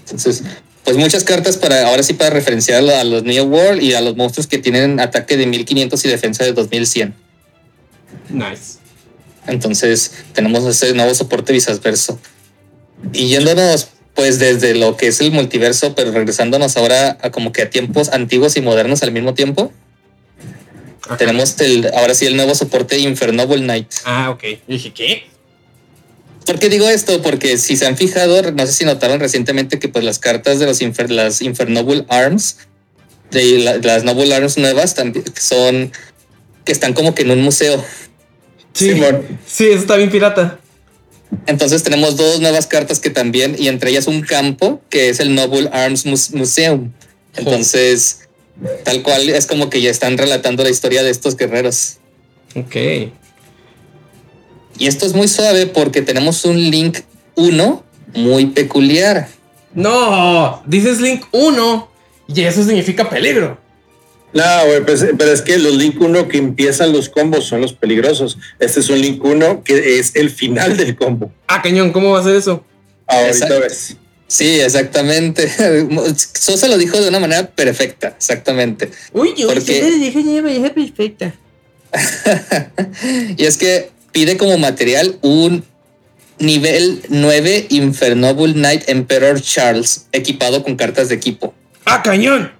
[0.00, 0.42] Entonces,
[0.84, 4.16] pues muchas cartas para, ahora sí para referenciar a los New World y a los
[4.16, 7.14] monstruos que tienen ataque de 1500 y defensa de 2100.
[8.30, 8.78] Nice.
[9.46, 12.18] Entonces tenemos ese nuevo soporte Visasverso.
[13.12, 17.62] Y yéndonos pues desde lo que es el multiverso, pero regresándonos ahora a como que
[17.62, 19.72] a tiempos antiguos y modernos al mismo tiempo,
[21.06, 21.16] Ajá.
[21.16, 23.90] tenemos el, ahora sí el nuevo soporte Infernoble Knight.
[24.04, 24.44] Ah, ok.
[24.68, 25.24] Dije, ¿qué?
[26.46, 27.22] ¿Por qué digo esto?
[27.22, 30.66] Porque si se han fijado, no sé si notaron recientemente que pues las cartas de
[30.66, 32.58] los Infer- las Infernoble Arms,
[33.30, 35.90] de la- las Noble Arms nuevas también son
[36.64, 37.82] que están como que en un museo.
[38.74, 38.92] Sí.
[39.46, 40.58] Sí, eso está bien pirata.
[41.46, 45.34] Entonces tenemos dos nuevas cartas que también, y entre ellas un campo que es el
[45.34, 46.92] Noble Arms Mus- Museum.
[47.36, 48.28] Entonces,
[48.84, 51.96] tal cual es como que ya están relatando la historia de estos guerreros.
[52.54, 52.76] Ok.
[54.78, 56.98] Y esto es muy suave porque tenemos un link
[57.36, 57.84] 1
[58.14, 59.28] muy peculiar.
[59.74, 61.88] No, dices Link 1
[62.28, 63.58] y eso significa peligro.
[64.34, 67.74] No, güey, pues, pero es que los Link 1 que empiezan los combos son los
[67.74, 68.38] peligrosos.
[68.58, 71.30] Este es un Link 1 que es el final del combo.
[71.48, 72.64] Ah, cañón, ¿cómo va a ser eso?
[73.06, 73.96] Ahorita ves.
[74.26, 75.52] Sí, exactamente.
[76.32, 78.90] Sosa lo dijo de una manera perfecta, exactamente.
[79.12, 81.34] Uy, yo Porque- le dije una manera perfecta.
[83.36, 85.62] y es que pide como material un
[86.38, 91.52] nivel 9 Infernoble Knight Emperor Charles equipado con cartas de equipo.
[91.84, 92.50] Ah, cañón.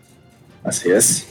[0.65, 1.25] Así es.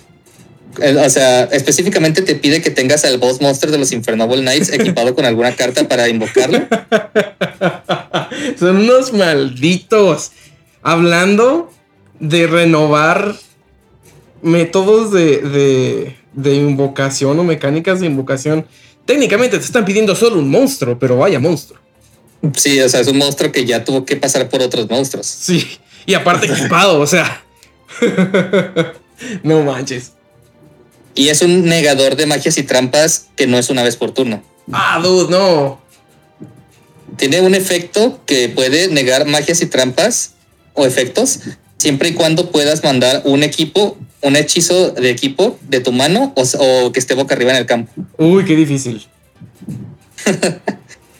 [1.05, 5.15] O sea, específicamente te pide que tengas al boss monster de los Infernoble Knights equipado
[5.15, 6.67] con alguna carta para invocarlo.
[8.59, 10.31] Son unos malditos.
[10.83, 11.71] Hablando
[12.19, 13.35] de renovar
[14.41, 18.65] métodos de, de, de invocación o mecánicas de invocación.
[19.05, 21.79] Técnicamente te están pidiendo solo un monstruo, pero vaya monstruo.
[22.55, 25.27] Sí, o sea, es un monstruo que ya tuvo que pasar por otros monstruos.
[25.27, 25.67] Sí,
[26.05, 27.43] y aparte equipado, o sea.
[29.43, 30.13] no manches.
[31.15, 34.43] Y es un negador de magias y trampas que no es una vez por turno.
[34.71, 35.81] Ah, dude, no.
[37.17, 40.33] Tiene un efecto que puede negar magias y trampas
[40.73, 41.39] o efectos
[41.77, 46.43] siempre y cuando puedas mandar un equipo, un hechizo de equipo de tu mano o,
[46.59, 47.91] o que esté boca arriba en el campo.
[48.17, 49.05] Uy, qué difícil.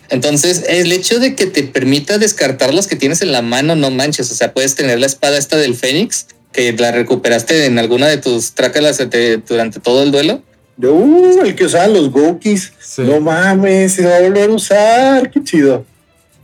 [0.09, 3.91] Entonces, el hecho de que te permita descartar los que tienes en la mano, no
[3.91, 4.29] manches.
[4.29, 8.17] O sea, puedes tener la espada esta del Fénix, que la recuperaste en alguna de
[8.17, 10.41] tus trácalas de- durante todo el duelo.
[10.81, 12.73] Uh, el que usaban los Gokis.
[12.79, 13.03] Sí.
[13.03, 15.29] No mames, se va a volver a usar.
[15.31, 15.85] Qué chido.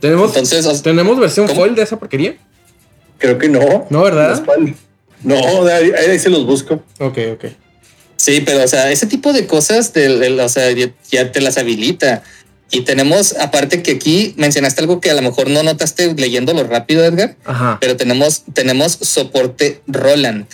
[0.00, 1.60] ¿Tenemos, Entonces, ¿tenemos versión ¿Cómo?
[1.62, 2.36] foil de esa porquería?
[3.18, 3.86] Creo que no.
[3.90, 4.40] No, ¿verdad?
[5.24, 6.82] No, de ahí, ahí se los busco.
[7.00, 7.44] Ok, ok.
[8.16, 11.58] Sí, pero o sea, ese tipo de cosas, del- o sea, ya, ya te las
[11.58, 12.22] habilita.
[12.70, 17.04] Y tenemos, aparte que aquí mencionaste algo que a lo mejor no notaste leyéndolo rápido,
[17.04, 17.78] Edgar, Ajá.
[17.80, 20.46] pero tenemos, tenemos soporte Roland.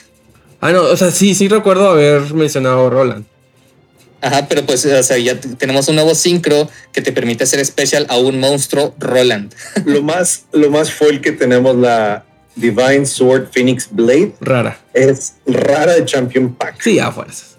[0.60, 3.24] Ah, no, o sea, sí, sí recuerdo haber mencionado Roland.
[4.20, 8.06] Ajá, pero pues, o sea, ya tenemos un nuevo sincro que te permite hacer especial
[8.08, 9.52] a un monstruo Roland.
[9.84, 12.24] Lo más, lo más foil que tenemos, la
[12.56, 14.78] Divine Sword Phoenix Blade, Rara.
[14.94, 16.80] es rara de Champion Pack.
[16.80, 17.53] Sí, a fuerzas.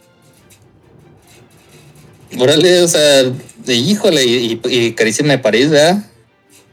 [2.39, 3.23] Órale, o sea,
[3.65, 6.03] de híjole, y, y, y carísima de París, ¿verdad?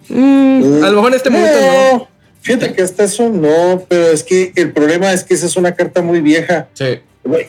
[0.09, 2.09] Mm, a lo mejor en este momento no.
[2.41, 5.75] Fíjate que hasta eso no, pero es que el problema es que esa es una
[5.75, 6.69] carta muy vieja.
[6.75, 6.99] Sí.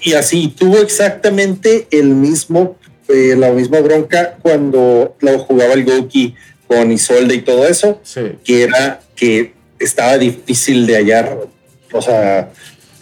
[0.01, 2.77] Y así tuvo exactamente el mismo,
[3.09, 6.35] eh, la misma bronca cuando lo jugaba el Goki
[6.67, 8.21] con Isolde y todo eso, Sí.
[8.43, 11.39] que era que estaba difícil de hallar.
[11.91, 12.51] O sea,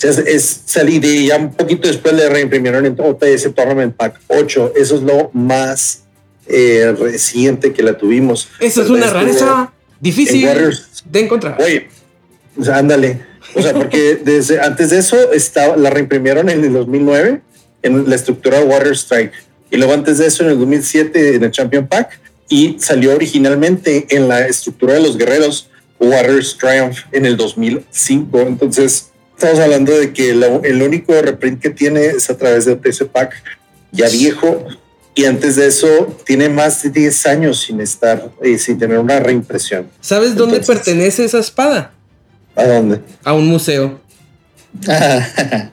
[0.09, 4.73] es, es salir de ya un poquito después le reimprimieron en OTS Tournament Pack 8.
[4.75, 6.03] Eso es lo más
[6.47, 8.49] eh, reciente que la tuvimos.
[8.59, 10.71] Esa es una estuvo rareza difícil en
[11.05, 11.61] de encontrar.
[11.61, 11.87] Oye,
[12.57, 13.21] o sea, ándale.
[13.53, 17.41] O sea, porque desde antes de eso estaba, la reimprimieron en el 2009
[17.83, 19.33] en la estructura Warrior Strike.
[19.69, 22.19] Y luego antes de eso en el 2007 en el Champion Pack.
[22.49, 25.69] Y salió originalmente en la estructura de los guerreros
[25.99, 28.41] Warriors Triumph en el 2005.
[28.41, 29.10] Entonces,
[29.43, 33.05] estamos hablando de que la- el único reprint que tiene es a través de ese
[33.05, 33.33] pack
[33.91, 34.65] ya viejo.
[35.13, 39.19] Y antes de eso, tiene más de 10 años sin estar, eh, sin tener una
[39.19, 39.89] reimpresión.
[39.99, 41.91] ¿Sabes dónde Entonces- pertenece esa espada?
[42.55, 43.01] ¿A dónde?
[43.23, 43.99] A un museo.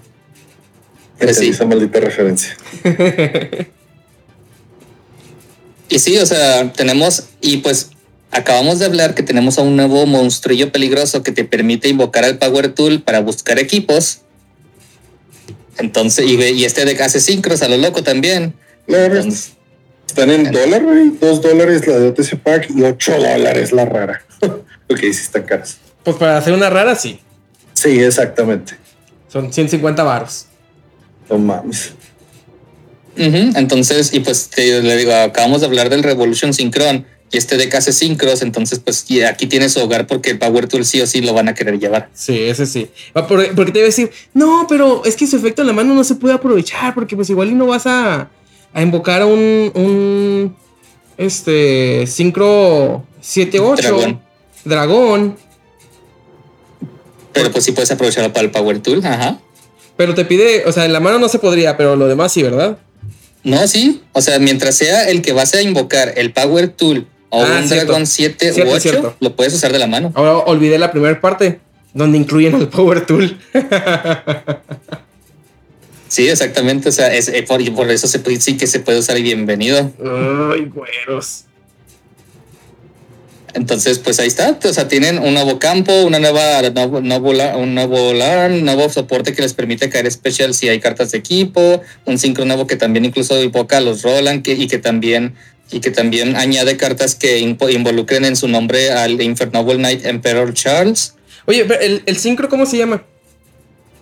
[1.32, 1.49] Sí.
[1.49, 2.57] Esa maldita referencia.
[5.90, 7.90] Y sí, o sea, tenemos, y pues
[8.30, 12.38] acabamos de hablar que tenemos a un nuevo monstruillo peligroso que te permite invocar al
[12.38, 14.20] Power Tool para buscar equipos.
[15.78, 18.55] Entonces, y, este deck hace sincros a lo loco también.
[18.86, 19.52] La verdad, Entonces,
[20.06, 21.10] están en dólar, güey.
[21.20, 24.22] Dos dólares la de OTC Pack y ocho dólares la rara.
[24.42, 25.78] ok, sí están caras.
[26.02, 27.20] Pues para hacer una rara, sí.
[27.74, 28.74] Sí, exactamente.
[29.28, 30.46] Son 150 baros.
[31.30, 31.92] No mames.
[33.16, 37.74] entonces, y pues te, le digo, acabamos de hablar del Revolution Synchron y este deck
[37.74, 41.06] hace sincros, entonces pues y aquí tiene su hogar porque el Power Tool sí o
[41.06, 42.09] sí lo van a querer llevar.
[42.14, 42.88] Sí, ese sí.
[43.14, 45.74] Ah, por- Porque te iba a decir, no, pero es que su efecto en la
[45.74, 48.30] mano no se puede aprovechar porque pues igual y no vas a,
[48.72, 50.56] a invocar a un, un
[51.18, 54.20] este sincro 7-8 Dragón.
[54.64, 55.36] dragón,
[57.32, 59.38] Pero pues sí puedes aprovecharlo para el Power Tool, ajá.
[59.96, 62.42] pero te pide, o sea, en la mano no se podría, pero lo demás sí,
[62.42, 62.78] ¿verdad?
[63.44, 64.02] No, sí.
[64.12, 67.68] O sea, mientras sea el que vas a invocar el Power Tool o Ah, un
[67.68, 67.86] cierto.
[67.86, 69.16] dragón 7 Cierto, u 8, cierto.
[69.20, 70.12] lo puedes usar de la mano.
[70.14, 71.60] Ahora olvidé la primera parte
[71.94, 73.38] donde incluyen el power tool.
[76.09, 76.88] Sí, exactamente.
[76.88, 77.60] O sea, es, eh, por,
[77.90, 79.92] eso se sí que se puede usar y bienvenido.
[80.52, 81.44] Ay, güeros.
[83.55, 84.59] Entonces, pues ahí está.
[84.64, 88.88] O sea, tienen un nuevo campo, una nueva, nuevo, nuevo un nuevo LAN, un nuevo
[88.88, 92.76] soporte que les permite caer especial si hay cartas de equipo, un sincro nuevo que
[92.76, 95.34] también incluso invoca a los Roland que, y que también
[95.70, 101.15] y que también añade cartas que involucren en su nombre al Infernoble Knight Emperor Charles.
[101.47, 103.03] Oye, pero el, el sincro, ¿cómo se llama?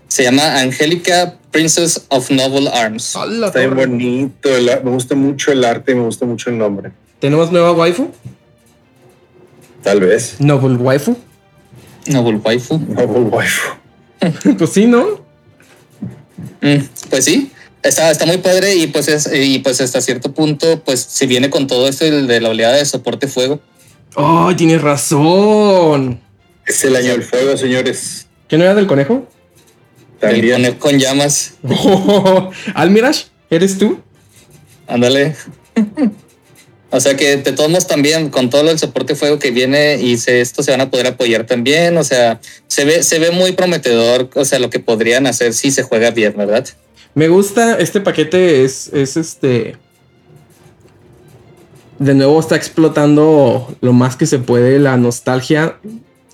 [0.08, 3.16] Se llama Angelica Princess of Noble Arms.
[3.16, 3.86] ¡Hala, Está bien torre!
[3.86, 4.56] bonito.
[4.56, 6.92] el me gusta mucho el arte, me gusta mucho el nombre.
[7.18, 8.10] ¿Tenemos nueva waifu?
[9.82, 10.36] Tal vez.
[10.40, 11.16] Noble waifu.
[12.08, 12.78] Noble Waifu.
[12.78, 13.70] Noble Waifu.
[14.58, 15.24] pues sí, ¿no?
[16.60, 16.76] Mm,
[17.10, 17.50] pues sí,
[17.88, 21.50] está, está muy padre y pues es, y pues hasta cierto punto, pues si viene
[21.50, 23.60] con todo esto de la oleada de soporte fuego.
[24.14, 26.20] Oh, tienes razón.
[26.66, 28.26] Es el año del fuego, señores.
[28.48, 29.28] ¿Que no era del conejo?
[30.22, 30.54] el También.
[30.54, 31.54] poner con llamas.
[31.62, 32.50] Oh,
[33.50, 34.00] ¿eres tú?
[34.86, 35.34] Ándale.
[36.90, 40.16] O sea que de todos modos también con todo el soporte fuego que viene y
[40.18, 41.98] se, esto se van a poder apoyar también.
[41.98, 44.30] O sea, se ve, se ve muy prometedor.
[44.34, 46.66] O sea, lo que podrían hacer si se juega bien, ¿verdad?
[47.16, 49.76] Me gusta, este paquete es, es este...
[51.98, 55.78] De nuevo está explotando lo más que se puede la nostalgia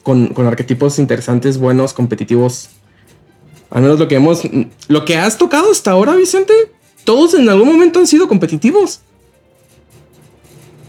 [0.03, 2.71] con, con arquetipos interesantes, buenos, competitivos.
[3.71, 4.43] Al menos lo que hemos...
[4.89, 6.53] Lo que has tocado hasta ahora, Vicente,
[7.05, 9.03] todos en algún momento han sido competitivos.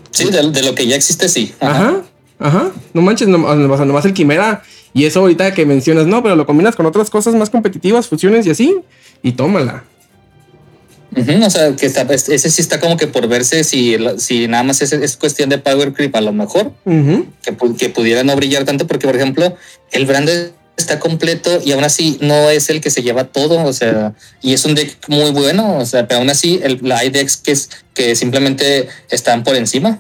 [0.10, 1.54] Sí, de, de lo que ya existe, sí.
[1.60, 2.02] Ajá,
[2.40, 2.72] ajá.
[2.96, 4.64] No manches, nomás- nomás el quimera.
[4.92, 8.48] Y eso ahorita que mencionas, no, pero lo combinas con otras cosas más competitivas, fusiones
[8.48, 8.76] y así.
[9.24, 9.84] Y tómala.
[11.16, 14.64] O sea, que está, es- ese sí está como que por verse si, si nada
[14.64, 18.66] más es, es cuestión de power creep a lo mejor, que, que pudiera no brillar
[18.66, 19.56] tanto, porque por ejemplo,
[19.92, 20.28] el brand
[20.76, 24.54] está completo y aún así no es el que se lleva todo, o sea, y
[24.54, 27.52] es un deck muy bueno, o sea, pero aún así el, la hay decks que,
[27.52, 30.00] es, que simplemente están por encima.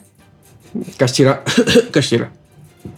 [0.97, 1.43] Kashira.
[1.91, 2.31] Kashira.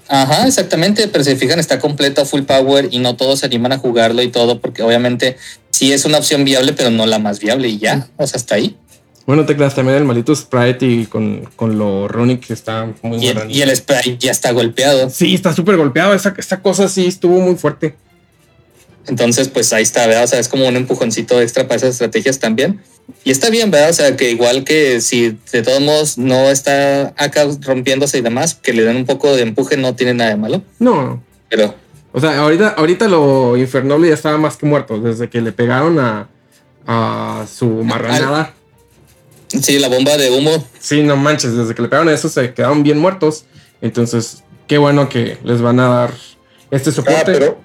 [0.07, 3.73] Ajá, exactamente, pero si se fijan está completo, full power y no todos se animan
[3.73, 5.37] a jugarlo y todo, porque obviamente
[5.71, 8.55] sí es una opción viable, pero no la más viable y ya, o sea, hasta
[8.55, 8.77] ahí.
[9.25, 13.29] Bueno, teclas también el maldito Sprite y con, con lo Ronic que está muy Y
[13.29, 15.09] el, y el spray ya está golpeado.
[15.09, 16.13] Sí, está súper golpeado.
[16.13, 17.95] Esa, esa cosa sí estuvo muy fuerte.
[19.07, 20.23] Entonces, pues ahí está, ¿verdad?
[20.23, 22.81] O sea, es como un empujoncito extra para esas estrategias también.
[23.23, 23.91] Y está bien, ¿verdad?
[23.91, 28.55] O sea, que igual que si de todos modos no está acá rompiéndose y demás,
[28.55, 30.63] que le den un poco de empuje no tiene nada de malo.
[30.79, 31.21] No.
[31.49, 31.75] Pero
[32.13, 34.99] O sea, ahorita, ahorita lo Infernoble ya estaba más que muerto.
[34.99, 36.27] Desde que le pegaron a,
[36.87, 38.53] a su marranada.
[39.49, 41.55] sí, la bomba de humo, Sí, no manches.
[41.55, 43.45] Desde que le pegaron a eso se quedaron bien muertos.
[43.81, 46.13] Entonces, qué bueno que les van a dar
[46.71, 47.23] este Ah, soporte.
[47.25, 47.61] pero,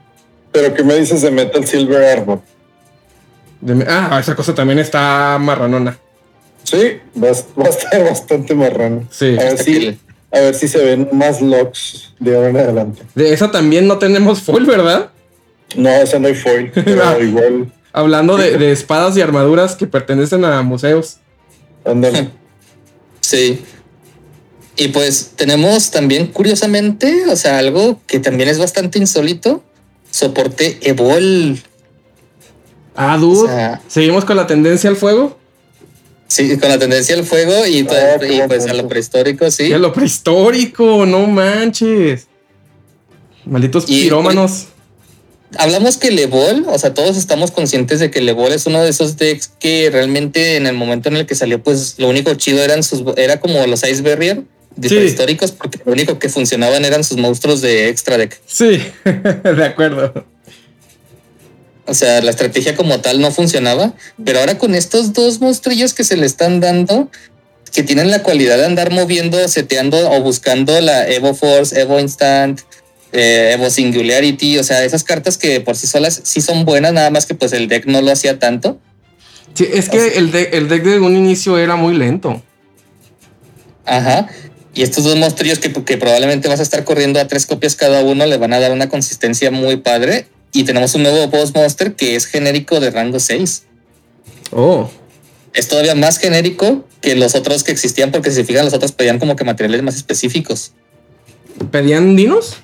[0.53, 2.41] pero ¿qué me dices de Metal Silver Arbor?
[3.61, 5.99] De- ah, esa cosa también está marranona.
[6.65, 9.07] Sí, va, a- va a estar bastante marrano.
[9.11, 9.37] Sí.
[9.39, 9.99] A ver si,
[10.33, 13.03] a ver si se ven más locks de ahora en adelante.
[13.15, 15.11] De esa también no tenemos foil, ¿verdad?
[15.77, 16.83] No, esa no hay foil, Ah.
[16.85, 17.73] pero igual.
[17.93, 21.19] Hablando de, de espadas y armaduras que pertenecen a museos.
[21.85, 22.31] Ándale.
[23.21, 23.63] sí.
[24.77, 29.63] Y pues tenemos también, curiosamente, o sea, algo que también es bastante insólito,
[30.11, 31.59] soporte Evol.
[32.95, 33.43] Ah, dude.
[33.43, 35.39] O sea- Seguimos con la tendencia al fuego.
[36.27, 39.51] Sí, con la tendencia al fuego y, todo- Ah, y buen pues a lo prehistórico,
[39.51, 39.65] sí.
[39.65, 42.27] Y a lo prehistórico, no manches.
[43.45, 44.67] Malditos Y- pirómanos.
[45.59, 48.81] hablamos que el Evol, o sea, todos estamos conscientes de que el Evol es uno
[48.83, 52.33] de esos decks que realmente en el momento en el que salió, pues lo único
[52.35, 54.45] chido eran sus, era como los Ice Barrier
[54.77, 54.95] de Sí.
[54.97, 58.41] prehistóricos, porque lo único que funcionaban eran sus monstruos de extra deck.
[58.47, 60.25] Sí, de acuerdo.
[61.87, 63.95] O sea, la estrategia como tal no funcionaba,
[64.25, 67.11] pero ahora con estos dos monstrillos que se le están dando,
[67.73, 72.61] que tienen la cualidad de andar moviendo, seteando o buscando la Evo Force, Evo Instant,
[73.13, 77.11] eh, Evo Singularity, o sea, esas cartas que por sí solas sí son buenas, nada
[77.11, 78.79] más que pues el deck no lo hacía tanto.
[79.55, 82.41] Sí, es que el, de- el deck de un inicio era muy lento.
[83.85, 84.29] Ajá.
[84.75, 88.03] Y estos dos monstrillos que, que probablemente vas a estar corriendo a tres copias cada
[88.03, 90.27] uno le van a dar una consistencia muy padre.
[90.53, 93.65] Y tenemos un nuevo boss monster que es genérico de rango 6.
[94.53, 94.91] Oh,
[95.53, 98.93] Es todavía más genérico que los otros que existían, porque si se fijan, los otros
[98.93, 100.73] pedían como que materiales más específicos.
[101.71, 102.57] ¿pedían dinos?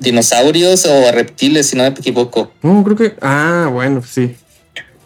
[0.00, 2.50] Dinosaurios o reptiles, si no me equivoco.
[2.62, 3.14] No, creo que.
[3.20, 4.34] Ah, bueno, sí.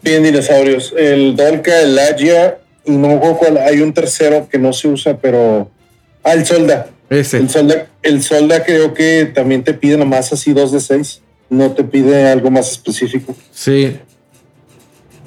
[0.03, 0.95] Bien, dinosaurios.
[0.97, 3.59] El Dolka, el Agia, y no me acuerdo cuál.
[3.59, 5.71] Hay un tercero que no se usa, pero.
[6.23, 6.89] Ah, el Solda.
[7.11, 7.39] Ese.
[7.39, 11.23] El Solda, el Solda creo que también te pide nomás así dos de seis.
[11.49, 13.35] No te pide algo más específico.
[13.53, 13.97] Sí.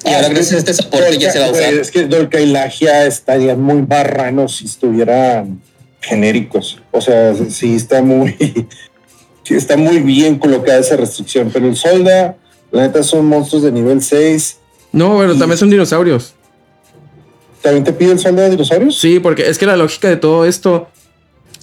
[0.04, 1.74] Y ahora gracias a este soporte ya se va a usar.
[1.74, 5.60] Es que Dolka y Lagia estarían muy marranos si estuvieran
[6.00, 6.80] genéricos.
[6.90, 8.36] O sea, sí está muy.
[9.42, 11.50] sí está muy bien colocada esa restricción.
[11.52, 12.36] Pero el Solda,
[12.70, 14.58] la neta, son monstruos de nivel 6.
[14.92, 16.34] No, pero también son dinosaurios.
[17.62, 18.98] ¿También te pide el Solda de dinosaurios?
[18.98, 20.88] Sí, porque es que la lógica de todo esto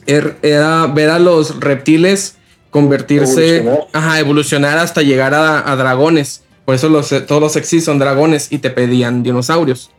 [0.08, 2.36] er- era ver a los reptiles
[2.72, 3.88] convertirse, Evolucionar.
[3.94, 6.44] ajá, evolucionar hasta llegar a, a dragones.
[6.66, 9.90] Por eso los, todos los exis son dragones y te pedían dinosaurios.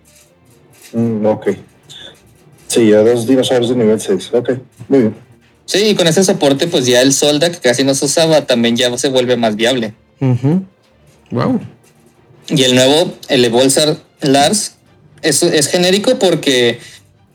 [0.93, 1.49] Mm, ok.
[2.69, 4.31] Sí, a dos dinosaurios de nivel 6.
[4.33, 4.51] Ok,
[4.89, 5.15] muy bien.
[5.67, 8.77] Sí, y con ese soporte, pues ya el Solda, que casi no se usaba, también
[8.77, 9.95] ya se vuelve más viable.
[11.31, 11.61] Wow.
[12.49, 14.75] Y el nuevo, el Evolsar Lars,
[15.23, 16.79] es, es genérico porque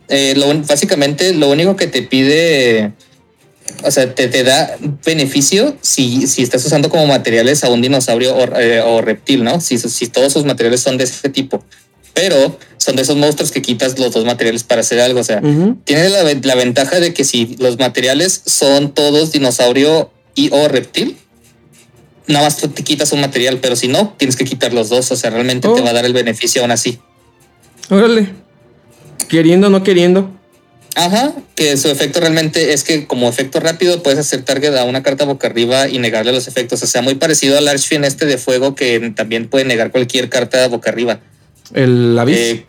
[0.07, 2.91] eh, lo básicamente lo único que te pide,
[3.83, 4.75] o sea, te, te da
[5.05, 9.59] beneficio si, si estás usando como materiales a un dinosaurio o, eh, o reptil, ¿no?
[9.61, 11.63] Si, si todos sus materiales son de ese tipo.
[12.13, 15.19] Pero son de esos monstruos que quitas los dos materiales para hacer algo.
[15.19, 15.41] O sea,
[15.83, 21.17] tiene la, la ventaja de que si los materiales son todos dinosaurio y o reptil,
[22.27, 25.11] nada más tú te quitas un material, pero si no, tienes que quitar los dos.
[25.11, 25.73] O sea, realmente Oh.
[25.73, 26.99] te va a dar el beneficio aún así.
[27.89, 28.29] Órale.
[29.27, 30.31] Queriendo o no queriendo.
[30.97, 35.03] Ajá, que su efecto realmente es que como efecto rápido puedes hacer target a una
[35.03, 36.81] carta boca arriba y negarle los efectos.
[36.83, 40.65] O sea, muy parecido al Archfiend este de fuego que también puede negar cualquier carta
[40.69, 41.19] boca arriba.
[41.73, 42.39] El aviso.
[42.39, 42.65] Eh,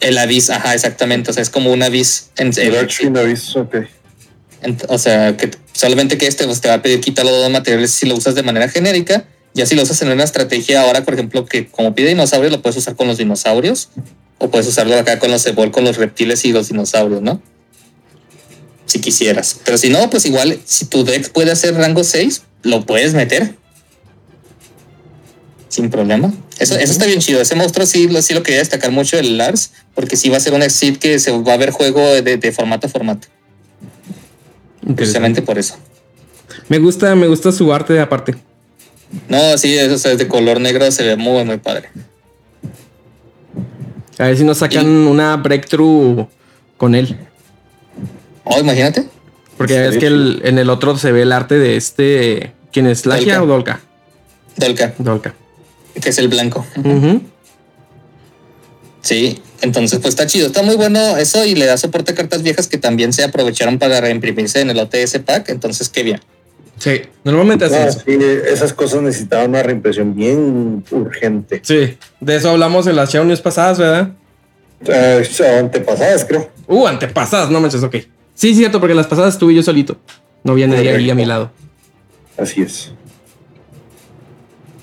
[0.00, 1.30] el avis, ajá, exactamente.
[1.30, 2.30] O sea, es como un avis.
[2.36, 3.76] En, El Archfiend Abyss, ok.
[4.62, 7.50] en- o sea, que solamente que este pues, te va a pedir quitar los dos
[7.50, 9.24] materiales si lo usas de manera genérica.
[9.54, 12.62] Ya si lo usas en una estrategia ahora, por ejemplo, que como pide dinosaurios, lo
[12.62, 13.90] puedes usar con los dinosaurios.
[14.38, 17.40] O puedes usarlo acá con los Ebol, con los reptiles y los dinosaurios, ¿no?
[18.86, 19.60] Si quisieras.
[19.64, 23.54] Pero si no, pues igual, si tu deck puede hacer rango 6, lo puedes meter.
[25.68, 26.32] Sin problema.
[26.58, 27.40] Eso, eso está bien chido.
[27.40, 30.40] Ese monstruo sí, lo- sí lo quería destacar mucho, el Lars, porque sí va a
[30.40, 33.28] ser un exit que se va a ver juego de, de formato a formato.
[34.96, 35.76] Precisamente por eso.
[36.68, 38.34] Me gusta, me gusta su arte aparte.
[39.28, 41.88] No, sí, eso sea, es de color negro, se ve muy, muy padre.
[44.18, 46.26] A ver si nos sacan una breakthrough
[46.76, 47.16] con él.
[48.44, 49.06] Oh, imagínate.
[49.56, 52.52] Porque ya ves que el- en el otro se ve el arte de este.
[52.72, 53.04] ¿Quién es?
[53.06, 53.42] ¿Lagia Dolka.
[53.42, 53.80] o Dolka?
[54.56, 55.34] Dolka, Dolka.
[56.00, 56.64] que es el blanco.
[59.02, 62.42] Sí, entonces pues está chido, está muy bueno eso y le da soporte a cartas
[62.42, 66.20] viejas que también se aprovecharon para reimprimirse en el OTS pack, entonces qué bien.
[66.82, 68.00] Sí, normalmente hacen No, eso.
[68.04, 68.18] sí,
[68.52, 71.60] esas cosas necesitaban una reimpresión bien urgente.
[71.62, 74.10] Sí, de eso hablamos en las show news pasadas, ¿verdad?
[74.88, 75.22] Eh,
[75.60, 76.50] antepasadas, creo.
[76.66, 77.98] Uh, antepasadas, no manches, ok.
[78.34, 79.96] Sí, cierto, porque las pasadas estuve yo solito.
[80.42, 81.52] No había nadie ahí a mi lado.
[82.36, 82.90] Así es.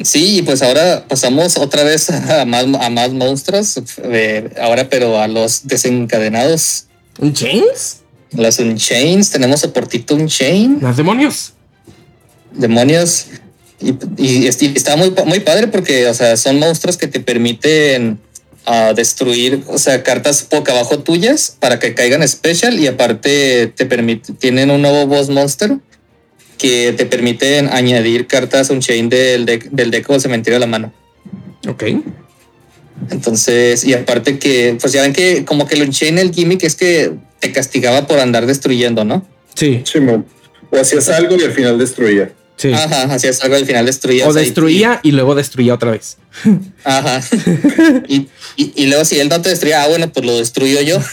[0.02, 5.20] Sí, y pues ahora pasamos otra vez a más, a más monstruos, eh, ahora pero
[5.20, 6.86] a los desencadenados,
[7.20, 7.98] ¿Un Chains?
[8.32, 10.78] los Unchains, tenemos soportito Unchain.
[10.82, 11.56] ¿Los demonios?
[12.52, 13.28] Demonios.
[13.82, 17.20] Y, y, est- y está muy, muy padre porque, o sea, son monstruos que te
[17.22, 18.20] permiten
[18.66, 23.86] ah, destruir, o sea, cartas poco abajo tuyas para que caigan special y aparte te
[23.86, 25.78] permite, tienen un nuevo boss monster
[26.58, 30.68] que te permiten añadir cartas un chain del deck, del deck o cementerio a la
[30.68, 30.94] mano.
[31.68, 31.84] Ok.
[33.12, 36.76] Entonces, y aparte que, pues ya ven que como que el Unchain, el gimmick es
[36.76, 39.26] que te castigaba por andar destruyendo, ¿no?
[39.56, 40.26] Sí, Simón.
[40.70, 42.34] O hacías algo y al final destruía.
[42.60, 42.72] Sí.
[42.72, 44.28] Ajá, hacías algo al final destruías.
[44.28, 46.18] O ahí- destruía y luego destruía otra vez.
[46.84, 47.20] Ajá.
[48.08, 51.00] y, y, y luego si él no te destruía, ah, bueno, pues lo destruyo yo.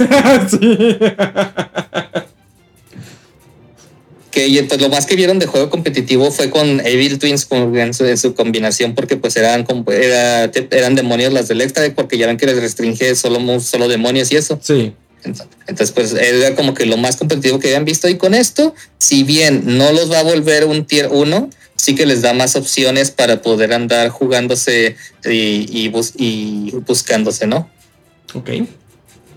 [4.31, 7.75] Que y, pues lo más que vieron de juego competitivo fue con Evil Twins con-
[7.79, 11.89] en, su, en su combinación, porque pues eran como era- eran demonios las del extra,
[11.95, 14.59] porque ya ven que les restringe solo, solo demonios y eso.
[14.63, 14.93] Sí.
[15.25, 18.09] Entonces, pues era como que lo más competitivo que habían visto.
[18.09, 22.07] Y con esto, si bien no los va a volver un tier 1, sí que
[22.07, 27.69] les da más opciones para poder andar jugándose y, y, bus- y buscándose, ¿no?
[28.35, 28.51] Ok.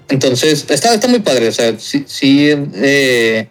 [0.10, 1.48] Entonces, está, está muy padre.
[1.48, 3.48] O sea, sí, sí eh,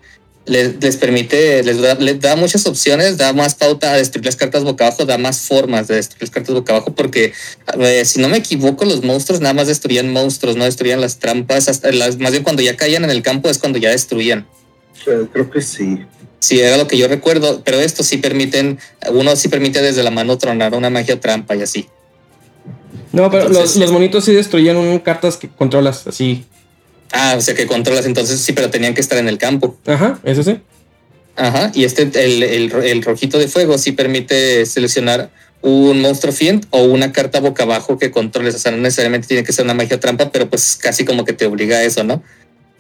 [0.48, 4.36] les, les permite, les da, les da muchas opciones, da más pauta a destruir las
[4.36, 7.32] cartas boca abajo, da más formas de destruir las cartas boca abajo, porque
[7.78, 11.68] eh, si no me equivoco, los monstruos nada más destruían monstruos, no destruían las trampas.
[11.68, 14.46] Hasta las, más bien cuando ya caían en el campo es cuando ya destruían.
[15.04, 15.98] Creo que sí.
[16.40, 18.78] Sí, era lo que yo recuerdo, pero estos sí permiten,
[19.12, 21.88] uno sí permite desde la mano tronar una magia trampa y así.
[23.12, 26.44] No, pero Entonces, los, los monitos sí destruían un- cartas que controlas así.
[27.12, 29.76] Ah, o sea que controlas entonces sí, pero tenían que estar en el campo.
[29.86, 30.60] Ajá, eso sí.
[31.36, 35.30] Ajá, y este, el, el, el rojito de fuego sí permite seleccionar
[35.62, 38.54] un monstruo fiend o una carta boca abajo que controles.
[38.54, 41.32] O sea, no necesariamente tiene que ser una magia trampa, pero pues casi como que
[41.32, 42.22] te obliga a eso, ¿no?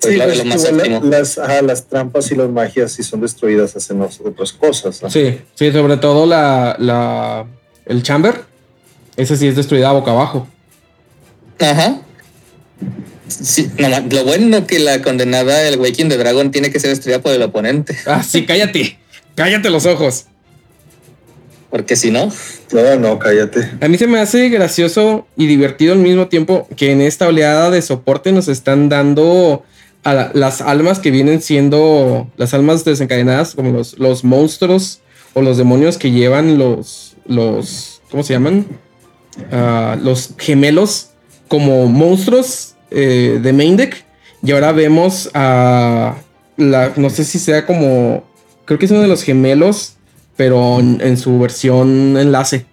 [0.00, 1.10] Pues Sí, la- pues, lo más igual la- óptimo.
[1.10, 5.02] las, ajá, las trampas y las magias, si son destruidas, hacen otras cosas.
[5.02, 5.10] ¿no?
[5.10, 7.46] Sí, sí, sobre todo la, la
[7.86, 8.42] el chamber.
[9.16, 10.46] Ese sí es destruida boca abajo.
[11.60, 12.00] Ajá.
[13.28, 17.20] Sí, no, lo bueno que la condenada, el Waking de Dragon, tiene que ser destruida
[17.20, 18.98] por el oponente, Ah, sí, cállate.
[19.34, 20.26] Cállate los ojos.
[21.70, 22.32] porque si no,
[22.72, 23.70] No, no, cállate.
[23.80, 27.70] A mí se me hace gracioso y divertido al mismo tiempo que en esta oleada
[27.70, 29.64] de soporte nos están dando
[30.04, 35.00] a la- las almas que vienen siendo las almas desencadenadas, como los, los monstruos
[35.34, 38.66] o los demonios que llevan los, los ¿cómo se llaman?
[39.52, 41.10] Ah, los gemelos
[41.48, 44.04] como monstruos eh, de main deck.
[44.42, 46.16] Y ahora vemos a
[46.56, 48.24] la, no sé si sea como,
[48.64, 49.94] creo que es uno de los gemelos,
[50.36, 52.66] pero en, en su versión enlace.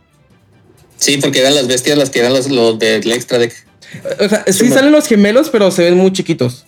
[0.98, 3.54] sí, porque eran las bestias las que eran los, los del extra deck.
[4.20, 6.66] O sea, sí Sí, salen los gemelos, pero se ven muy chiquitos.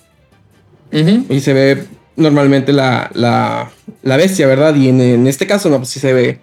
[1.30, 1.84] Y se ve
[2.16, 3.72] normalmente la, la,
[4.04, 4.74] la bestia, ¿verdad?
[4.76, 6.40] Y en, en este caso, no, pues sí se ve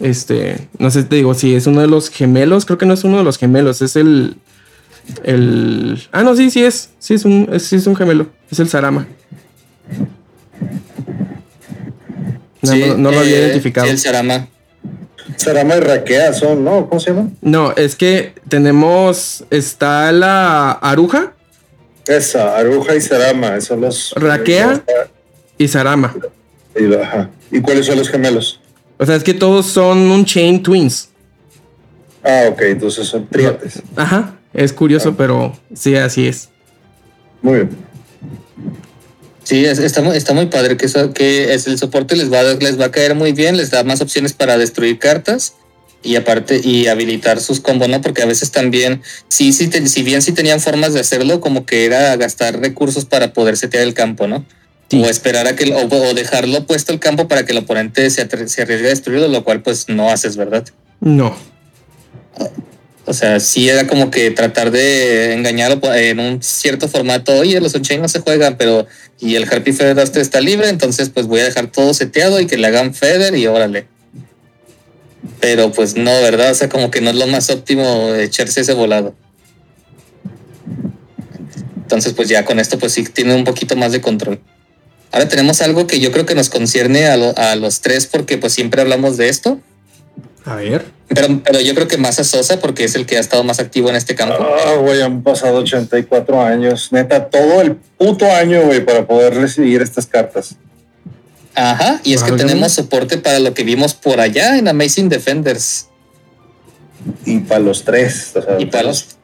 [0.00, 3.04] Este, no sé, te digo, si es uno de los gemelos, creo que no es
[3.04, 4.36] uno de los gemelos, es el.
[5.24, 6.00] El.
[6.12, 6.90] Ah, no, sí, sí es.
[6.98, 8.28] Sí es un, es, sí es un gemelo.
[8.50, 9.06] Es el Sarama.
[12.62, 13.86] No, Sí, no- no lo había eh, identificado.
[13.86, 14.48] sí, el Sarama.
[15.36, 16.88] Sarama y Raquea son, ¿no?
[16.88, 17.28] ¿Cómo se llama?
[17.42, 19.44] No, es que tenemos.
[19.50, 21.34] Está la Aruja
[22.06, 24.12] Esa, Aruja y Sarama, esos son los.
[24.16, 24.82] Raquea.
[25.58, 26.14] y Sarama.
[26.78, 27.30] Y, ajá.
[27.50, 28.60] ¿Y cuáles son los gemelos?
[28.98, 31.10] O sea, es que todos son un chain twins.
[32.24, 33.82] Ah, ok, entonces son triates.
[33.94, 34.34] Ajá.
[34.56, 36.48] Es curioso, pero sí, así es.
[37.42, 37.70] Muy bien.
[39.44, 42.40] Sí, es- está, muy- está muy padre que, eso, que es el soporte les va,
[42.40, 45.52] a- les va a caer muy bien, les da más opciones para destruir cartas
[46.02, 48.00] y aparte y habilitar sus combos, ¿no?
[48.00, 51.66] Porque a veces también, sí, sí, te- si bien sí tenían formas de hacerlo, como
[51.66, 54.44] que era gastar recursos para poder setear el campo, ¿no?
[54.90, 55.00] Sí.
[55.02, 58.26] O esperar a que, o, o dejarlo puesto el campo para que el oponente se,
[58.48, 60.64] se arriesgue a destruirlo, lo cual pues no haces, ¿verdad?
[61.00, 61.36] No.
[63.08, 67.32] O sea, sí era como que tratar de engañarlo en un cierto formato.
[67.38, 68.86] Oye, los on no se juegan, pero
[69.20, 72.46] y el Harpy Feather Duster está libre, entonces pues voy a dejar todo seteado y
[72.46, 73.86] que le hagan Feather y órale.
[75.40, 76.50] Pero pues no, ¿verdad?
[76.50, 79.14] O sea, como que no es lo más óptimo echarse ese volado.
[81.76, 84.40] Entonces, pues ya con esto, pues sí tiene un poquito más de control.
[85.12, 88.38] Ahora tenemos algo que yo creo que nos concierne a, lo- a los tres porque
[88.38, 89.60] pues siempre hablamos de esto.
[90.46, 90.86] A ver.
[91.08, 93.58] Pero, pero yo creo que más a Sosa porque es el que ha estado más
[93.58, 94.36] activo en este campo.
[94.40, 96.92] Ah, güey, han pasado 84 años.
[96.92, 100.54] Neta, todo el puto año, güey, para poder recibir estas cartas.
[101.54, 105.88] Ajá, y es que tenemos soporte para lo que vimos por allá en Amazing Defenders.
[107.24, 108.32] Y para los tres.
[108.36, 109.16] o sea, Y para los...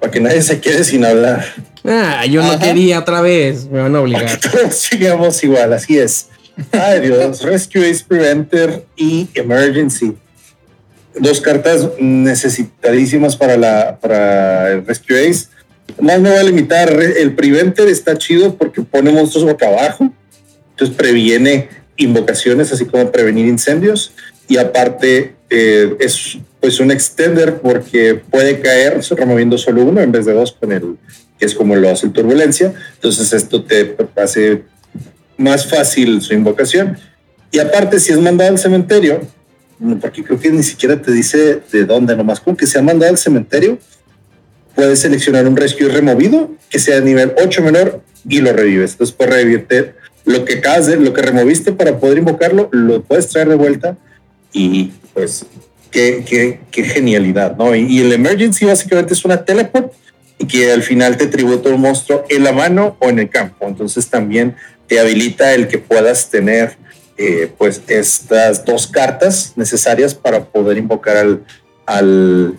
[0.00, 1.44] Para que nadie se quede sin hablar.
[1.84, 3.66] Ah, yo no quería otra vez.
[3.66, 4.38] Me van a obligar.
[4.40, 6.26] Todos llegamos igual, así es.
[6.72, 7.42] Ay, Dios.
[7.42, 10.16] Rescue Ace Preventer y Emergency.
[11.18, 15.46] Dos cartas necesitadísimas para, la, para el Rescue Ace.
[16.00, 16.90] Más me voy a limitar.
[16.90, 20.12] El Preventer está chido porque pone monstruos boca abajo.
[20.70, 24.12] Entonces previene invocaciones, así como prevenir incendios.
[24.48, 30.26] Y aparte eh, es pues un extender porque puede caer removiendo solo uno en vez
[30.26, 30.96] de dos con el
[31.38, 32.74] que es como lo hace el turbulencia.
[32.94, 34.62] Entonces esto te hace
[35.36, 36.98] más fácil su invocación.
[37.50, 39.20] Y aparte, si es mandado al cementerio,
[40.00, 43.18] porque creo que ni siquiera te dice de dónde, nomás con que sea mandado al
[43.18, 43.78] cementerio,
[44.74, 48.92] puedes seleccionar un rescue removido que sea de nivel 8 menor y lo revives.
[48.92, 49.94] Entonces puedes revivirte
[50.24, 53.96] lo que acabas de, lo que removiste para poder invocarlo, lo puedes traer de vuelta
[54.52, 55.46] y pues
[55.90, 57.74] qué, qué, qué genialidad, ¿no?
[57.74, 59.92] Y, y el emergency básicamente es una teleport
[60.38, 63.66] y que al final te tributa un monstruo en la mano o en el campo.
[63.66, 66.76] Entonces también te habilita el que puedas tener
[67.18, 71.44] eh, pues estas dos cartas necesarias para poder invocar al,
[71.86, 72.58] al,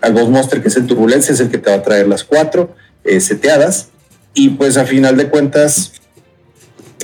[0.00, 2.24] al boss monster que es el turbulencia, es el que te va a traer las
[2.24, 2.74] cuatro
[3.04, 3.88] eh, seteadas.
[4.32, 5.92] Y pues a final de cuentas,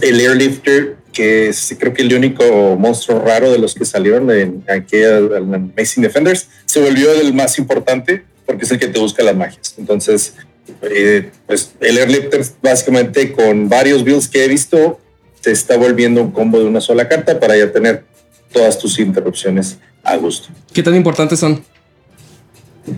[0.01, 4.65] el Airlifter, que es creo que el único monstruo raro de los que salieron en
[4.67, 9.37] en Amazing Defenders, se volvió el más importante porque es el que te busca las
[9.37, 9.75] magias.
[9.79, 10.35] Entonces,
[10.83, 15.01] eh, pues el Airlifter básicamente con varios builds que he visto
[15.43, 18.05] se está volviendo un combo de una sola carta para ya tener
[18.53, 20.49] todas tus interrupciones a gusto.
[20.73, 21.63] ¿Qué tan importantes son?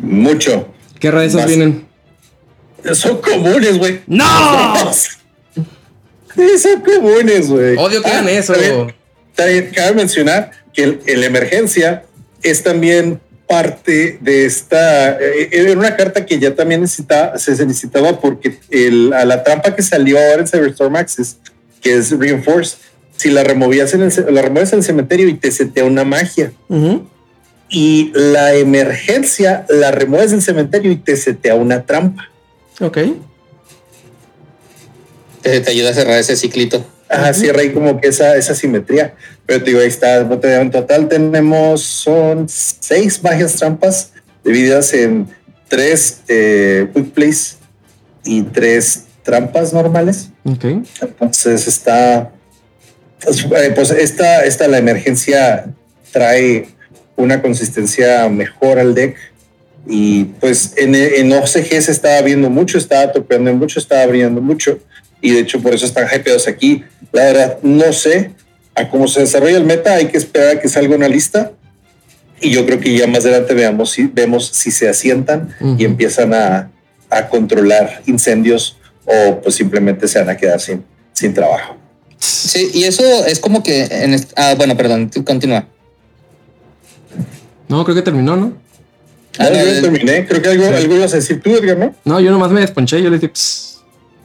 [0.02, 0.68] Mucho.
[0.98, 1.46] ¿Qué Más.
[1.46, 1.86] vienen?
[2.92, 4.00] Son comunes, güey.
[4.06, 4.92] ¡No!
[4.92, 7.76] Sí, son comunes, güey.
[7.76, 8.52] Odio que hagan Ah, eso.
[8.52, 8.94] también-
[9.34, 12.04] también cabe mencionar que el, el emergencia
[12.42, 15.18] es también parte de esta.
[15.20, 19.74] eh, Era una carta que ya también necesitaba, se necesitaba porque el, a la trampa
[19.74, 21.38] que salió ahora en Cyberstorm Access,
[21.84, 22.78] que es Reinforce,
[23.16, 26.52] si la removías en el, la remueves en el cementerio y te setea una magia.
[27.68, 32.28] Y la emergencia la remueves del cementerio y te setea una trampa.
[32.80, 32.98] Ok.
[35.42, 36.84] Te, te ayuda a cerrar ese ciclito.
[37.08, 39.14] Ajá, cierra ahí como que esa, esa simetría.
[39.46, 40.20] Pero te digo, ahí está.
[40.20, 44.12] En total tenemos, son seis magias trampas
[44.42, 45.28] divididas en
[45.68, 47.58] tres eh, quick plays
[48.24, 50.28] y tres trampas normales.
[50.44, 50.64] Ok.
[51.00, 52.30] Entonces está,
[53.24, 55.66] pues, eh, pues esta, esta la emergencia
[56.12, 56.68] trae
[57.16, 59.16] una consistencia mejor al deck
[59.86, 64.78] y pues en, en OCG se estaba viendo mucho, estaba topeando mucho, estaba brillando mucho
[65.20, 66.84] y de hecho por eso están hypeados aquí.
[67.12, 68.32] La verdad, no sé
[68.74, 71.52] a cómo se desarrolla el meta, hay que esperar a que salga una lista
[72.40, 76.34] y yo creo que ya más adelante veamos si, vemos si se asientan y empiezan
[76.34, 76.70] a,
[77.08, 81.76] a controlar incendios o pues simplemente se van a quedar sin, sin trabajo.
[82.18, 85.66] Sí, y eso es como que en ah, bueno, perdón, continúa.
[87.68, 88.56] No, creo que terminó, ¿no?
[89.38, 90.26] Ah, No, yo ya terminé.
[90.26, 91.94] Creo que algo, algo ibas a decir tú, Edgar, ¿no?
[92.04, 93.02] No, yo nomás me desponché.
[93.02, 93.78] Yo le dije, "Pss".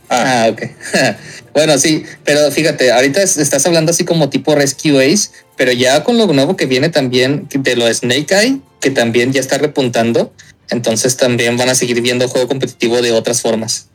[0.09, 0.61] Ah, ok.
[1.53, 6.03] bueno, sí, pero fíjate, ahorita es- estás hablando así como tipo Rescue Ace, pero ya
[6.03, 9.57] con lo nuevo que viene también de lo de Snake Eye, que también ya está
[9.57, 10.33] repuntando,
[10.69, 13.87] entonces también van a seguir viendo juego competitivo de otras formas.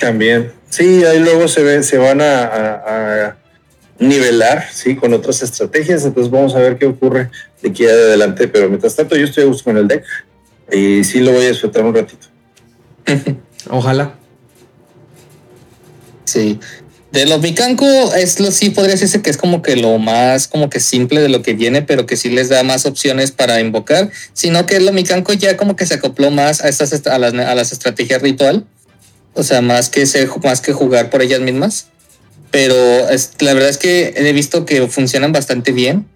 [0.00, 0.52] También.
[0.68, 3.36] Sí, ahí luego se ve, se van a, a- a
[3.98, 6.04] nivelar, sí, con otras estrategias.
[6.04, 7.30] Entonces vamos a ver qué ocurre
[7.62, 8.48] de aquí adelante.
[8.48, 10.02] Pero mientras tanto, yo estoy a gusto con el deck.
[10.72, 12.26] Y sí lo voy a disfrutar un ratito.
[13.70, 14.14] ojalá.
[16.24, 16.58] Sí.
[17.12, 20.70] De los Mikanko, es lo sí podría decirse que es como que lo más como
[20.70, 24.10] que simple de lo que viene, pero que sí les da más opciones para invocar,
[24.32, 27.34] sino que lo Mikanko ya como que se acopló más a estas est- a las,
[27.34, 28.64] a las estrategias ritual,
[29.34, 31.86] o sea, más que ser, más que jugar por ellas mismas.
[32.50, 36.06] Pero es- la verdad es que he visto que funcionan bastante bien,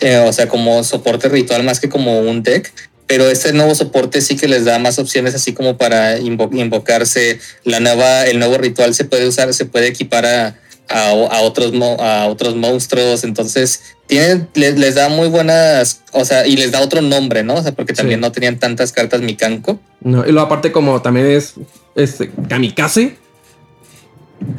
[0.00, 2.72] eh, o sea, como soporte ritual más que como un deck.
[3.06, 7.38] Pero este nuevo soporte sí que les da más opciones, así como para invo- invocarse.
[7.64, 10.56] La nueva, el nuevo ritual se puede usar, se puede equipar a,
[10.88, 13.24] a, a otros, a otros monstruos.
[13.24, 17.54] Entonces, tienen, les, les da muy buenas, o sea, y les da otro nombre, ¿no?
[17.54, 18.22] O sea, porque también Sí.
[18.22, 19.80] no tenían tantas cartas Mikanko.
[20.00, 21.54] No, y lo aparte, como también es
[21.94, 23.16] este, kamikaze,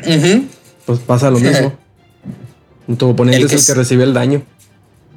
[0.07, 0.45] Ujú.
[0.85, 1.73] pues pasa lo mismo.
[2.97, 4.43] Tu oponente El es el es- que recibe el daño.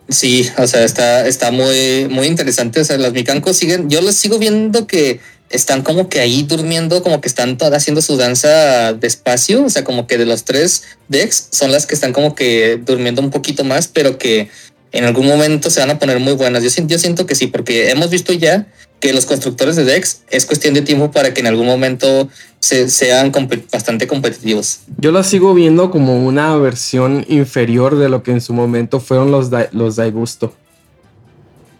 [0.09, 2.81] Sí, o sea, está, está muy, muy interesante.
[2.81, 5.21] O sea, los Mikanko siguen, yo los sigo viendo que
[5.51, 9.65] están como que ahí durmiendo, como que están todas haciendo su danza despacio.
[9.65, 13.21] O sea, como que de los tres decks son las que están como que durmiendo
[13.21, 14.49] un poquito más, pero que
[14.97, 16.63] en algún momento se van a poner muy buenas.
[16.63, 18.67] Yo, siento- que sí, porque hemos visto ya
[19.01, 22.29] que los constructores de decks es cuestión de tiempo para que en algún momento
[22.61, 23.31] se, sean
[23.73, 24.81] bastante competitivos.
[24.99, 29.31] Yo la sigo viendo como una versión inferior de lo que en su momento fueron
[29.31, 30.55] los, Dai- los Daigusto.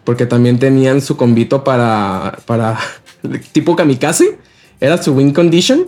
[0.03, 2.79] Porque también tenían su convito para, para
[3.51, 4.37] tipo kamikaze.
[4.79, 5.87] Era su win condition.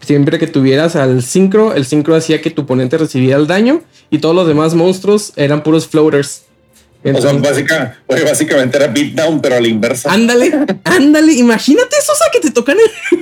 [0.00, 4.18] Siempre que tuvieras al sincro, el sincro hacía que tu oponente recibiera el daño y
[4.18, 6.42] todos los demás monstruos eran puros floaters.
[7.14, 10.10] O sea, Entonces, básica- oye, básicamente era beatdown, pero a la inversa.
[10.12, 10.52] ándale,
[10.84, 12.76] ándale, imagínate eso, o sea, que te tocan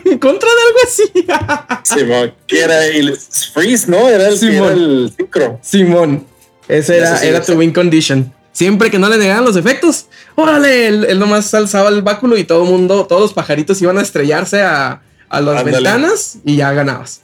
[0.04, 1.94] en contra de algo así.
[1.98, 4.08] Simón, que era el freeze, ¿no?
[4.08, 4.64] Era el, Simón.
[4.72, 5.58] era el sincro.
[5.62, 6.26] Simón.
[6.66, 8.32] Ese era, sí, era tu win condition.
[8.52, 10.06] Siempre que no le negaran los efectos,
[10.36, 13.98] órale, él, él nomás alzaba el báculo y todo el mundo, todos los pajaritos iban
[13.98, 15.72] a estrellarse a, a las Ándale.
[15.78, 17.20] ventanas y ya ganabas.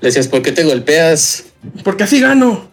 [0.00, 1.44] Le decías, ¿por qué te golpeas?
[1.82, 2.68] Porque así gano.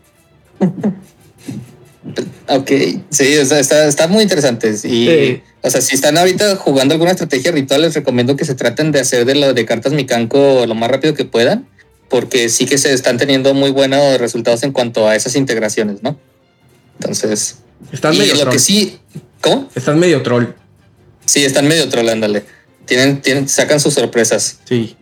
[2.48, 2.72] Ok,
[3.10, 4.70] sí, o sea, está, está muy interesante.
[4.70, 4.74] Y,
[5.06, 5.42] Sí.
[5.62, 9.00] o sea, si están ahorita jugando alguna estrategia ritual, les recomiendo que se traten de
[9.00, 11.68] hacer de lo de cartas Mikanko lo más rápido que puedan,
[12.10, 16.18] porque sí que se están teniendo muy buenos resultados en cuanto a esas integraciones, ¿no?
[17.00, 17.58] Entonces,
[17.92, 18.54] Están medio lo troll.
[18.54, 19.00] que sí,
[19.42, 19.70] ¿cómo?
[19.76, 20.46] Están medio troll.
[21.26, 22.44] Sí, están medio trollándole.
[22.86, 24.58] Tienen, tienen, sacan sus sorpresas.
[24.68, 24.96] Sí.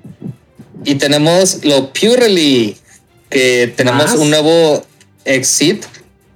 [0.84, 2.75] Y tenemos lo Purely,
[3.29, 4.15] que tenemos ¿Más?
[4.19, 4.85] un nuevo
[5.25, 5.84] exit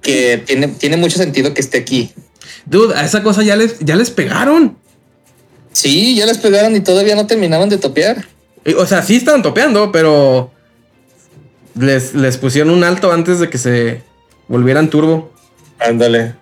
[0.02, 2.12] que tiene, tiene mucho sentido que esté aquí.
[2.66, 4.76] Dude, a esa cosa ya les, ya les pegaron.
[5.72, 8.26] Sí, ya les pegaron y todavía no terminaban de topear.
[8.76, 10.50] O sea, sí estaban topeando, pero
[11.74, 14.02] les, les pusieron un alto antes de que se
[14.48, 15.32] volvieran turbo.
[15.78, 16.34] Ándale.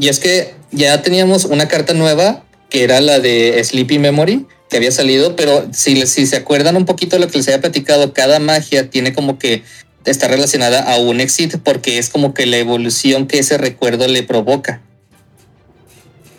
[0.00, 4.76] Y es que ya teníamos una carta nueva que era la de Sleepy Memory que
[4.78, 8.12] había salido, pero si, si se acuerdan un poquito de lo que les había platicado,
[8.12, 9.62] cada magia tiene como que
[10.06, 14.22] está relacionada a un exit porque es como que la evolución que ese recuerdo le
[14.22, 14.80] provoca.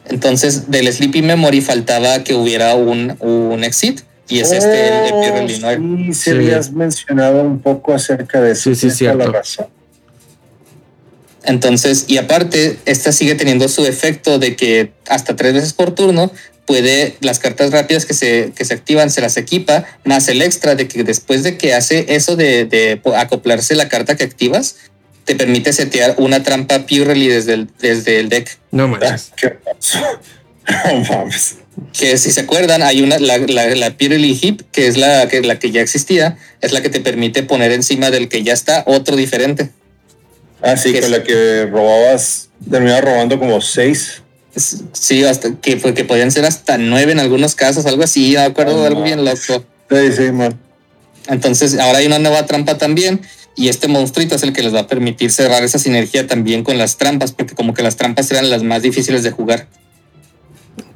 [0.10, 5.10] Entonces, del Sleepy Memory faltaba que hubiera un, un exit y es este el de
[5.14, 5.80] Oh, Pierre Linoir.
[6.07, 6.38] Sí, se Sí.
[6.38, 8.73] habías mencionado un poco acerca de eso.
[8.73, 9.31] Sí, sí, toda la cierto.
[9.38, 9.68] razón.
[11.44, 16.31] Entonces, y aparte, esta sigue teniendo su efecto de que hasta tres veces por turno
[16.68, 20.76] puede las cartas rápidas que se, que se activan, se las equipa, más el extra
[20.76, 24.76] de que después de que hace eso de, de acoplarse la carta que activas,
[25.23, 28.57] te permite setear una trampa Purely desde el, desde el deck.
[28.72, 29.31] No Ah, manches.
[31.10, 31.56] mames.
[31.94, 35.41] Que si se acuerdan, hay una, la, la, la Purely Hip, que es la que,
[35.41, 38.84] la que ya existía, es la que te permite poner encima del que ya está
[38.88, 39.69] otro diferente.
[40.61, 41.18] Ah, sí, ¿Qué con es?
[41.19, 44.23] la que robabas, terminabas robando como seis.
[44.93, 48.39] Sí, hasta que, fue- que podían ser hasta nueve en algunos casos, algo así, me
[48.39, 49.38] acuerdo de Oh, algo bien loco.
[49.89, 50.57] Sí, sí, man.
[51.27, 53.21] Entonces, ahora hay una nueva trampa también.
[53.55, 56.77] Y este monstruito es el que les va a permitir cerrar esa sinergia también con
[56.77, 59.67] las trampas, porque como que las trampas eran las más difíciles de jugar.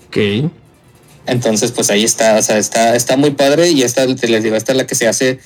[0.07, 0.49] Ok.
[1.25, 3.69] Entonces, pues ahí está, o sea, está, está muy padre.
[3.71, 5.39] Y esta, les digo, esta es la que se hace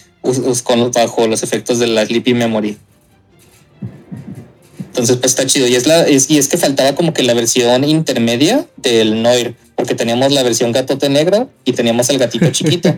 [0.94, 2.78] bajo los efectos de la Sleepy Memory.
[4.96, 5.68] Entonces, pues está chido.
[5.68, 9.54] Y es la, es, y es que faltaba como que la versión intermedia del Noir,
[9.76, 12.96] porque teníamos la versión gatote negro y teníamos el gatito chiquito.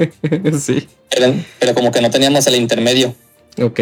[0.60, 0.88] sí.
[1.08, 3.14] Pero, pero como que no teníamos el intermedio.
[3.62, 3.78] Ok.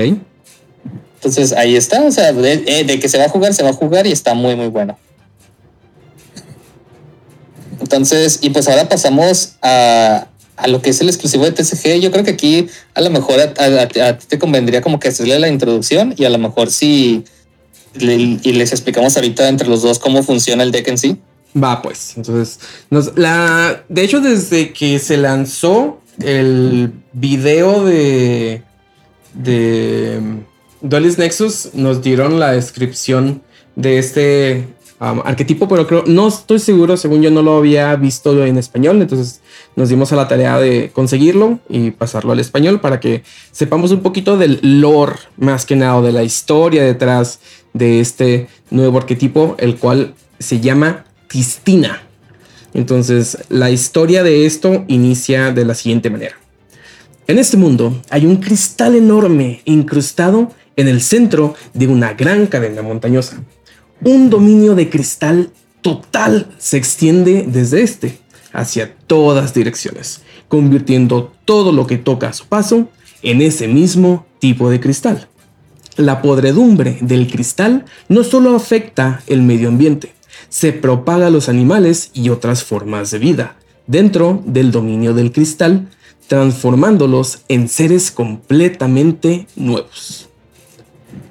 [1.17, 2.03] Entonces ahí está.
[2.03, 4.13] O sea, de, eh, de que se va a jugar, se va a jugar y
[4.13, 4.99] está muy, muy bueno.
[7.81, 10.27] Entonces, y pues ahora pasamos a,
[10.57, 12.01] a lo que es el exclusivo de TCG.
[12.01, 15.09] Yo creo que aquí a lo mejor a, a- a- ti te convendría como que
[15.09, 17.25] hacerle la introducción y a lo mejor si
[17.99, 21.19] y les explicamos ahorita entre los dos cómo funciona el deck en sí.
[21.57, 22.17] Va, pues.
[22.17, 22.59] Entonces,
[23.17, 28.63] la, de hecho, desde que se lanzó el video de,
[29.35, 30.43] de um,
[30.81, 33.43] Duelist Nexus, nos dieron la descripción
[33.77, 34.69] de este
[35.01, 39.01] um, arquetipo, pero creo, no estoy seguro, según yo no lo había visto en español,
[39.01, 39.41] entonces
[39.77, 43.23] nos dimos a la tarea de conseguirlo y pasarlo al español para que
[43.53, 47.41] sepamos un poquito del lore, más que nada, de la historia detrás
[47.73, 52.03] de este nuevo arquetipo, el cual se llama Tistina.
[52.73, 56.37] Entonces, la historia de esto inicia de la siguiente manera.
[57.27, 62.83] En este mundo hay un cristal enorme incrustado en el centro de una gran cadena
[62.83, 63.43] montañosa.
[64.05, 65.51] Un dominio de cristal
[65.81, 68.19] total se extiende desde este
[68.53, 72.91] hacia todas direcciones, convirtiendo todo lo que toca a su paso
[73.23, 75.29] en ese mismo tipo de cristal.
[75.97, 80.13] La podredumbre del cristal no solo afecta el medio ambiente,
[80.51, 83.57] se propaga a los animales y otras formas de vida
[83.87, 85.89] dentro del dominio del cristal,
[86.27, 90.29] transformándolos en seres completamente nuevos.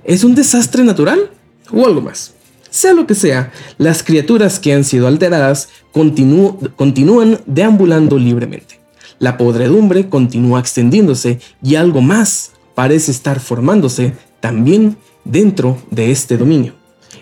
[0.03, 1.29] ¿Es un desastre natural
[1.71, 2.33] o algo más?
[2.73, 8.79] Sea lo que sea, las criaturas que han sido alteradas continúan deambulando libremente.
[9.19, 16.73] La podredumbre continúa extendiéndose y algo más parece estar formándose también dentro de este dominio.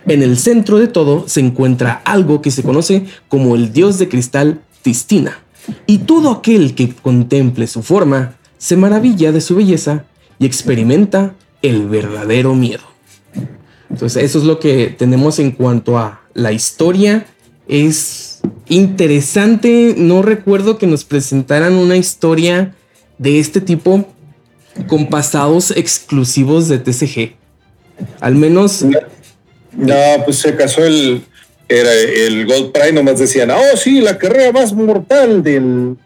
[0.08, 4.08] En el centro de todo se encuentra algo que se conoce como el dios de
[4.08, 5.44] cristal Tistina,
[5.86, 10.06] y todo aquel que contemple su forma se maravilla de su belleza
[10.40, 12.91] y experimenta el verdadero miedo.
[13.92, 17.26] Entonces eso es lo que tenemos en cuanto a la historia.
[17.68, 22.74] Es interesante, no recuerdo que nos presentaran una historia
[23.18, 24.06] de este tipo
[24.88, 27.36] con pasados exclusivos de TCG.
[28.20, 28.84] Al menos
[29.74, 29.96] No,
[30.26, 31.24] pues se casó el,
[31.68, 35.98] era el Gold Prime, nomás decían, oh sí, la carrera más mortal del,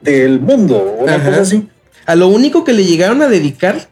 [0.00, 1.30] del mundo, una Ajá.
[1.30, 1.68] cosa así.
[2.06, 3.88] A lo único que le llegaron a dedicar,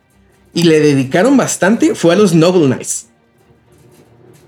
[0.57, 3.09] y le dedicaron bastante, fue a los Noble Knights.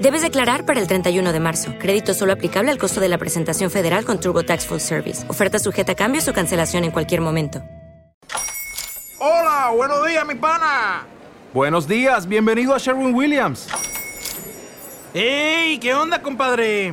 [0.00, 1.72] Debes declarar para el 31 de marzo.
[1.78, 5.24] Crédito solo aplicable al costo de la presentación federal con TurboTax Full Service.
[5.30, 7.62] Oferta sujeta a cambios o cancelación en cualquier momento.
[9.18, 11.06] Hola, buenos días, mi pana.
[11.52, 13.68] Buenos días, bienvenido a Sherwin Williams.
[15.14, 15.78] ¡Ey!
[15.78, 16.92] ¿Qué onda, compadre?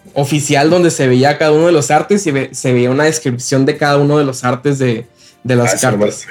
[0.13, 3.65] oficial donde se veía cada uno de los artes y ve- se veía una descripción
[3.65, 5.05] de cada uno de los artes de,
[5.43, 6.25] de las Ah, cartas.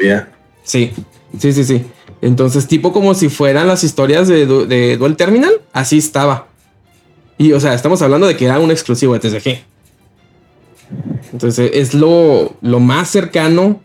[0.65, 0.93] Sí,
[1.39, 1.85] sí, sí, sí.
[2.23, 6.47] Entonces, tipo como si fueran las historias de, de Duel Terminal, así estaba.
[7.39, 9.65] Y, o sea, estamos hablando de que era un exclusivo de TCG.
[11.33, 13.81] Entonces, es lo, lo más cercano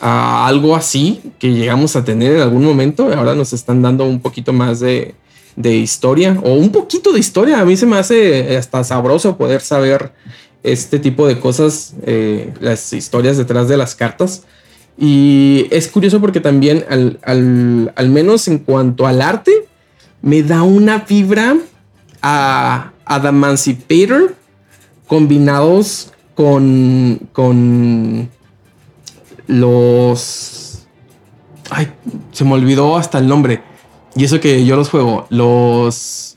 [0.00, 3.12] a algo así que llegamos a tener en algún momento.
[3.14, 5.14] Ahora nos están dando un poquito más de,
[5.58, 7.60] de historia, o un poquito de historia.
[7.60, 10.12] A mí se me hace hasta sabroso poder saber
[10.62, 14.44] este tipo de cosas, eh, las historias detrás de las cartas.
[14.96, 19.52] Y es curioso porque también, al, al- al menos en cuanto al arte,
[20.22, 21.56] me da una vibra
[22.22, 24.34] a Adamancipator
[25.08, 28.28] combinados con, con
[29.48, 30.86] los...
[31.70, 31.92] Ay,
[32.30, 33.62] se me olvidó hasta el nombre.
[34.18, 35.28] Y eso que yo los juego.
[35.30, 36.36] Los...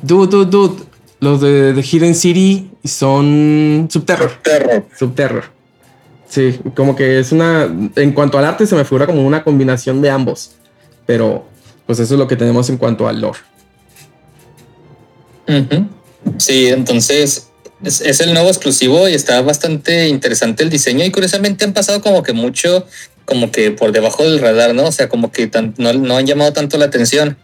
[0.00, 0.84] Dude, dude, dude.
[1.18, 4.30] Los de, de Hidden City son Subterror.
[4.44, 4.86] Terror.
[4.96, 5.44] Subterror.
[6.28, 7.64] Sí, como que es una.
[7.96, 10.52] En cuanto al arte, se me figura como una combinación de ambos.
[11.04, 11.44] Pero,
[11.84, 13.40] pues eso es lo que tenemos en cuanto al lore.
[16.38, 17.50] Sí, entonces
[17.82, 22.00] es, es el nuevo exclusivo y está bastante interesante el diseño y curiosamente han pasado
[22.00, 22.86] como que mucho,
[23.30, 24.84] como que por debajo del radar, ¿no?
[24.86, 27.38] O sea, como que tan- no, no han llamado tanto la atención.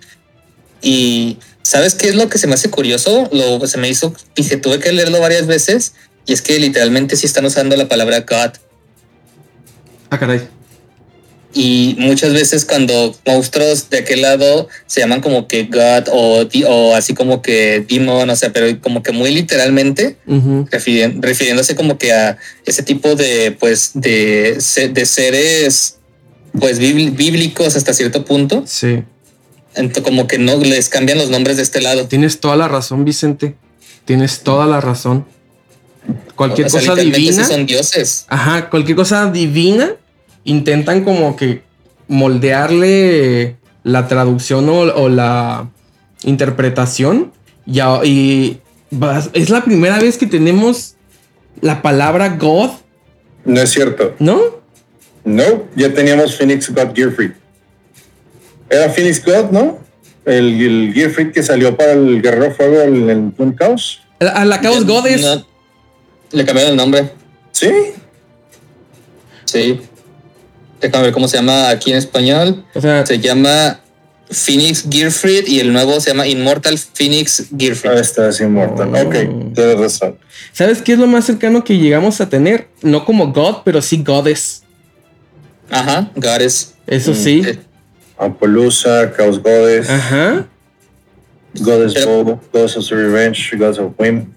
[0.82, 3.28] Y ¿sabes qué es lo que se me hace curioso?
[3.32, 5.94] Lo, se me hizo, dije, tuve que leerlo varias veces
[6.26, 8.50] y es que literalmente sí están usando la palabra God.
[10.10, 10.48] Ah, caray.
[11.54, 17.14] Y muchas veces cuando monstruos de aquel lado se llaman como que God o, así
[17.14, 20.18] como que Demon, o sea, pero como que muy literalmente,
[21.20, 22.36] refiriéndose como que a
[22.66, 24.58] ese tipo de, pues, de,
[24.92, 25.96] de seres,
[26.58, 28.64] pues, bíblicos hasta cierto punto.
[28.66, 29.02] Sí.
[29.74, 32.06] Entonces, como que no les cambian los nombres de este lado.
[32.06, 33.54] Tienes toda la razón, Vicente.
[34.04, 35.26] Tienes toda la razón.
[36.34, 37.46] Cualquier O sea, cosa literalmente sí divina.
[37.46, 38.24] son dioses.
[38.28, 39.96] Ajá, cualquier cosa divina.
[40.46, 41.62] Intentan como que
[42.08, 45.68] moldearle la traducción o, o la
[46.24, 47.32] interpretación.
[47.66, 48.60] Y, y
[49.34, 50.94] es la primera vez que tenemos
[51.60, 52.70] la palabra God,
[53.44, 54.14] No es cierto.
[54.18, 54.40] ¿no?
[55.24, 57.32] No, ya teníamos Phoenix God Gearfried.
[58.70, 59.78] Era Phoenix God, ¿no?
[60.24, 64.02] El, el Gearfried que salió para el Guerrero Fuego en el Twin Chaos.
[64.20, 65.22] A la Chaos Ya Goddess.
[65.22, 65.46] no-
[66.32, 67.10] le cambiaron el nombre.
[67.52, 67.70] Sí.
[69.44, 69.80] Sí.
[70.80, 72.64] Déjame ver cómo se llama aquí en español.
[72.74, 73.80] O sea, Se llama
[74.30, 77.92] Phoenix Gearfried y el nuevo se llama Immortal Phoenix Gearfried.
[77.98, 78.92] está, es inmortal.
[78.94, 79.06] Oh.
[79.06, 80.16] Ok, tienes razón.
[80.52, 82.68] ¿sabes qué es lo más cercano que llegamos a tener?
[82.82, 84.62] No como God, pero sí Goddess.
[85.70, 86.74] Ajá, Gares.
[86.86, 87.42] Eso sí.
[87.44, 87.58] Eh,
[88.18, 90.46] Ampolusa, Chaos Goddess, Ajá.
[91.54, 94.32] Goddess Bow, Goddess of Revenge, Goddess of Whim.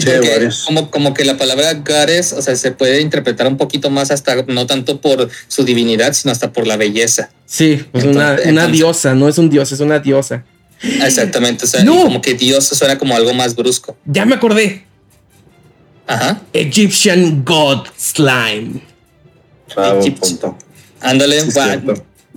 [0.00, 3.90] Sí, porque como, como que la palabra Gares, o sea, se puede interpretar un poquito
[3.90, 7.30] más hasta, no tanto por su divinidad, sino hasta por la belleza.
[7.46, 10.44] Sí, pues Entonces- una, una entonces- diosa, no es un dios, es una diosa.
[10.82, 12.02] Exactamente, o sea, No.
[12.02, 13.96] como que Dios suena como algo más brusco.
[14.04, 14.84] Ya me acordé.
[16.06, 18.82] Ajá, Egyptian God Slime.
[19.76, 19.98] Ah,
[21.00, 21.40] ándale.
[21.40, 21.58] Sí.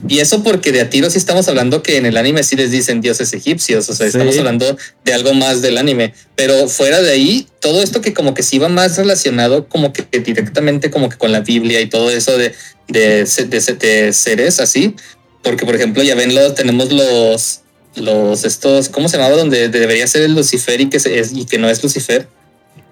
[0.07, 2.69] Y eso porque de a tiro sí estamos hablando que en el anime sí les
[2.69, 4.17] dicen dioses egipcios, o sea, Sí.
[4.17, 8.35] estamos hablando de algo más del anime, pero fuera de ahí, todo esto que como
[8.35, 12.11] que sí va más relacionado como que directamente como que con la Biblia y todo
[12.11, 12.53] eso de,
[12.87, 14.95] de, de se- de seres así,
[15.41, 17.61] porque por ejemplo ya ven, los, tenemos los,
[17.95, 19.35] los estos, ¿cómo se llamaba?
[19.35, 22.27] Donde debería ser el Lucifer y que, se- es, y que no es Lucifer.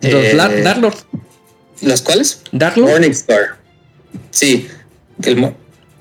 [0.02, 0.96] Los Eh, Darklord.
[1.82, 2.40] ¿Los cuales?
[2.52, 2.90] Darklord.
[2.90, 3.58] Morningstar.
[4.32, 4.68] Sí,
[5.22, 5.54] que el,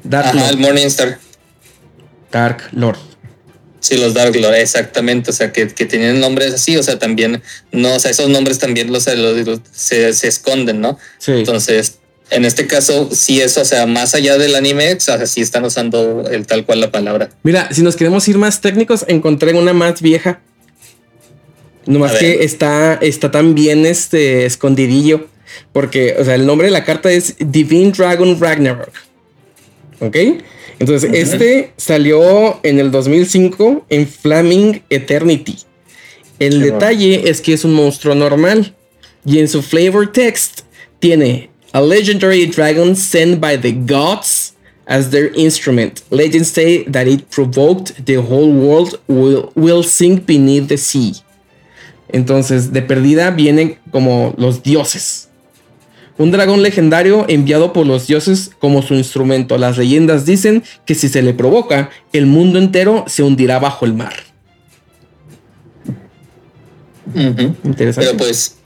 [0.05, 0.43] Darklord.
[0.43, 1.19] ajá, el Morningstar.
[2.31, 2.99] Dark Lord.
[3.81, 5.31] Sí, los Dark Lord, exactamente.
[5.31, 8.59] O sea, que, que tienen nombres así, o sea, también, no, o sea, esos nombres
[8.59, 10.99] también los, los- los- se, se esconden, ¿no?
[11.19, 11.33] Sí.
[11.33, 11.97] Entonces,
[12.31, 15.65] en este caso, sí es, o sea, más allá del anime, o sea, sí están
[15.65, 17.29] usando el tal cual la palabra.
[17.43, 20.41] Mira, si nos queremos ir más técnicos, encontré una más vieja.
[21.87, 25.29] Nomás que está, está tan bien este, escondidillo.
[25.75, 28.91] Porque, o sea, el nombre de la carta es Divine Dragon Ragnarok.
[30.07, 30.17] ¿Ok?
[30.79, 35.57] Entonces, este salió en el 2005 en Flaming Eternity.
[36.39, 38.75] El Qué detalle es que es un monstruo normal.
[39.25, 40.63] Y en su flavor text
[40.99, 44.55] tiene a legendary dragon sent by the gods
[44.87, 46.03] as their instrument.
[46.11, 51.15] Legends say that it provoked the whole world will, will sink beneath the sea.
[52.13, 55.31] Entonces, de perdida vienen como los dioses.
[56.16, 59.59] Un dragón legendario enviado por los dioses como su instrumento.
[59.59, 63.95] Las leyendas dicen que si se le provoca, el mundo entero se hundirá bajo el
[63.95, 64.15] mar.
[67.65, 68.07] Interesante.
[68.07, 68.57] Pero pues,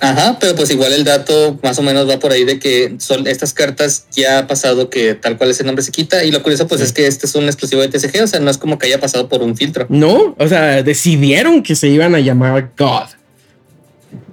[0.00, 3.26] ajá, pero pues igual el dato más o menos va por ahí de que son
[3.26, 6.24] estas cartas ya ha pasado que tal cual ese nombre se quita.
[6.24, 8.50] Y lo curioso, pues, es que este es un exclusivo de TCG, o sea, no
[8.50, 9.86] es como que haya pasado por un filtro.
[9.88, 13.08] No, o sea, decidieron que se iban a llamar God.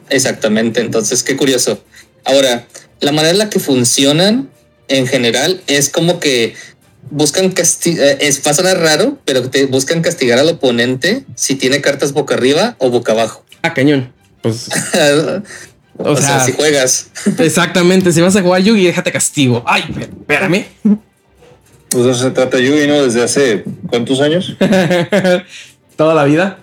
[0.10, 1.80] Exactamente, entonces qué curioso.
[2.26, 2.66] Ahora,
[3.00, 4.50] la manera en la que funcionan
[4.88, 6.56] en general es como que
[7.12, 11.82] buscan castigar, es va a sonar raro, pero te buscan castigar al oponente si tiene
[11.82, 13.46] cartas boca arriba o boca abajo.
[13.62, 14.12] Ah, cañón.
[14.42, 14.70] Pues
[15.98, 17.08] o, O sea, sea- si juegas.
[17.40, 19.64] exactamente, si vas a jugar Yugi, déjate castigo.
[19.68, 19.84] Ay,
[20.20, 20.66] espérame.
[21.90, 23.04] Pues eso se trata Yugi, ¿no?
[23.04, 24.56] Desde hace cuántos años?
[25.96, 26.60] Toda la vida.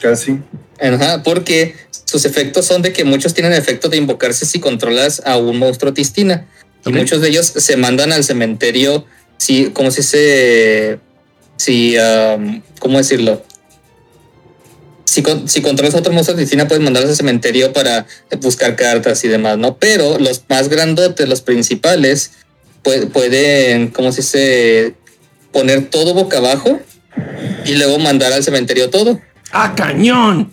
[0.00, 0.38] Casi.
[0.82, 5.36] Ajá, porque sus efectos son de que muchos tienen efecto de invocarse si controlas a
[5.36, 6.46] un monstruo tistina.
[6.84, 9.06] Y muchos de ellos se mandan al cementerio,
[9.38, 10.98] si, como si se.
[11.56, 13.44] Si, um, ¿cómo decirlo?
[15.04, 18.06] si, si controlas a otro monstruo Tistina, puedes mandarlos al cementerio para
[18.40, 19.76] buscar cartas y demás, ¿no?
[19.76, 22.32] Pero los más grandotes, los principales,
[22.82, 24.94] pue- pueden, ¿cómo se dice?
[25.52, 26.80] Poner todo boca abajo
[27.66, 29.20] y luego mandar al cementerio todo.
[29.52, 30.50] ¡Ah, cañón!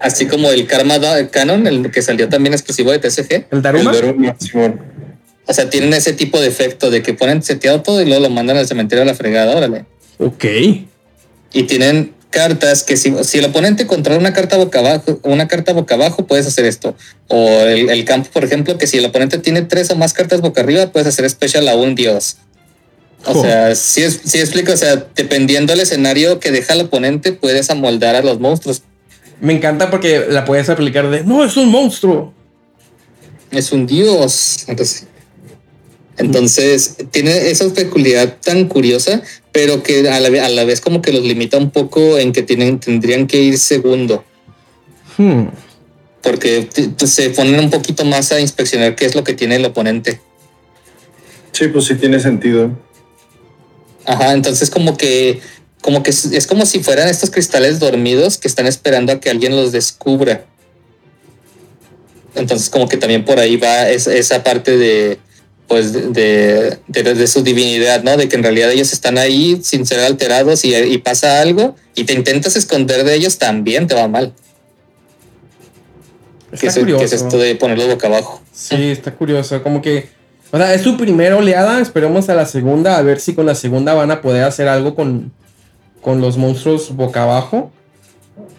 [0.00, 0.98] Así como el Karma
[1.30, 3.46] Canon, el que salió también exclusivo de TCG.
[3.50, 3.90] ¿El Daruma?
[3.92, 4.36] El Daruma.
[5.46, 8.30] O sea, tienen ese tipo de efecto de que ponen seteado todo y luego lo
[8.30, 9.84] mandan al cementerio a la fregada, órale.
[10.18, 10.44] Ok.
[11.52, 15.72] Y tienen cartas que si, si el oponente controla una carta boca abajo, una carta
[15.72, 16.94] boca abajo, puedes hacer esto.
[17.28, 20.40] O el, el campo, por ejemplo, que si el oponente tiene tres o más cartas
[20.40, 22.36] boca arriba, puedes hacer special a un dios.
[23.26, 23.42] O Oh.
[23.42, 27.68] sea, sí, es, sí explico, o sea, dependiendo del escenario que deja el oponente, puedes
[27.70, 28.82] amoldar a los monstruos.
[29.40, 32.32] Me encanta porque la puedes aplicar de no, es un monstruo.
[33.50, 34.64] Es un dios.
[34.68, 35.06] Entonces,
[36.16, 39.22] entonces tiene esa peculiaridad tan curiosa,
[39.52, 42.42] pero que a la, a la vez como que los limita un poco en que
[42.42, 44.24] tienen, tendrían que ir segundo.
[45.16, 45.48] Hmm.
[46.22, 46.68] porque
[47.04, 50.20] se ponen un poquito más a inspeccionar qué es lo que tiene el oponente.
[51.52, 52.70] Sí, pues sí tiene sentido.
[54.06, 55.40] Ajá, entonces como que
[55.80, 59.30] como que es, es como si fueran estos cristales dormidos que están esperando a que
[59.30, 60.44] alguien los descubra.
[62.34, 65.18] Entonces como que también por ahí va es- esa parte de
[65.66, 68.16] pues de, de, su divinidad, ¿no?
[68.16, 72.02] De que en realidad ellos están ahí sin ser alterados y, y pasa algo y
[72.04, 74.32] te intentas esconder de ellos, también te va mal.
[76.50, 77.04] Está Que es, que curioso.
[77.04, 78.42] es esto de ponerlo boca abajo.
[78.52, 79.62] Sí, está curioso.
[79.62, 80.08] Como que.
[80.50, 81.80] O sea, es su primera oleada.
[81.80, 82.98] Esperemos a la segunda.
[82.98, 85.30] A ver si con la segunda van a poder hacer algo con,
[86.00, 87.72] con los monstruos boca abajo.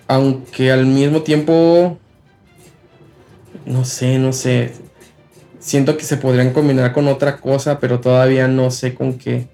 [0.08, 1.98] Aunque al mismo tiempo.
[3.66, 4.74] No sé, no sé.
[5.60, 9.48] Siento que se podrían combinar con otra cosa, pero todavía no sé con qué.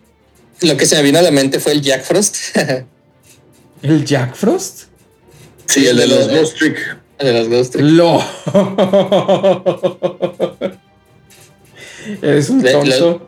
[0.61, 2.37] Lo que se me vino a la mente fue el Jack Frost.
[3.81, 4.85] ¿El Jack Frost?
[5.65, 6.97] Sí, el de los Ghost Trick.
[7.19, 7.85] El de los Ghost Trick.
[7.91, 8.23] ¡Lo!
[12.21, 13.27] Eres un tonto.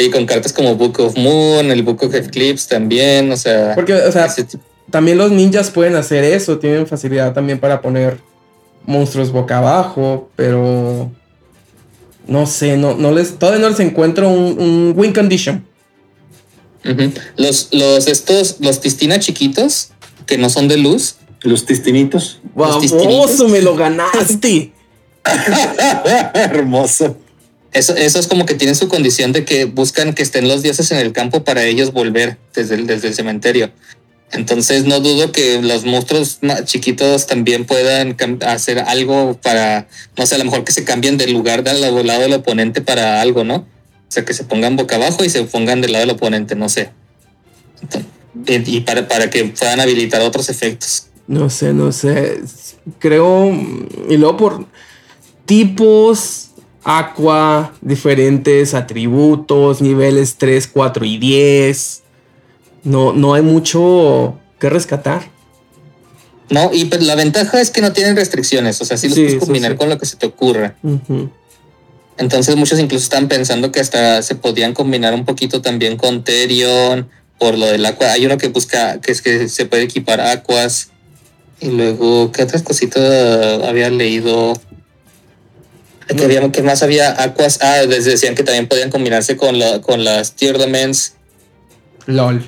[0.00, 3.74] Sí, con cartas como Book of Moon, el Book of Eclipse también, o sea.
[3.74, 4.34] Porque, o sea,
[4.90, 8.18] también los ninjas pueden hacer eso, tienen facilidad también para poner
[8.86, 11.10] monstruos boca abajo, pero
[12.26, 15.66] no sé, no, no les, todavía no les encuentro un, un win condition.
[17.36, 19.90] Los, los estos, los Tistina chiquitos,
[20.24, 22.40] que no son de luz, Los tistinitos.
[22.56, 23.12] Los tistinitos.
[23.12, 24.72] ¡Baboso, me lo ganaste!
[26.34, 27.18] Hermoso.
[27.72, 30.98] Eso, es como que tienen su condición de que buscan que estén los dioses en
[30.98, 33.70] el campo para ellos volver desde el, desde el cementerio.
[34.32, 38.16] Entonces no dudo que los monstruos chiquitos también puedan
[38.46, 42.22] hacer algo para, no sé, a lo mejor que se cambien del lugar del lado
[42.22, 43.56] del oponente para algo, ¿no?
[43.56, 46.68] O sea, que se pongan boca abajo y se pongan del lado del oponente, no
[46.68, 46.90] sé.
[48.46, 51.06] Y para, para que puedan habilitar otros efectos.
[51.26, 52.40] No sé, no sé.
[52.98, 53.52] Creo.
[54.08, 54.66] Y luego por
[55.44, 56.49] tipos,
[56.84, 62.02] aqua, diferentes atributos, niveles 3, 4 y 10.
[62.84, 65.28] No, no hay mucho que rescatar.
[66.48, 69.24] No, y pues la ventaja es que no tienen restricciones, o sea, sí los Sí,
[69.24, 69.78] puedes combinar sí.
[69.78, 70.74] con lo que se te ocurra.
[72.18, 77.08] Entonces muchos incluso están pensando que hasta se podían combinar un poquito también con Terion
[77.38, 78.12] por lo del aqua.
[78.12, 80.90] Hay uno que busca que es que se puede equipar aquas.
[81.60, 84.54] Y luego, ¿qué otras cositas había leído?
[86.16, 87.22] ¿Qué, había, qué más había?
[87.22, 87.60] Aquas.
[87.62, 91.14] Ah, les decían que también podían combinarse con, la, con las Tier Elements.
[92.06, 92.42] LOL.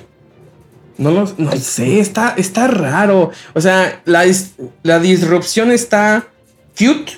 [0.97, 3.31] No lo no sé, está, está raro.
[3.53, 4.25] O sea, la,
[4.83, 6.27] la disrupción está
[6.77, 7.13] cute.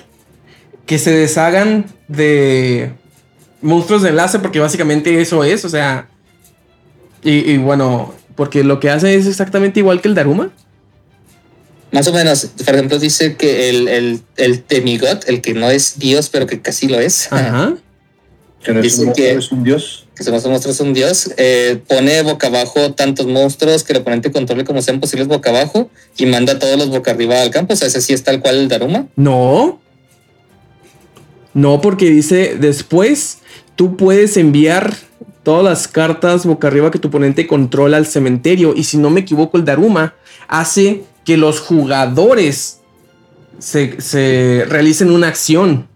[0.86, 2.92] Que se deshagan de
[3.60, 5.64] monstruos de enlace, porque básicamente eso es.
[5.64, 6.08] O sea,
[7.22, 10.52] y, y bueno, porque lo que hace es exactamente igual que el Daruma.
[11.96, 15.98] Más o menos, por ejemplo, dice que el, el, el demigod, el que no es
[15.98, 17.32] Dios, pero que casi lo es.
[17.32, 17.74] Ajá.
[18.62, 20.06] Que no es Dice un, que- es un dios.
[20.16, 24.00] que se nos muestra es un dios, eh, pone boca abajo tantos monstruos que el
[24.00, 27.50] oponente controle como sean posibles boca abajo y manda a todos los boca arriba al
[27.50, 27.74] campo.
[27.74, 29.06] O sea, ese sí es tal cual el Daruma.
[29.16, 29.80] No.
[31.54, 33.38] No, porque dice después
[33.76, 34.94] tú puedes enviar
[35.42, 38.74] todas las cartas boca arriba que tu oponente controla al cementerio.
[38.74, 40.14] Y si no me equivoco, el Daruma
[40.48, 42.78] hace que los jugadores
[43.58, 45.88] se, se realicen una acción.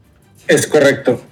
[0.48, 1.23] Es correcto.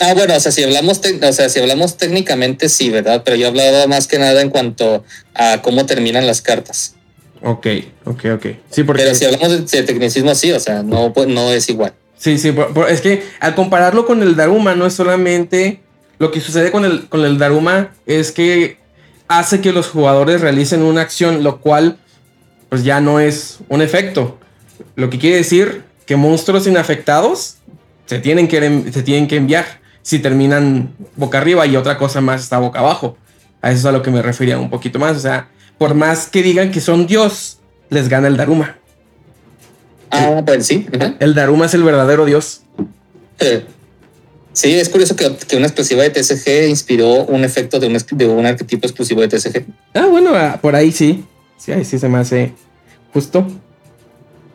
[0.00, 3.22] Ah, bueno, o sea, si hablamos, o sea, si hablamos técnicamente, sí, ¿verdad?
[3.24, 5.04] Pero yo hablaba más que nada en cuanto
[5.34, 6.94] a cómo terminan las cartas.
[7.42, 7.66] Ok,
[8.04, 8.46] ok, ok.
[8.70, 9.02] Sí, porque.
[9.02, 11.92] Pero si hablamos de, de tecnicismo, sí, o sea, no, pues, no es igual.
[12.16, 15.80] Sí, sí, por- por- es que al compararlo con el Daruma, no es solamente
[16.18, 18.76] lo que sucede con el, con el Daruma, es que
[19.28, 21.98] hace que los jugadores realicen una acción, lo cual
[22.72, 24.38] pues ya no es un efecto.
[24.96, 27.56] Lo que quiere decir que monstruos inafectados
[28.06, 29.66] se tienen que, se tienen que enviar
[30.00, 33.18] si terminan boca arriba y otra cosa más está boca abajo.
[33.60, 35.18] A eso es a lo que me refería un poquito más.
[35.18, 37.58] O sea, por más que digan que son Dios,
[37.90, 38.78] les gana el Daruma.
[40.10, 40.86] Ah, pues sí.
[41.20, 42.62] El Daruma es el verdadero Dios.
[43.38, 43.66] Eh,
[44.54, 48.26] Sí, es curioso que, que una exclusiva de TSG inspiró un efecto de un, de
[48.26, 49.64] un arquetipo exclusivo de TSG.
[49.94, 51.24] Ah, bueno, ah, por ahí sí.
[51.62, 52.54] Sí, ahí sí se me hace
[53.12, 53.46] justo.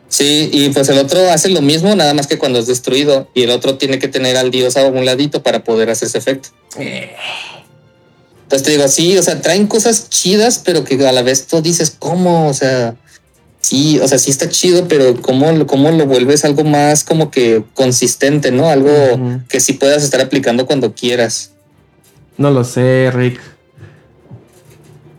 [0.08, 3.28] Sí, y pues el otro hace lo mismo, nada más que cuando es destruido.
[3.34, 6.18] Y el otro tiene que tener al dios a un ladito para poder hacer ese
[6.18, 6.48] efecto.
[8.42, 11.60] Entonces te digo, sí, o sea, traen cosas chidas, pero que a la vez tú
[11.60, 12.48] dices, ¿cómo?
[12.48, 12.96] O sea,
[13.60, 17.30] sí, o sea, sí está chido, pero ¿cómo, lo- cómo lo vuelves algo más como
[17.30, 18.70] que consistente, ¿no?
[18.70, 18.90] Algo
[19.50, 21.50] que sí puedas estar aplicando cuando quieras.
[22.38, 23.38] No lo sé, Rick.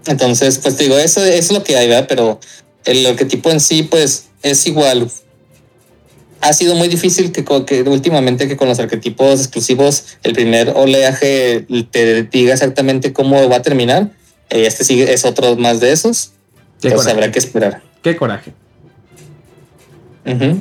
[0.05, 2.05] Entonces, pues te digo, eso, eso es lo que hay, ¿verdad?
[2.07, 2.39] Pero
[2.85, 5.09] el arquetipo en sí, pues es igual.
[6.41, 7.43] Ha sido muy difícil que,
[7.85, 13.61] últimamente que con los arquetipos exclusivos el primer oleaje te diga exactamente cómo va a
[13.61, 14.11] terminar.
[14.49, 16.31] Eh, Este sigue, es otro más de esos.
[16.75, 17.11] Entonces coraje.
[17.11, 17.81] habrá que esperar.
[18.01, 18.53] Qué coraje.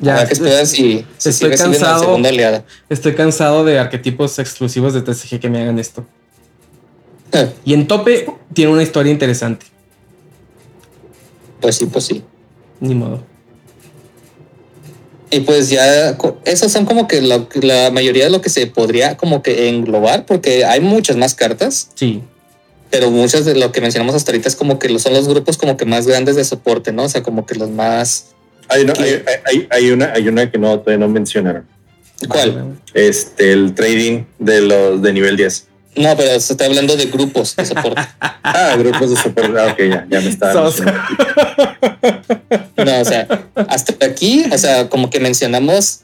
[0.03, 2.01] Ya, habrá que esperar si, si estoy reciben la cansado.
[2.05, 2.65] segunda oleada.
[2.89, 6.07] Estoy cansado de arquetipos exclusivos de TCG que me hagan esto.
[7.33, 9.67] Eh, Y en tope tiene una historia interesante.
[11.61, 12.23] Pues sí, pues sí.
[12.81, 13.23] Ni modo.
[15.31, 19.43] Y pues ya, esos son como que la mayoría de lo que se podría como
[19.43, 21.91] que englobar, porque hay muchas más cartas.
[21.95, 22.23] Sí.
[22.91, 25.59] pero muchas de lo que mencionamos hasta ahorita es como que lo- son los grupos
[25.59, 27.03] como que más grandes de soporte, ¿no?
[27.03, 28.29] O sea, como que los más...
[28.69, 31.67] Hay, una- hay, hay- hay una, hay una que no, todavía no mencionaron.
[32.31, 32.79] ¿Cuál?
[32.95, 35.67] Este, el trading de los de nivel 10.
[35.99, 38.01] No, pero se está hablando de grupos de soporte.
[38.51, 39.53] Ah, grupos de soporte.
[39.61, 40.53] Ah, ok, ya, ya me estaba.
[40.53, 40.83] Sos-
[42.77, 43.27] No, o sea,
[43.69, 46.01] hasta aquí, o sea, como que mencionamos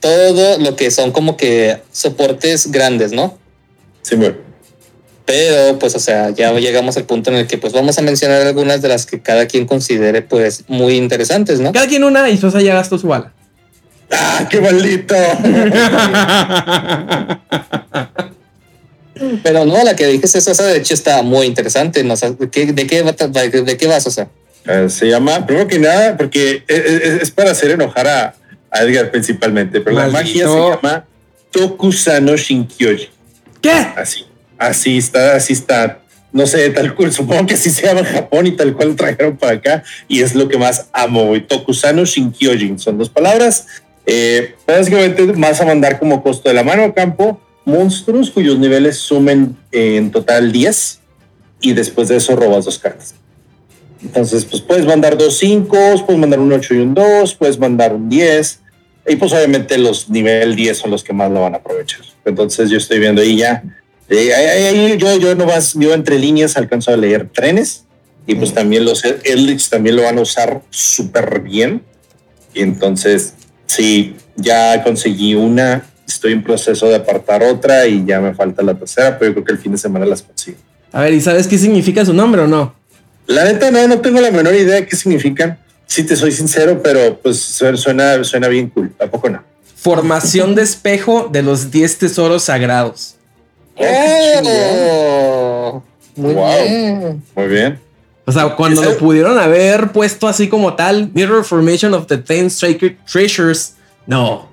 [0.00, 3.38] todo lo que son como que soportes grandes, ¿no?
[4.02, 4.36] Sí, bueno.
[5.24, 8.42] Pero, pues, o sea, ya llegamos al punto en el que, pues, vamos a mencionar
[8.42, 11.72] algunas de las que cada quien considere, pues, muy interesantes, ¿no?
[11.72, 13.32] Cada quien una y Sosa ya gastó su bala.
[14.10, 15.14] ¡Ah, qué maldito!
[19.42, 22.14] Pero no, la que dijiste, esa de hecho está muy interesante, ¿no?
[22.14, 24.28] O sea, ¿de qué, de qué, va- de qué vas, o sea?
[24.66, 28.34] Eh, se llama, primero que nada, porque es, es- es para hacer enojar a,
[28.70, 30.80] a Edgar principalmente, pero la magia se Maldito.
[30.82, 31.04] llama
[31.50, 33.08] Tokusano Shinkyoji.
[33.60, 33.70] ¿Qué?
[33.96, 34.24] Así,
[34.58, 35.98] así está, así está.
[36.32, 38.94] No sé, tal cual, supongo que así se llama en Japón y tal cual lo
[38.96, 41.26] trajeron para acá y es lo que más amo.
[41.26, 41.44] güey.
[41.46, 43.66] Tokusano Shinkyojin son dos palabras.
[44.06, 48.96] Eh, básicamente vas a mandar como costo de la mano a campo monstruos cuyos niveles
[48.98, 51.00] sumen en total 10
[51.60, 53.14] y después de eso robas dos cartas.
[54.02, 55.76] Entonces, pues puedes mandar dos 5,
[56.06, 58.60] puedes mandar un 8 y un 2, puedes mandar un 10
[59.06, 62.00] y pues obviamente los nivel 10 son los que más lo van a aprovechar.
[62.24, 63.62] Entonces yo estoy viendo ahí ya
[64.08, 67.84] eh, ahí- ahí yo, yo nomás, yo entre líneas alcanzo a leer trenes
[68.26, 71.82] y pues también los Eldritch también lo van a usar súper bien.
[72.52, 73.34] Y entonces,
[73.66, 78.74] sí, ya conseguí una, estoy en proceso de apartar otra y ya me falta la
[78.74, 80.58] tercera, pero yo creo que el fin de semana las consigo.
[80.92, 82.74] A ver, ¿y sabes qué significa su nombre o no?
[83.26, 85.58] La neta, no, no tengo la menor idea de qué significan.
[85.86, 88.92] Si te soy sincero, pero pues su- suena, suena bien cool.
[88.98, 89.42] Tampoco no.
[89.76, 93.16] Formación de espejo de los 10 tesoros sagrados.
[93.76, 95.82] ¡Oh!
[96.16, 96.62] Muy Wow.
[96.64, 97.22] bien.
[97.34, 97.78] Muy bien.
[98.26, 102.50] O sea, cuando lo pudieron haber puesto así como tal, Mirror Formation of the Ten
[102.50, 103.74] Sacred Treasures.
[104.06, 104.49] No,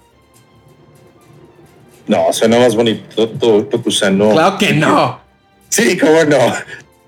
[2.08, 3.28] No, suena más bonito.
[3.30, 4.32] To- Tokusano.
[4.32, 5.20] claro que no.
[5.70, 6.38] Sí, cómo no.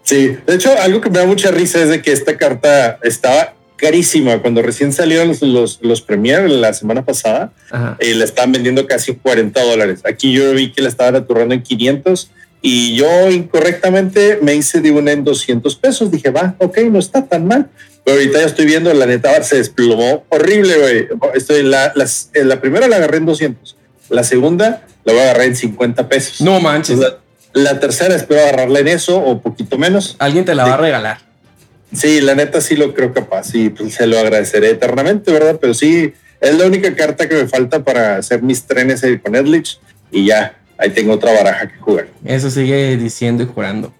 [0.03, 3.53] Sí, de hecho, algo que me da mucha risa es de que esta carta estaba
[3.77, 7.53] carísima cuando recién salieron los, los, los premier la semana pasada
[8.01, 10.01] y la estaban vendiendo casi 40 dólares.
[10.03, 12.29] Aquí yo vi que la estaban aturrando en 500
[12.61, 16.11] y yo incorrectamente me hice de una en 200 pesos.
[16.11, 17.69] Dije, va, ok, no está tan mal.
[18.03, 21.07] Pero ahorita ya estoy viendo, la neta se desplomó horrible, güey.
[21.35, 23.77] Estoy la, las- eh, la primera la agarré en 200.
[24.09, 26.41] La segunda la voy a agarrar en 50 pesos.
[26.41, 26.99] No manches.
[26.99, 27.17] La,
[27.53, 30.15] la tercera espero agarrarla en eso o poquito menos.
[30.19, 31.29] Alguien te la va a regalar.
[31.93, 35.57] Sí, la neta sí lo creo capaz y pues, se lo agradeceré eternamente, ¿verdad?
[35.59, 39.35] Pero sí, es la única carta que me falta para hacer mis trenes ahí con
[39.35, 39.79] Edlich
[40.11, 42.07] y ya, ahí tengo otra baraja que jugar.
[42.23, 43.93] Eso sigue diciendo y jurando.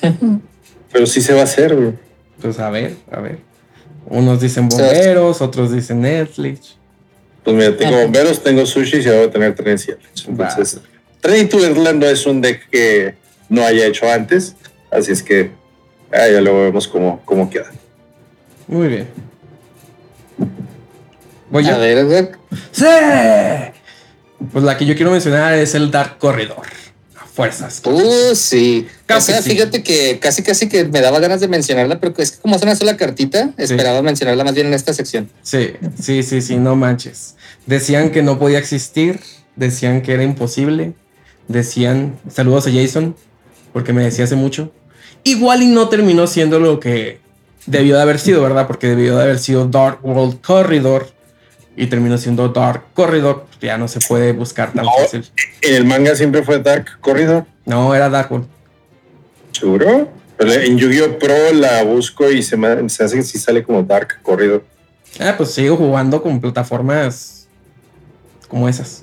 [0.92, 1.92] Pero sí se va a hacer, güey.
[2.40, 3.38] Pues a ver, a ver.
[4.06, 6.77] Unos dicen bomberos, otros dicen Netflix.
[7.48, 9.96] Pues mira, tengo bomberos, tengo sushi y ahora voy a tener Edlich.
[10.28, 10.82] Entonces,
[11.22, 13.14] Train to Irland no es un deck que
[13.48, 14.54] no haya hecho antes,
[14.90, 15.50] así es que
[16.12, 17.70] ah, ya luego vemos cómo, cómo queda.
[18.66, 19.08] Muy bien.
[21.48, 21.66] Voy.
[21.66, 22.32] A ver, a ver.
[22.70, 22.84] ¡Sí!
[24.52, 26.66] Pues la que yo quiero mencionar es el Dark Corridor.
[27.38, 27.80] Fuerzas.
[27.84, 28.84] Uh, sí.
[28.88, 29.50] O Casi sea, sí.
[29.50, 32.62] fíjate que casi casi que me daba ganas de mencionarla, pero es que como es
[32.62, 35.30] una sola cartita, esperaba mencionarla más bien en esta sección.
[35.42, 35.70] Sí,
[36.02, 37.36] sí, sí, sí, no manches.
[37.64, 39.20] Decían que no podía existir,
[39.54, 40.94] decían que era imposible,
[41.46, 43.14] decían, saludos a Jason,
[43.72, 44.72] porque me decía hace mucho.
[45.22, 47.20] Igual y no terminó siendo lo que
[47.66, 48.66] debió de haber sido, ¿verdad?
[48.66, 51.12] Porque debió de haber sido Dark World Corridor
[51.78, 54.90] y terminó siendo Dark Corridor, ya no se puede buscar tan No.
[55.00, 55.24] fácil.
[55.62, 57.44] En el manga siempre fue Dark Corridor.
[57.64, 58.48] No, era Dark World.
[59.52, 60.08] ¿Seguro?
[60.36, 61.18] Pero En Yu-Gi-Oh!
[61.18, 64.64] Pro la busco y se me se hace que sí sale como Dark Corridor.
[65.20, 67.48] Ah, pues sigo jugando con plataformas
[68.48, 69.02] como esas.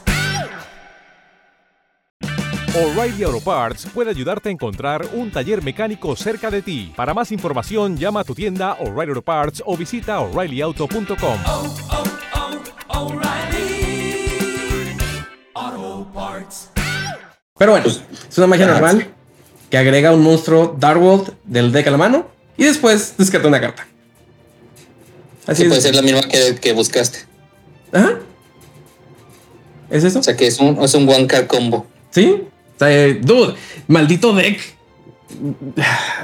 [2.73, 6.93] O'Reilly Auto Parts puede ayudarte a encontrar un taller mecánico cerca de ti.
[6.95, 11.37] Para más información, llama a tu tienda O'Reilly Auto Parts o visita oreillyauto.com.
[12.87, 14.95] O'Reilly
[15.53, 16.69] Auto Parts.
[17.57, 19.05] Pero bueno, es una magia normal
[19.69, 23.85] que agrega un monstruo Darkworld del deck a la mano y después descarta una carta.
[25.45, 25.83] Así Sí, puede es.
[25.83, 27.19] ser la misma que, que buscaste.
[27.91, 28.17] Ajá.
[29.89, 30.19] ¿Es eso?
[30.19, 31.85] O sea que es un, es un one card combo.
[32.11, 32.47] Sí.
[32.81, 33.53] Sea, eh, dude,
[33.87, 34.59] maldito deck.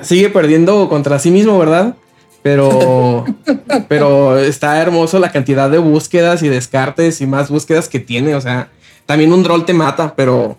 [0.01, 1.95] Sigue perdiendo contra sí mismo, ¿verdad?
[2.41, 3.25] Pero,
[3.87, 8.33] pero está hermoso la cantidad de búsquedas y descartes y más búsquedas que tiene.
[8.33, 8.69] O sea,
[9.05, 10.57] también un troll te mata, pero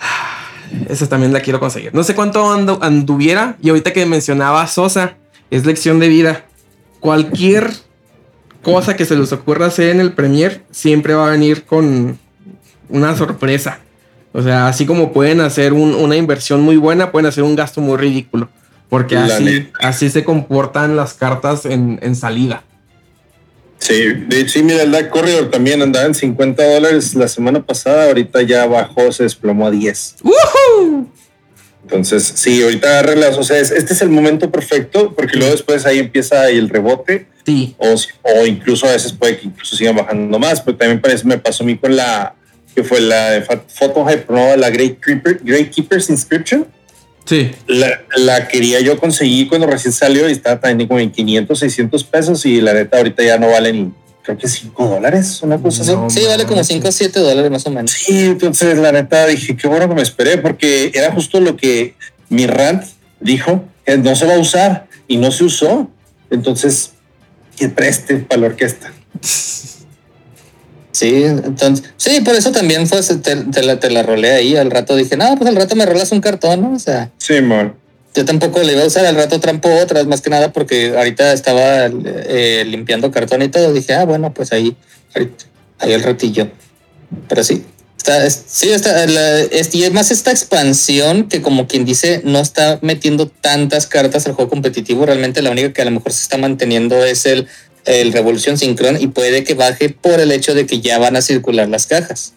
[0.88, 1.94] esa también la quiero conseguir.
[1.94, 2.50] No sé cuánto
[2.80, 3.58] anduviera.
[3.60, 5.18] Y ahorita que mencionaba Sosa,
[5.50, 6.46] es lección de vida.
[7.00, 7.70] Cualquier
[8.62, 12.18] cosa que se les ocurra hacer en el Premier siempre va a venir con
[12.88, 13.80] una sorpresa.
[14.36, 17.80] O sea, así como pueden hacer un- una inversión muy buena, pueden hacer un gasto
[17.80, 18.50] muy ridículo.
[18.90, 22.62] Porque así, así se comportan las cartas en, en salida.
[23.78, 23.94] Sí,
[24.28, 28.42] de, sí, mira, el Dark Corridor también andaba en 50 dólares la semana pasada, ahorita
[28.42, 30.16] ya bajó, se desplomó a 10.
[30.22, 31.06] ¡Woohoo!
[31.82, 35.84] Entonces, sí, ahorita arreglas, o sea, es- este es el momento perfecto, porque luego después
[35.86, 37.74] ahí empieza el rebote, Sí.
[37.78, 41.38] o, o incluso a veces puede que incluso sigan bajando más, pero también parece, me
[41.38, 42.34] pasó a mí con la,
[42.76, 46.66] que fue la de Fa- Photo Hypernova, la Great, Creeper, Great Keeper's Inscription.
[47.24, 47.50] Sí.
[47.66, 52.04] La, la quería yo conseguir cuando recién salió y estaba también como en 500, 600
[52.04, 53.92] pesos y la neta ahorita ya no vale ni,
[54.22, 55.90] creo que 5 dólares, una cosa así.
[55.92, 56.74] No sí, vale como manches.
[56.76, 57.90] 5 o 7 dólares más o menos.
[57.90, 61.94] Sí, entonces la neta dije, qué bueno que me esperé, porque era justo lo que
[62.28, 62.84] mi rant
[63.18, 65.90] dijo, que no se va a usar y no se usó.
[66.30, 66.92] Entonces,
[67.56, 68.92] que preste para la orquesta.
[70.98, 74.56] Sí, entonces, sí, por eso también pues, te, te la, te la rolé ahí.
[74.56, 76.72] Al rato dije, no, pues al rato me rolas un cartón, ¿no?
[76.72, 77.74] O sea, Sí, man.
[78.14, 81.34] yo tampoco le iba a usar, al rato trampo otras, más que nada porque ahorita
[81.34, 83.74] estaba eh, limpiando cartón y todo.
[83.74, 84.74] Dije, ah, bueno, pues ahí,
[85.80, 86.48] ahí el ratillo.
[87.28, 87.62] Pero sí,
[87.98, 92.22] está, es- sí, está, la- es- y es más esta expansión que como quien dice,
[92.24, 95.04] no está metiendo tantas cartas al juego competitivo.
[95.04, 97.48] Realmente la única que a lo mejor se está manteniendo es el,
[97.86, 101.22] el Revolution Synchron y puede que baje por el hecho de que ya van a
[101.22, 102.34] circular las cajas.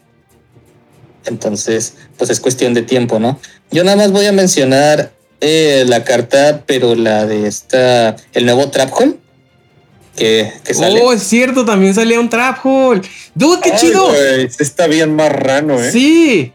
[1.26, 3.40] Entonces, pues es cuestión de tiempo, ¿no?
[3.72, 5.12] Yo nada más voy a mencionar
[5.42, 9.16] eh, la carta, pero la de esta, el nuevo Trap Hole,
[10.16, 11.02] que, que sale.
[11.02, 13.02] Oh, es cierto, también salía un Trap Hole.
[13.36, 14.14] Dude, qué Ay, chido.
[14.60, 15.92] está bien marrano, ¿eh?
[15.92, 16.54] Sí.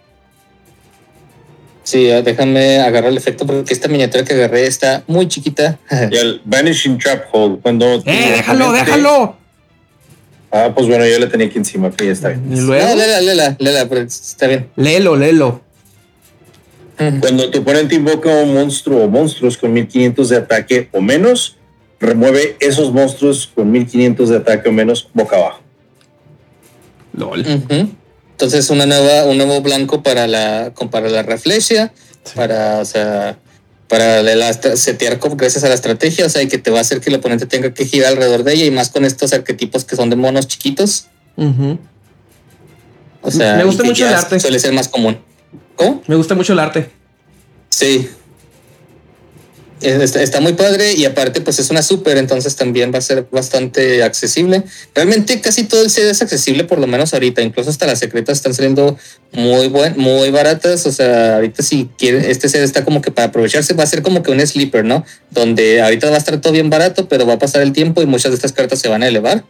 [1.84, 5.78] Sí, déjame agarrar el efecto porque esta miniatura que agarré está muy chiquita.
[6.10, 7.86] Y el Vanishing Trap Hole, cuando...
[8.06, 9.36] Eh, déjalo, déjalo.
[10.50, 12.44] Ah, pues bueno, yo le tenía aquí encima, que ya está bien.
[12.50, 14.70] Y No, luego, lela, lela, lela, pero está bien.
[14.76, 15.60] léelo, léelo.
[16.96, 21.56] Cuando tu oponente invoca un monstruo o monstruos con 1500 de ataque o menos,
[21.98, 25.60] remueve esos monstruos con 1500 de ataque o menos boca abajo.
[27.14, 27.40] LOL.
[27.40, 27.88] Ujú.
[28.34, 31.92] Entonces una nueva, un nuevo blanco para la, para la reflexia,
[32.34, 33.38] para, o sea,
[33.88, 37.00] para la, setear gracias a la estrategia, o sea, y que te va a hacer
[37.00, 39.94] que el oponente tenga que girar alrededor de ella y más con estos arquetipos que
[39.94, 41.06] son de monos chiquitos.
[43.22, 44.40] O sea, Me gusta mucho el arte.
[44.40, 45.16] Suele ser más común.
[45.76, 46.02] ¿Cómo?
[46.08, 46.90] Me gusta mucho el arte.
[47.68, 48.10] Sí.
[49.84, 54.02] Está, muy padre y aparte pues es una super, entonces también va a ser bastante
[54.02, 54.62] accesible.
[54.94, 58.38] Realmente casi todo el set es accesible por lo menos ahorita, incluso hasta las secretas
[58.38, 58.96] están saliendo
[59.32, 63.28] muy buen, muy baratas, o sea, ahorita si quiere, este set está como que para
[63.28, 65.04] aprovecharse va a ser como que un sleeper, ¿no?
[65.30, 68.06] Donde ahorita va a estar todo bien barato, pero va a pasar el tiempo y
[68.06, 69.44] muchas de estas cartas se van a elevar.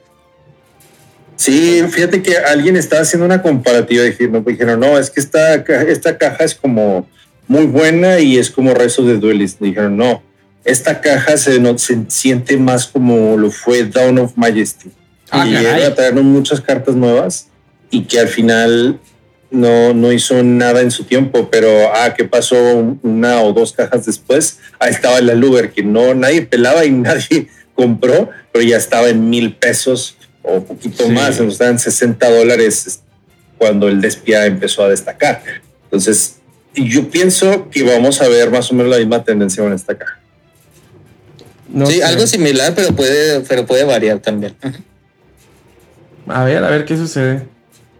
[1.36, 6.43] Sí, fíjate que alguien estaba haciendo una comparativa, dijeron, no, es que esta, esta caja
[6.43, 7.09] es como
[7.47, 9.61] muy buena y es como Rezo de Duelist.
[9.61, 10.23] Dijeron, no,
[10.65, 14.91] esta caja se, no, se siente más como lo fue Dawn of Majesty.
[15.31, 17.49] Ah, y traernos muchas cartas nuevas
[17.91, 19.01] y que al final
[19.51, 22.57] no, no hizo nada en su tiempo, pero ah, ¿qué pasó
[23.03, 24.59] una o dos cajas después?
[24.79, 29.29] Ahí estaba la Luger, que no nadie pelaba y nadie compró, pero ya estaba en
[29.29, 31.11] mil pesos o poquito Sí.
[31.11, 33.01] más, entonces estaban 60 dólares
[33.59, 35.43] cuando el Despia empezó a destacar.
[35.85, 36.37] Entonces,
[36.75, 40.19] yo pienso que vamos a ver más o menos la misma tendencia con esta caja.
[41.69, 42.05] No sí, sé.
[42.05, 44.55] algo similar, pero puede, pero puede variar también.
[46.27, 47.47] A ver, a ver qué sucede.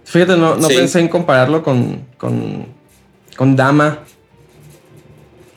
[0.05, 0.77] Fíjate, no, no Sí.
[0.77, 2.67] pensé en compararlo con, con,
[3.37, 4.01] con Dama.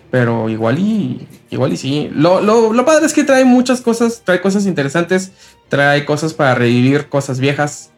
[0.10, 1.28] Pero igual y.
[1.50, 2.10] Igual y sí.
[2.14, 4.22] Lo, lo, lo padre es que trae muchas cosas.
[4.24, 5.32] Trae cosas interesantes.
[5.70, 7.90] Trae cosas para revivir cosas viejas.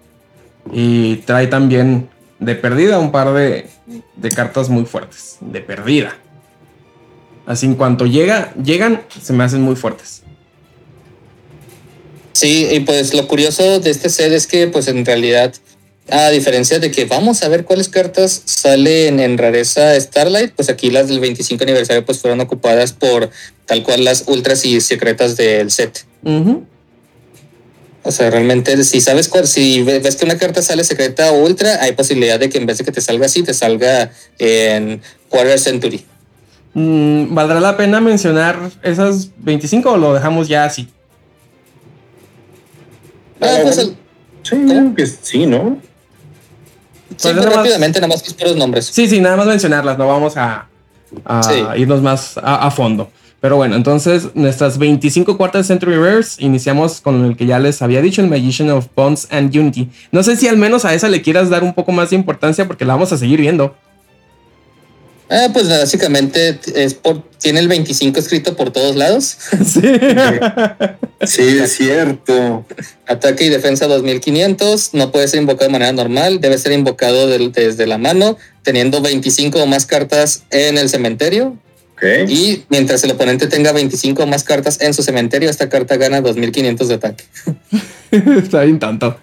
[0.74, 2.10] Y trae también
[2.40, 3.68] de perdida un par de,
[4.16, 5.38] de cartas muy fuertes.
[5.42, 6.16] De perdida.
[7.46, 10.24] Así en cuanto llega, llegan, se me hacen muy fuertes.
[12.34, 15.54] Sí, y pues lo curioso de este set es que pues en realidad,
[16.10, 20.90] a diferencia de que vamos a ver cuáles cartas salen en rareza Starlight, pues aquí
[20.90, 23.30] las del 25 aniversario pues fueron ocupadas por
[23.66, 26.06] tal cual las ultras y secretas del set.
[28.04, 31.44] O sea, realmente si sabes cuál, si ve- ves que una carta sale secreta o
[31.44, 35.02] ultra, hay posibilidad de que en vez de que te salga así, te salga en
[35.28, 36.06] Quarter Century.
[36.74, 40.88] Mm, ¿Valdrá la pena mencionar esas 25 o lo dejamos ya así?
[43.42, 43.96] Ah, pues, el-
[44.44, 44.56] Sí,
[44.96, 45.78] que sí, ¿no?
[45.82, 48.86] sí, Pues muy nada más- rápidamente, nada más los puros nombres.
[48.86, 50.68] Sí, sí, nada más mencionarlas, no vamos a,
[51.26, 51.62] a Sí.
[51.78, 53.12] irnos más a, a fondo.
[53.42, 58.02] Pero bueno, entonces nuestras 25 cuartas Century Rares iniciamos con el que ya les había
[58.02, 59.90] dicho, el Magician of Bonds and Unity.
[60.12, 62.68] No sé si al menos a esa le quieras dar un poco más de importancia
[62.68, 63.76] porque la vamos a seguir viendo.
[65.32, 69.38] Ah, pues básicamente es por, tiene el 25 escrito por todos lados.
[69.66, 69.82] sí.
[71.22, 72.66] Sí, es cierto.
[73.06, 74.94] Ataque y defensa 2500.
[74.94, 76.40] No puede ser invocado de manera normal.
[76.40, 81.58] Debe ser invocado del- desde la mano, teniendo 25 o más cartas en el cementerio.
[82.28, 86.22] Y mientras el oponente tenga 25 o más cartas en su cementerio, esta carta gana
[86.22, 87.24] 2500 de ataque.
[88.12, 89.18] Está bien tanto.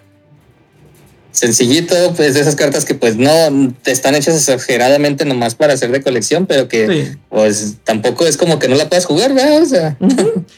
[1.31, 3.29] Sencillito, pues de esas cartas que pues no
[3.85, 7.17] están hechas exageradamente nomás para hacer de colección, pero que Sí.
[7.29, 9.61] pues tampoco es como que no la puedas jugar, ¿verdad?
[9.61, 9.97] O sea.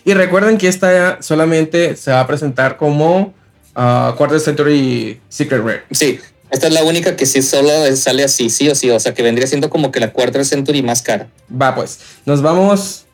[0.06, 3.34] Y recuerden que esta solamente se va a presentar como
[3.76, 5.84] ah, Quarter Century Secret Rare.
[5.92, 6.20] sí.
[6.52, 8.90] Esta es la única que sí solo sale así, sí o sí.
[8.90, 11.28] O sea, que vendría siendo como que la Quarter Century más cara.
[11.50, 13.06] Va pues, nos vamos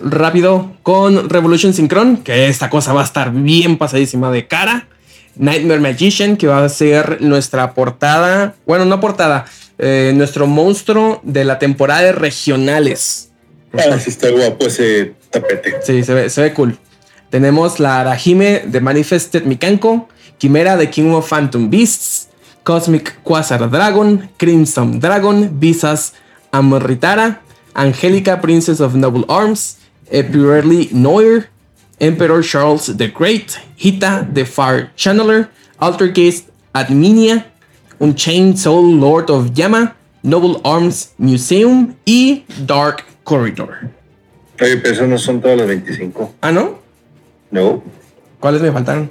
[0.00, 4.88] rápido con Revolution Synchron, que esta cosa va a estar bien pasadísima de cara.
[5.36, 9.46] Nightmare Magician, que va a ser nuestra portada, bueno, no portada,
[9.78, 13.30] eh, nuestro monstruo de la temporada de regionales.
[13.72, 15.76] Ah, sí está guapo ese tapete.
[15.82, 16.78] Sí, se ve, se ve cool.
[17.30, 22.23] Tenemos la Arahime de Manifested Mikanko, Quimera de King of Phantom Beasts,
[22.64, 26.14] Cosmic Quasar Dragon, Crimson Dragon, Visas
[26.52, 27.38] Amritara,
[27.76, 29.78] Angelica Princess of Noble Arms,
[30.10, 31.48] Epirelli Noir,
[32.00, 35.48] Emperor Charles the Great, Hita the Far Channeler,
[35.80, 37.44] Altergeist Adminia,
[38.00, 43.90] Unchained Soul Lord of Yama, Noble Arms Museum y Dark Corridor.
[44.60, 46.34] Oye, pero eso no son todas las 25.
[46.40, 46.78] Ah, ¿no?
[47.50, 47.82] No.
[48.40, 49.10] ¿Cuáles me faltaron?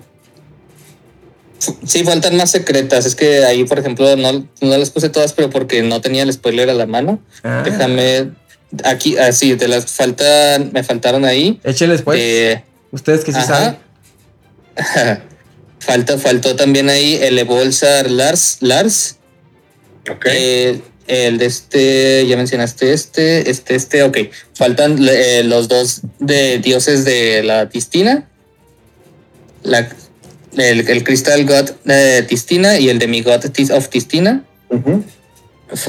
[1.85, 3.06] Sí, faltan más secretas.
[3.06, 4.31] Es que ahí, por ejemplo, no,
[4.61, 7.22] no las puse todas, pero porque no tenía el spoiler a la mano.
[7.44, 7.61] Ah.
[7.64, 8.31] Déjame.
[8.84, 11.60] Aquí, así, te las faltan, me faltaron ahí.
[11.64, 12.19] Échenles pues.
[12.19, 13.77] Eh, Ustedes que sí ajá.
[14.76, 15.23] saben.
[15.80, 19.18] Falta, faltó también ahí el Evolsar Lars, Lars.
[20.10, 20.27] Ok.
[20.31, 24.18] Eh, el de este, ya mencionaste este, este, este, ok.
[24.53, 28.30] Faltan eh, los dos de dioses de la Tistina.
[29.64, 29.90] La,
[30.58, 34.44] el, el Crystal God de Tistina y el Demigod of Tistina.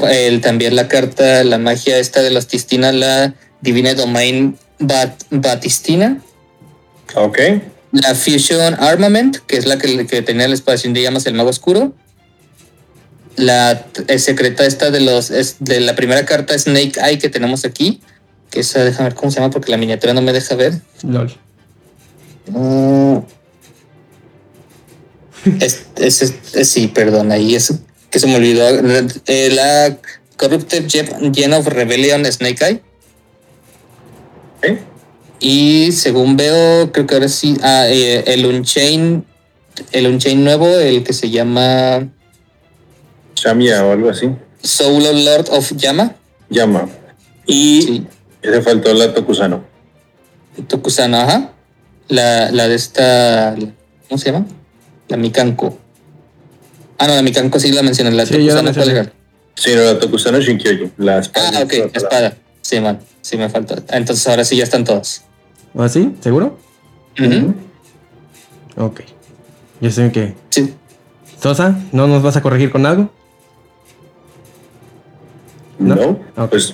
[0.09, 6.21] El, también la carta, la magia esta de los Tistina, la Divine Domain Bat, Batistina.
[7.15, 7.39] Ok.
[7.91, 11.49] La Fusion Armament, que es la que, que tenía la expansión de llamas el Mago
[11.49, 11.93] Oscuro.
[13.35, 17.65] La eh, secreta esta de los es de la primera carta Snake Eye que tenemos
[17.65, 18.01] aquí,
[18.49, 20.81] Que esa, déjame ver cómo se llama porque la miniatura no me deja ver.
[21.03, 21.35] LOL.
[22.47, 23.17] Mm.
[25.59, 27.73] Es, es- es- sí, perdón, ahí es
[28.09, 28.67] que se me olvidó.
[29.27, 29.97] Eh, la
[30.37, 30.85] Corrupted
[31.33, 32.81] Gen of Rebellion Snake Eye.
[34.63, 34.79] ¿Eh?
[35.39, 39.25] Y según veo, creo que ahora sí, ah, eh, el Unchain,
[39.91, 42.07] el Unchain nuevo, el que se llama
[43.35, 44.29] Shamia o algo así.
[44.63, 46.15] Soul Lord of Yama.
[46.49, 46.89] Llama.
[47.45, 48.07] Y Sí,
[48.41, 49.63] ese faltó la Tokusano.
[50.67, 51.51] Tokusano, ajá.
[52.07, 53.55] La, la de esta,
[54.07, 54.45] ¿cómo se llama?
[55.07, 55.77] La Mikanko.
[56.97, 58.11] Ah, no, la Mikanko sí la mencioné.
[58.11, 59.11] La Sí, ya Tokusano, ¿cuál era?
[59.55, 60.91] Sí, no, la Tokusano Shinkyoji.
[60.97, 61.59] La espada.
[61.59, 62.37] Ah, ok, la espada.
[62.61, 62.99] Sí, man.
[63.21, 63.75] Sí, me faltó.
[63.89, 65.23] Entonces ahora sí ya están todas.
[65.73, 66.15] ¿O así?
[66.21, 66.57] ¿Seguro?
[67.19, 67.53] Ujú.
[68.77, 69.01] Ok.
[69.81, 70.33] Yo sé que.
[70.49, 70.73] Sí.
[71.41, 73.11] Sosa, ¿no nos vas a corregir con algo?
[75.77, 75.95] No,
[76.35, 76.49] ¿No?
[76.49, 76.73] Pues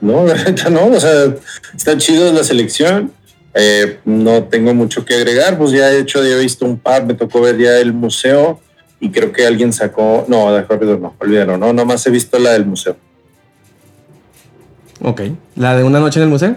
[0.00, 0.86] no, la neta no.
[0.86, 1.34] O sea,
[1.76, 3.12] está chido la selección.
[3.54, 5.58] Eh, no tengo mucho que agregar.
[5.58, 7.04] Pues ya de hecho, ya he visto un par.
[7.04, 8.60] Me tocó ver ya el museo
[9.00, 10.24] y creo que alguien sacó.
[10.28, 11.56] No, de Corridor no, olvídalo.
[11.58, 12.96] No, nomás he visto la del museo.
[15.02, 15.22] Ok.
[15.56, 16.56] ¿La de una noche en el museo?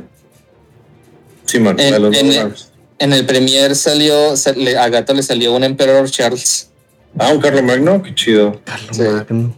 [1.46, 2.72] Simón, la En, de los en- Donuts.
[3.00, 6.70] en el premier salió, sal- a Gato le salió un Emperor Charles.
[7.18, 8.60] Ah, un Carlos Magno, qué chido.
[8.66, 9.04] Carlos Sí.
[9.04, 9.54] Magno.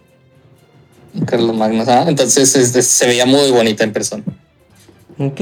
[1.25, 1.81] Carlos Magno.
[1.83, 2.09] ajá.
[2.09, 4.23] Entonces este, se veía muy bonita en persona.
[5.17, 5.41] Ok.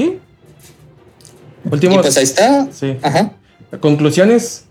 [1.64, 1.98] Y Últimos.
[2.02, 2.68] pues ahí está.
[2.72, 2.96] Sí.
[3.02, 3.32] Ajá.
[3.80, 4.64] Conclusiones.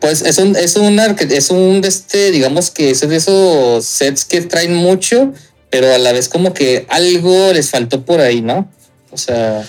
[0.00, 4.24] Pues es un, es un es un de este, digamos que es de esos sets
[4.26, 5.32] que traen mucho,
[5.70, 8.68] pero a la vez como que algo les faltó por ahí, ¿no?
[9.10, 9.64] O sea,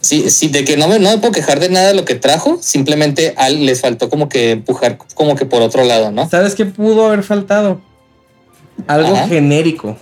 [0.00, 2.14] sí, sí, de que no me, no me puedo quejar de nada de lo que
[2.14, 6.26] trajo, simplemente al, les faltó como que empujar como que por otro lado, ¿no?
[6.30, 7.82] ¿Sabes qué pudo haber faltado?
[8.86, 9.28] Algo Ajá.
[9.28, 9.98] genérico.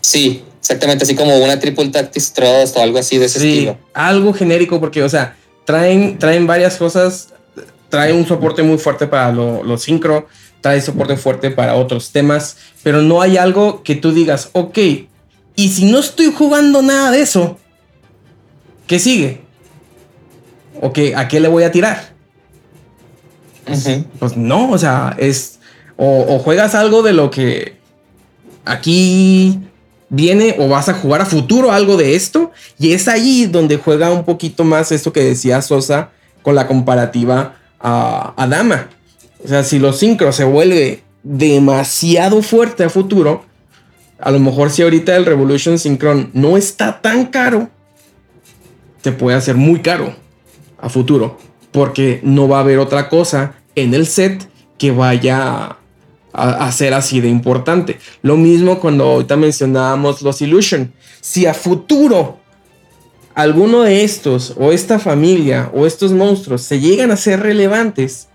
[0.00, 3.78] Sí, exactamente, así como una Triple Tactics Trust o algo así de ese Sí, estilo.
[3.94, 7.28] algo genérico porque, o sea, traen, traen varias cosas.
[7.88, 10.26] Trae un soporte muy fuerte para lo, lo sincro,
[10.60, 14.78] trae soporte fuerte para otros temas, pero no hay algo que tú digas, ok,
[15.54, 17.58] y si no estoy jugando nada de eso,
[18.88, 19.40] ¿qué sigue?
[20.82, 22.12] Ok, ¿a qué le voy a tirar?
[24.18, 25.58] Pues no, o sea, es.
[25.96, 27.76] O, o juegas algo de lo que
[28.64, 29.60] aquí
[30.08, 32.50] viene, o vas a jugar a futuro algo de esto.
[32.78, 36.10] Y es ahí donde juega un poquito más esto que decía Sosa
[36.42, 38.88] con la comparativa a, Dama.
[39.44, 43.44] O sea, si los sincros se vuelve demasiado fuerte a futuro,
[44.18, 47.68] a lo mejor si ahorita el Revolution Synchron no está tan caro,
[49.02, 50.14] te puede hacer muy caro
[50.78, 51.38] a futuro.
[51.72, 55.76] Porque no va a haber otra cosa en el set que vaya
[56.36, 57.98] a, ser así de importante.
[58.22, 60.92] Lo mismo cuando ahorita mencionábamos los Illusion.
[61.20, 62.38] Si a futuro
[63.34, 68.28] alguno de estos o esta familia o estos monstruos se llegan a ser relevantes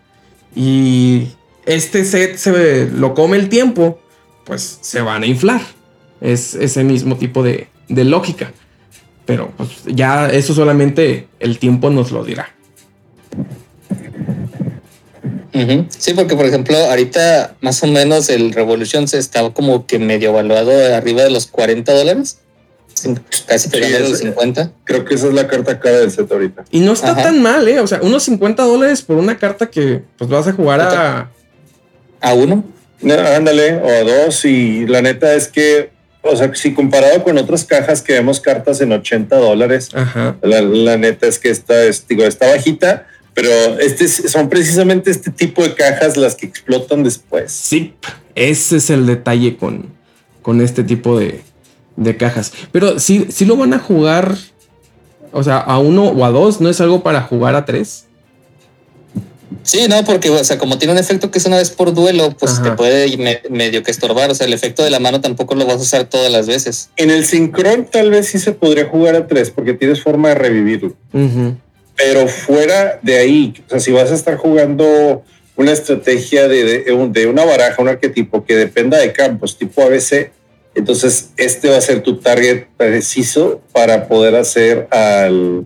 [0.55, 1.27] y
[1.65, 3.99] este set se lo come el tiempo,
[4.45, 5.61] pues se van a inflar.
[6.19, 8.51] Es ese mismo tipo de, de lógica.
[9.25, 12.49] Pero pues, ya eso solamente el tiempo nos lo dirá.
[15.97, 20.29] Sí, porque por ejemplo, ahorita más o menos el Revolution se estaba como que medio
[20.29, 22.37] evaluado arriba de los 40 dólares.
[23.47, 24.71] Casi pegando Sí, los es- 50.
[24.83, 26.65] Creo que esa es la carta cara del set ahorita.
[26.71, 27.23] Y no está Ajá.
[27.23, 27.79] tan mal, ¿eh?
[27.79, 31.31] O sea, unos 50 dólares por una carta que pues vas a jugar a...
[32.21, 32.63] A uno.
[33.01, 35.89] No, ándale, o a dos, y la neta es que,
[36.21, 39.89] o sea, si comparado con otras cajas que vemos cartas en 80 dólares,
[40.43, 45.31] la neta es que esta, es, digo, está bajita, pero este es- son precisamente este
[45.31, 47.51] tipo de cajas las que explotan después.
[47.51, 47.93] Sí,
[48.35, 49.87] ese es el detalle con,
[50.41, 51.41] con este tipo de,
[51.95, 52.51] de cajas.
[52.71, 54.35] Pero sí, sí lo van a jugar,
[55.31, 58.05] o sea, a uno o a dos, no es algo para jugar a tres.
[59.63, 62.31] Sí, no, porque, o sea, como tiene un efecto que es una vez por duelo,
[62.39, 62.63] pues Ajá.
[62.63, 64.31] te puede me- medio que estorbar.
[64.31, 66.89] O sea, el efecto de la mano tampoco lo vas a usar todas las veces.
[66.95, 70.35] En el Synchron tal vez sí se podría jugar a tres, porque tienes forma de
[70.35, 70.93] revivirlo.
[71.95, 75.23] Pero fuera de ahí, o sea, si vas a estar jugando
[75.55, 79.83] una estrategia de, de un- de una baraja, un arquetipo que dependa de campos tipo
[79.83, 80.31] ABC,
[80.73, 85.65] entonces este va a ser tu target preciso para poder hacer al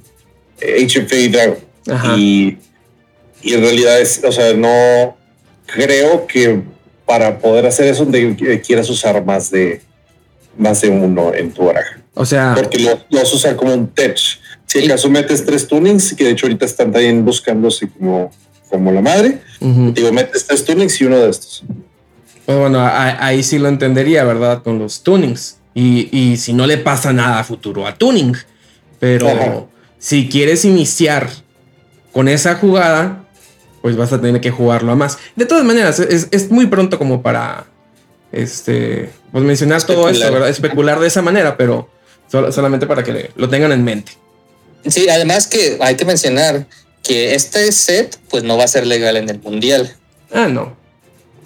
[0.59, 1.57] eh, HFA Dragon.
[1.89, 2.15] Ajá.
[2.17, 2.57] Y,
[3.43, 5.15] y en realidad es, o sea, no
[5.67, 6.61] creo que
[7.05, 8.07] para poder hacer eso
[8.65, 9.81] quieras usar más de
[10.57, 13.73] más de uno en tu baraja O sea, porque lo, lo vas a usar como
[13.73, 14.17] un tech.
[14.65, 18.31] Si acaso metes tres tunings, que de hecho ahorita están también buscándose como,
[18.69, 21.63] como la madre, digo, metes tres tunings y uno de estos.
[22.45, 24.61] Pues bueno, a- ahí sí lo entendería, ¿verdad?
[24.63, 25.57] Con los tunings.
[25.73, 28.33] Y, y si no le pasa nada a futuro a Tuning.
[28.99, 29.63] Pero Ajá.
[29.99, 31.29] si quieres iniciar
[32.13, 33.25] con esa jugada,
[33.81, 35.17] pues vas a tener que jugarlo a más.
[35.35, 37.65] De todas maneras, es, es muy pronto como para
[38.31, 40.49] este, pues mencionar todo esto, ¿verdad?
[40.49, 41.89] Especular de esa manera, pero
[42.31, 44.13] sol- solamente para que lo tengan en mente.
[44.87, 46.67] Sí, además que hay que mencionar
[47.03, 49.95] que este set pues no va a ser legal en el mundial.
[50.31, 50.75] Ah, no.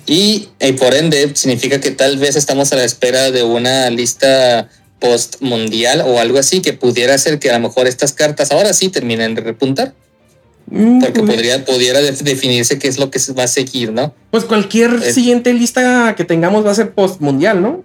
[0.06, 4.70] Y, y por ende significa que tal vez estamos a la espera de una lista
[5.00, 8.74] post mundial o algo así que pudiera ser que a lo mejor estas cartas ahora
[8.74, 9.94] sí terminen de repuntar.
[10.72, 13.92] Mm, Porque pues, podría, pudiera de- definirse qué es lo que se va a seguir,
[13.92, 14.14] ¿no?
[14.32, 17.84] Pues cualquier Es- siguiente lista que tengamos va a ser post mundial, ¿no?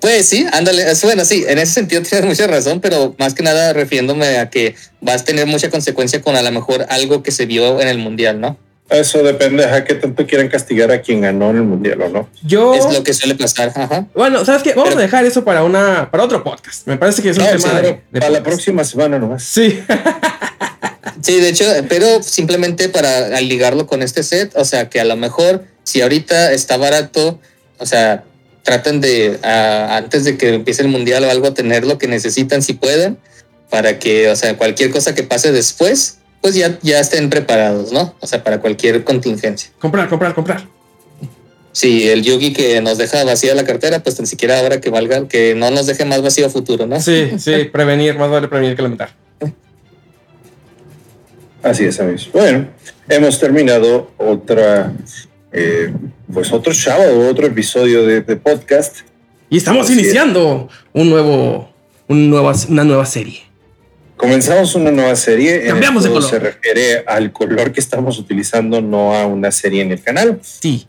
[0.00, 3.42] Pues sí, ándale, es- bueno, sí, en ese sentido tienes mucha razón, pero más que
[3.42, 7.30] nada refiriéndome a que vas a tener mucha consecuencia con a lo mejor algo que
[7.30, 8.56] se vio en el mundial, ¿no?
[8.90, 12.28] Eso depende a qué tanto quieran castigar a quien ganó en el mundial o no.
[12.42, 12.74] Yo.
[12.74, 14.06] Es lo que suele pasar, ajá.
[14.14, 14.70] Bueno, ¿sabes qué?
[14.74, 16.86] Vamos Pero- a dejar eso para una para otro podcast.
[16.86, 19.42] Me parece que es un No, tema sí, de, de para la próxima semana nomás.
[19.42, 19.80] Sí.
[21.22, 25.16] Sí, de hecho, pero simplemente para ligarlo con este set, o sea, que a lo
[25.16, 27.40] mejor si ahorita está barato,
[27.78, 28.24] o sea,
[28.64, 32.72] traten de, antes de que empiece el mundial o algo, tener lo que necesitan si
[32.72, 33.18] pueden,
[33.70, 38.14] para que, o sea, cualquier cosa que pase después, pues ya, ya estén preparados, ¿no?
[38.20, 39.70] O sea, para cualquier contingencia.
[39.78, 40.66] comprar, comprar, comprar.
[41.72, 45.26] Si el Yugi que nos deja vacía la cartera, pues tan siquiera ahora que valga,
[45.28, 47.00] que no nos deje más vacío futuro, ¿no?
[47.00, 49.10] Sí, sí, prevenir, más vale prevenir que lamentar.
[51.62, 52.30] Así es, amigos.
[52.32, 52.68] Bueno,
[53.08, 54.92] hemos terminado otra,
[55.54, 55.92] eh,
[56.32, 58.98] pues otro sábado, otro episodio de, de podcast.
[59.48, 60.00] Y estamos Así es.
[60.00, 61.72] iniciando un nuevo,
[62.08, 63.42] un nueva, una nueva serie.
[64.16, 65.62] Comenzamos una nueva serie.
[65.62, 66.30] en Cambiamos de esto color.
[66.30, 70.38] Se refiere al color que estamos utilizando, no a una serie en el canal.
[70.42, 70.86] Sí.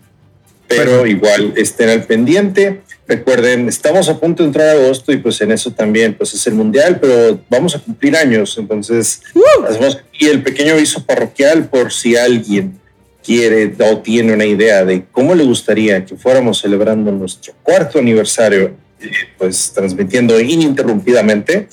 [0.68, 1.08] pero Perfecto.
[1.08, 2.82] igual estén al pendiente.
[3.08, 6.48] Recuerden, estamos a punto de entrar a agosto y pues en eso también pues es
[6.48, 9.22] el mundial, pero vamos a cumplir años, entonces
[9.70, 12.80] hacemos y el pequeño aviso parroquial por si alguien
[13.26, 18.76] quiere o tiene una idea de cómo le gustaría que fuéramos celebrando nuestro cuarto aniversario,
[19.00, 21.68] eh, pues transmitiendo ininterrumpidamente.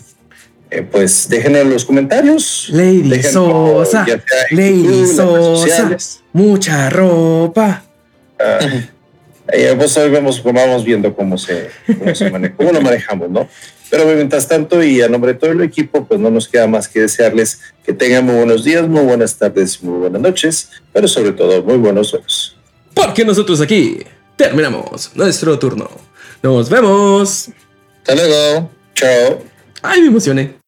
[0.71, 2.69] eh, pues déjenlo en los comentarios.
[2.71, 4.07] Lady Déjenlo, Sosa,
[4.51, 5.97] Lady YouTube, Sosa,
[6.33, 7.85] mucha ropa.
[8.41, 8.59] Ah,
[9.49, 13.47] eh, pues vemos, vamos viendo cómo se, cómo se maneja, cómo lo manejamos, ¿no?
[13.93, 16.89] Pero mientras tanto, y a nombre de todo el equipo, pues no nos queda más
[16.89, 21.33] que desearles que tengan muy buenos días, muy buenas tardes, muy buenas noches, pero sobre
[21.33, 22.57] todo muy buenos sueños.
[22.95, 23.99] Porque nosotros aquí
[24.35, 25.91] terminamos nuestro turno.
[26.43, 27.51] Nos vemos.
[27.99, 28.71] Hasta luego.
[28.95, 29.43] Chao.
[29.83, 30.62] Ay, me emocioné.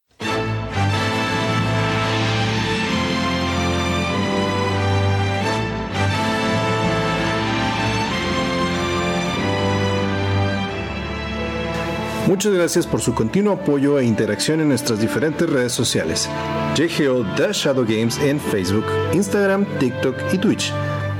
[12.27, 16.29] Muchas gracias por su continuo apoyo e interacción en nuestras diferentes redes sociales.
[16.75, 20.73] The Shadow Games en Facebook, Instagram, TikTok y Twitch.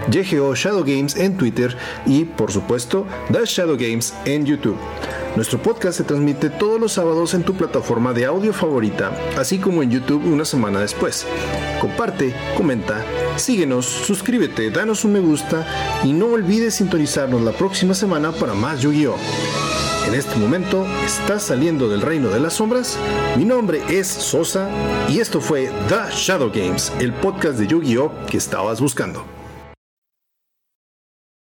[0.09, 1.77] JGO Shadow Games en Twitter
[2.07, 4.79] y, por supuesto, The Shadow Games en YouTube.
[5.37, 9.83] Nuestro podcast se transmite todos los sábados en tu plataforma de audio favorita, así como
[9.83, 11.27] en YouTube una semana después.
[11.81, 13.05] Comparte, comenta,
[13.37, 18.81] síguenos, suscríbete, danos un me gusta y no olvides sintonizarnos la próxima semana para más
[18.81, 19.74] Yu-Gi-Oh!
[20.07, 22.99] En este momento estás saliendo del reino de las sombras.
[23.37, 24.69] Mi nombre es Sosa
[25.09, 29.34] y esto fue The Shadow Games, el podcast de Yu-Gi-Oh que estabas buscando.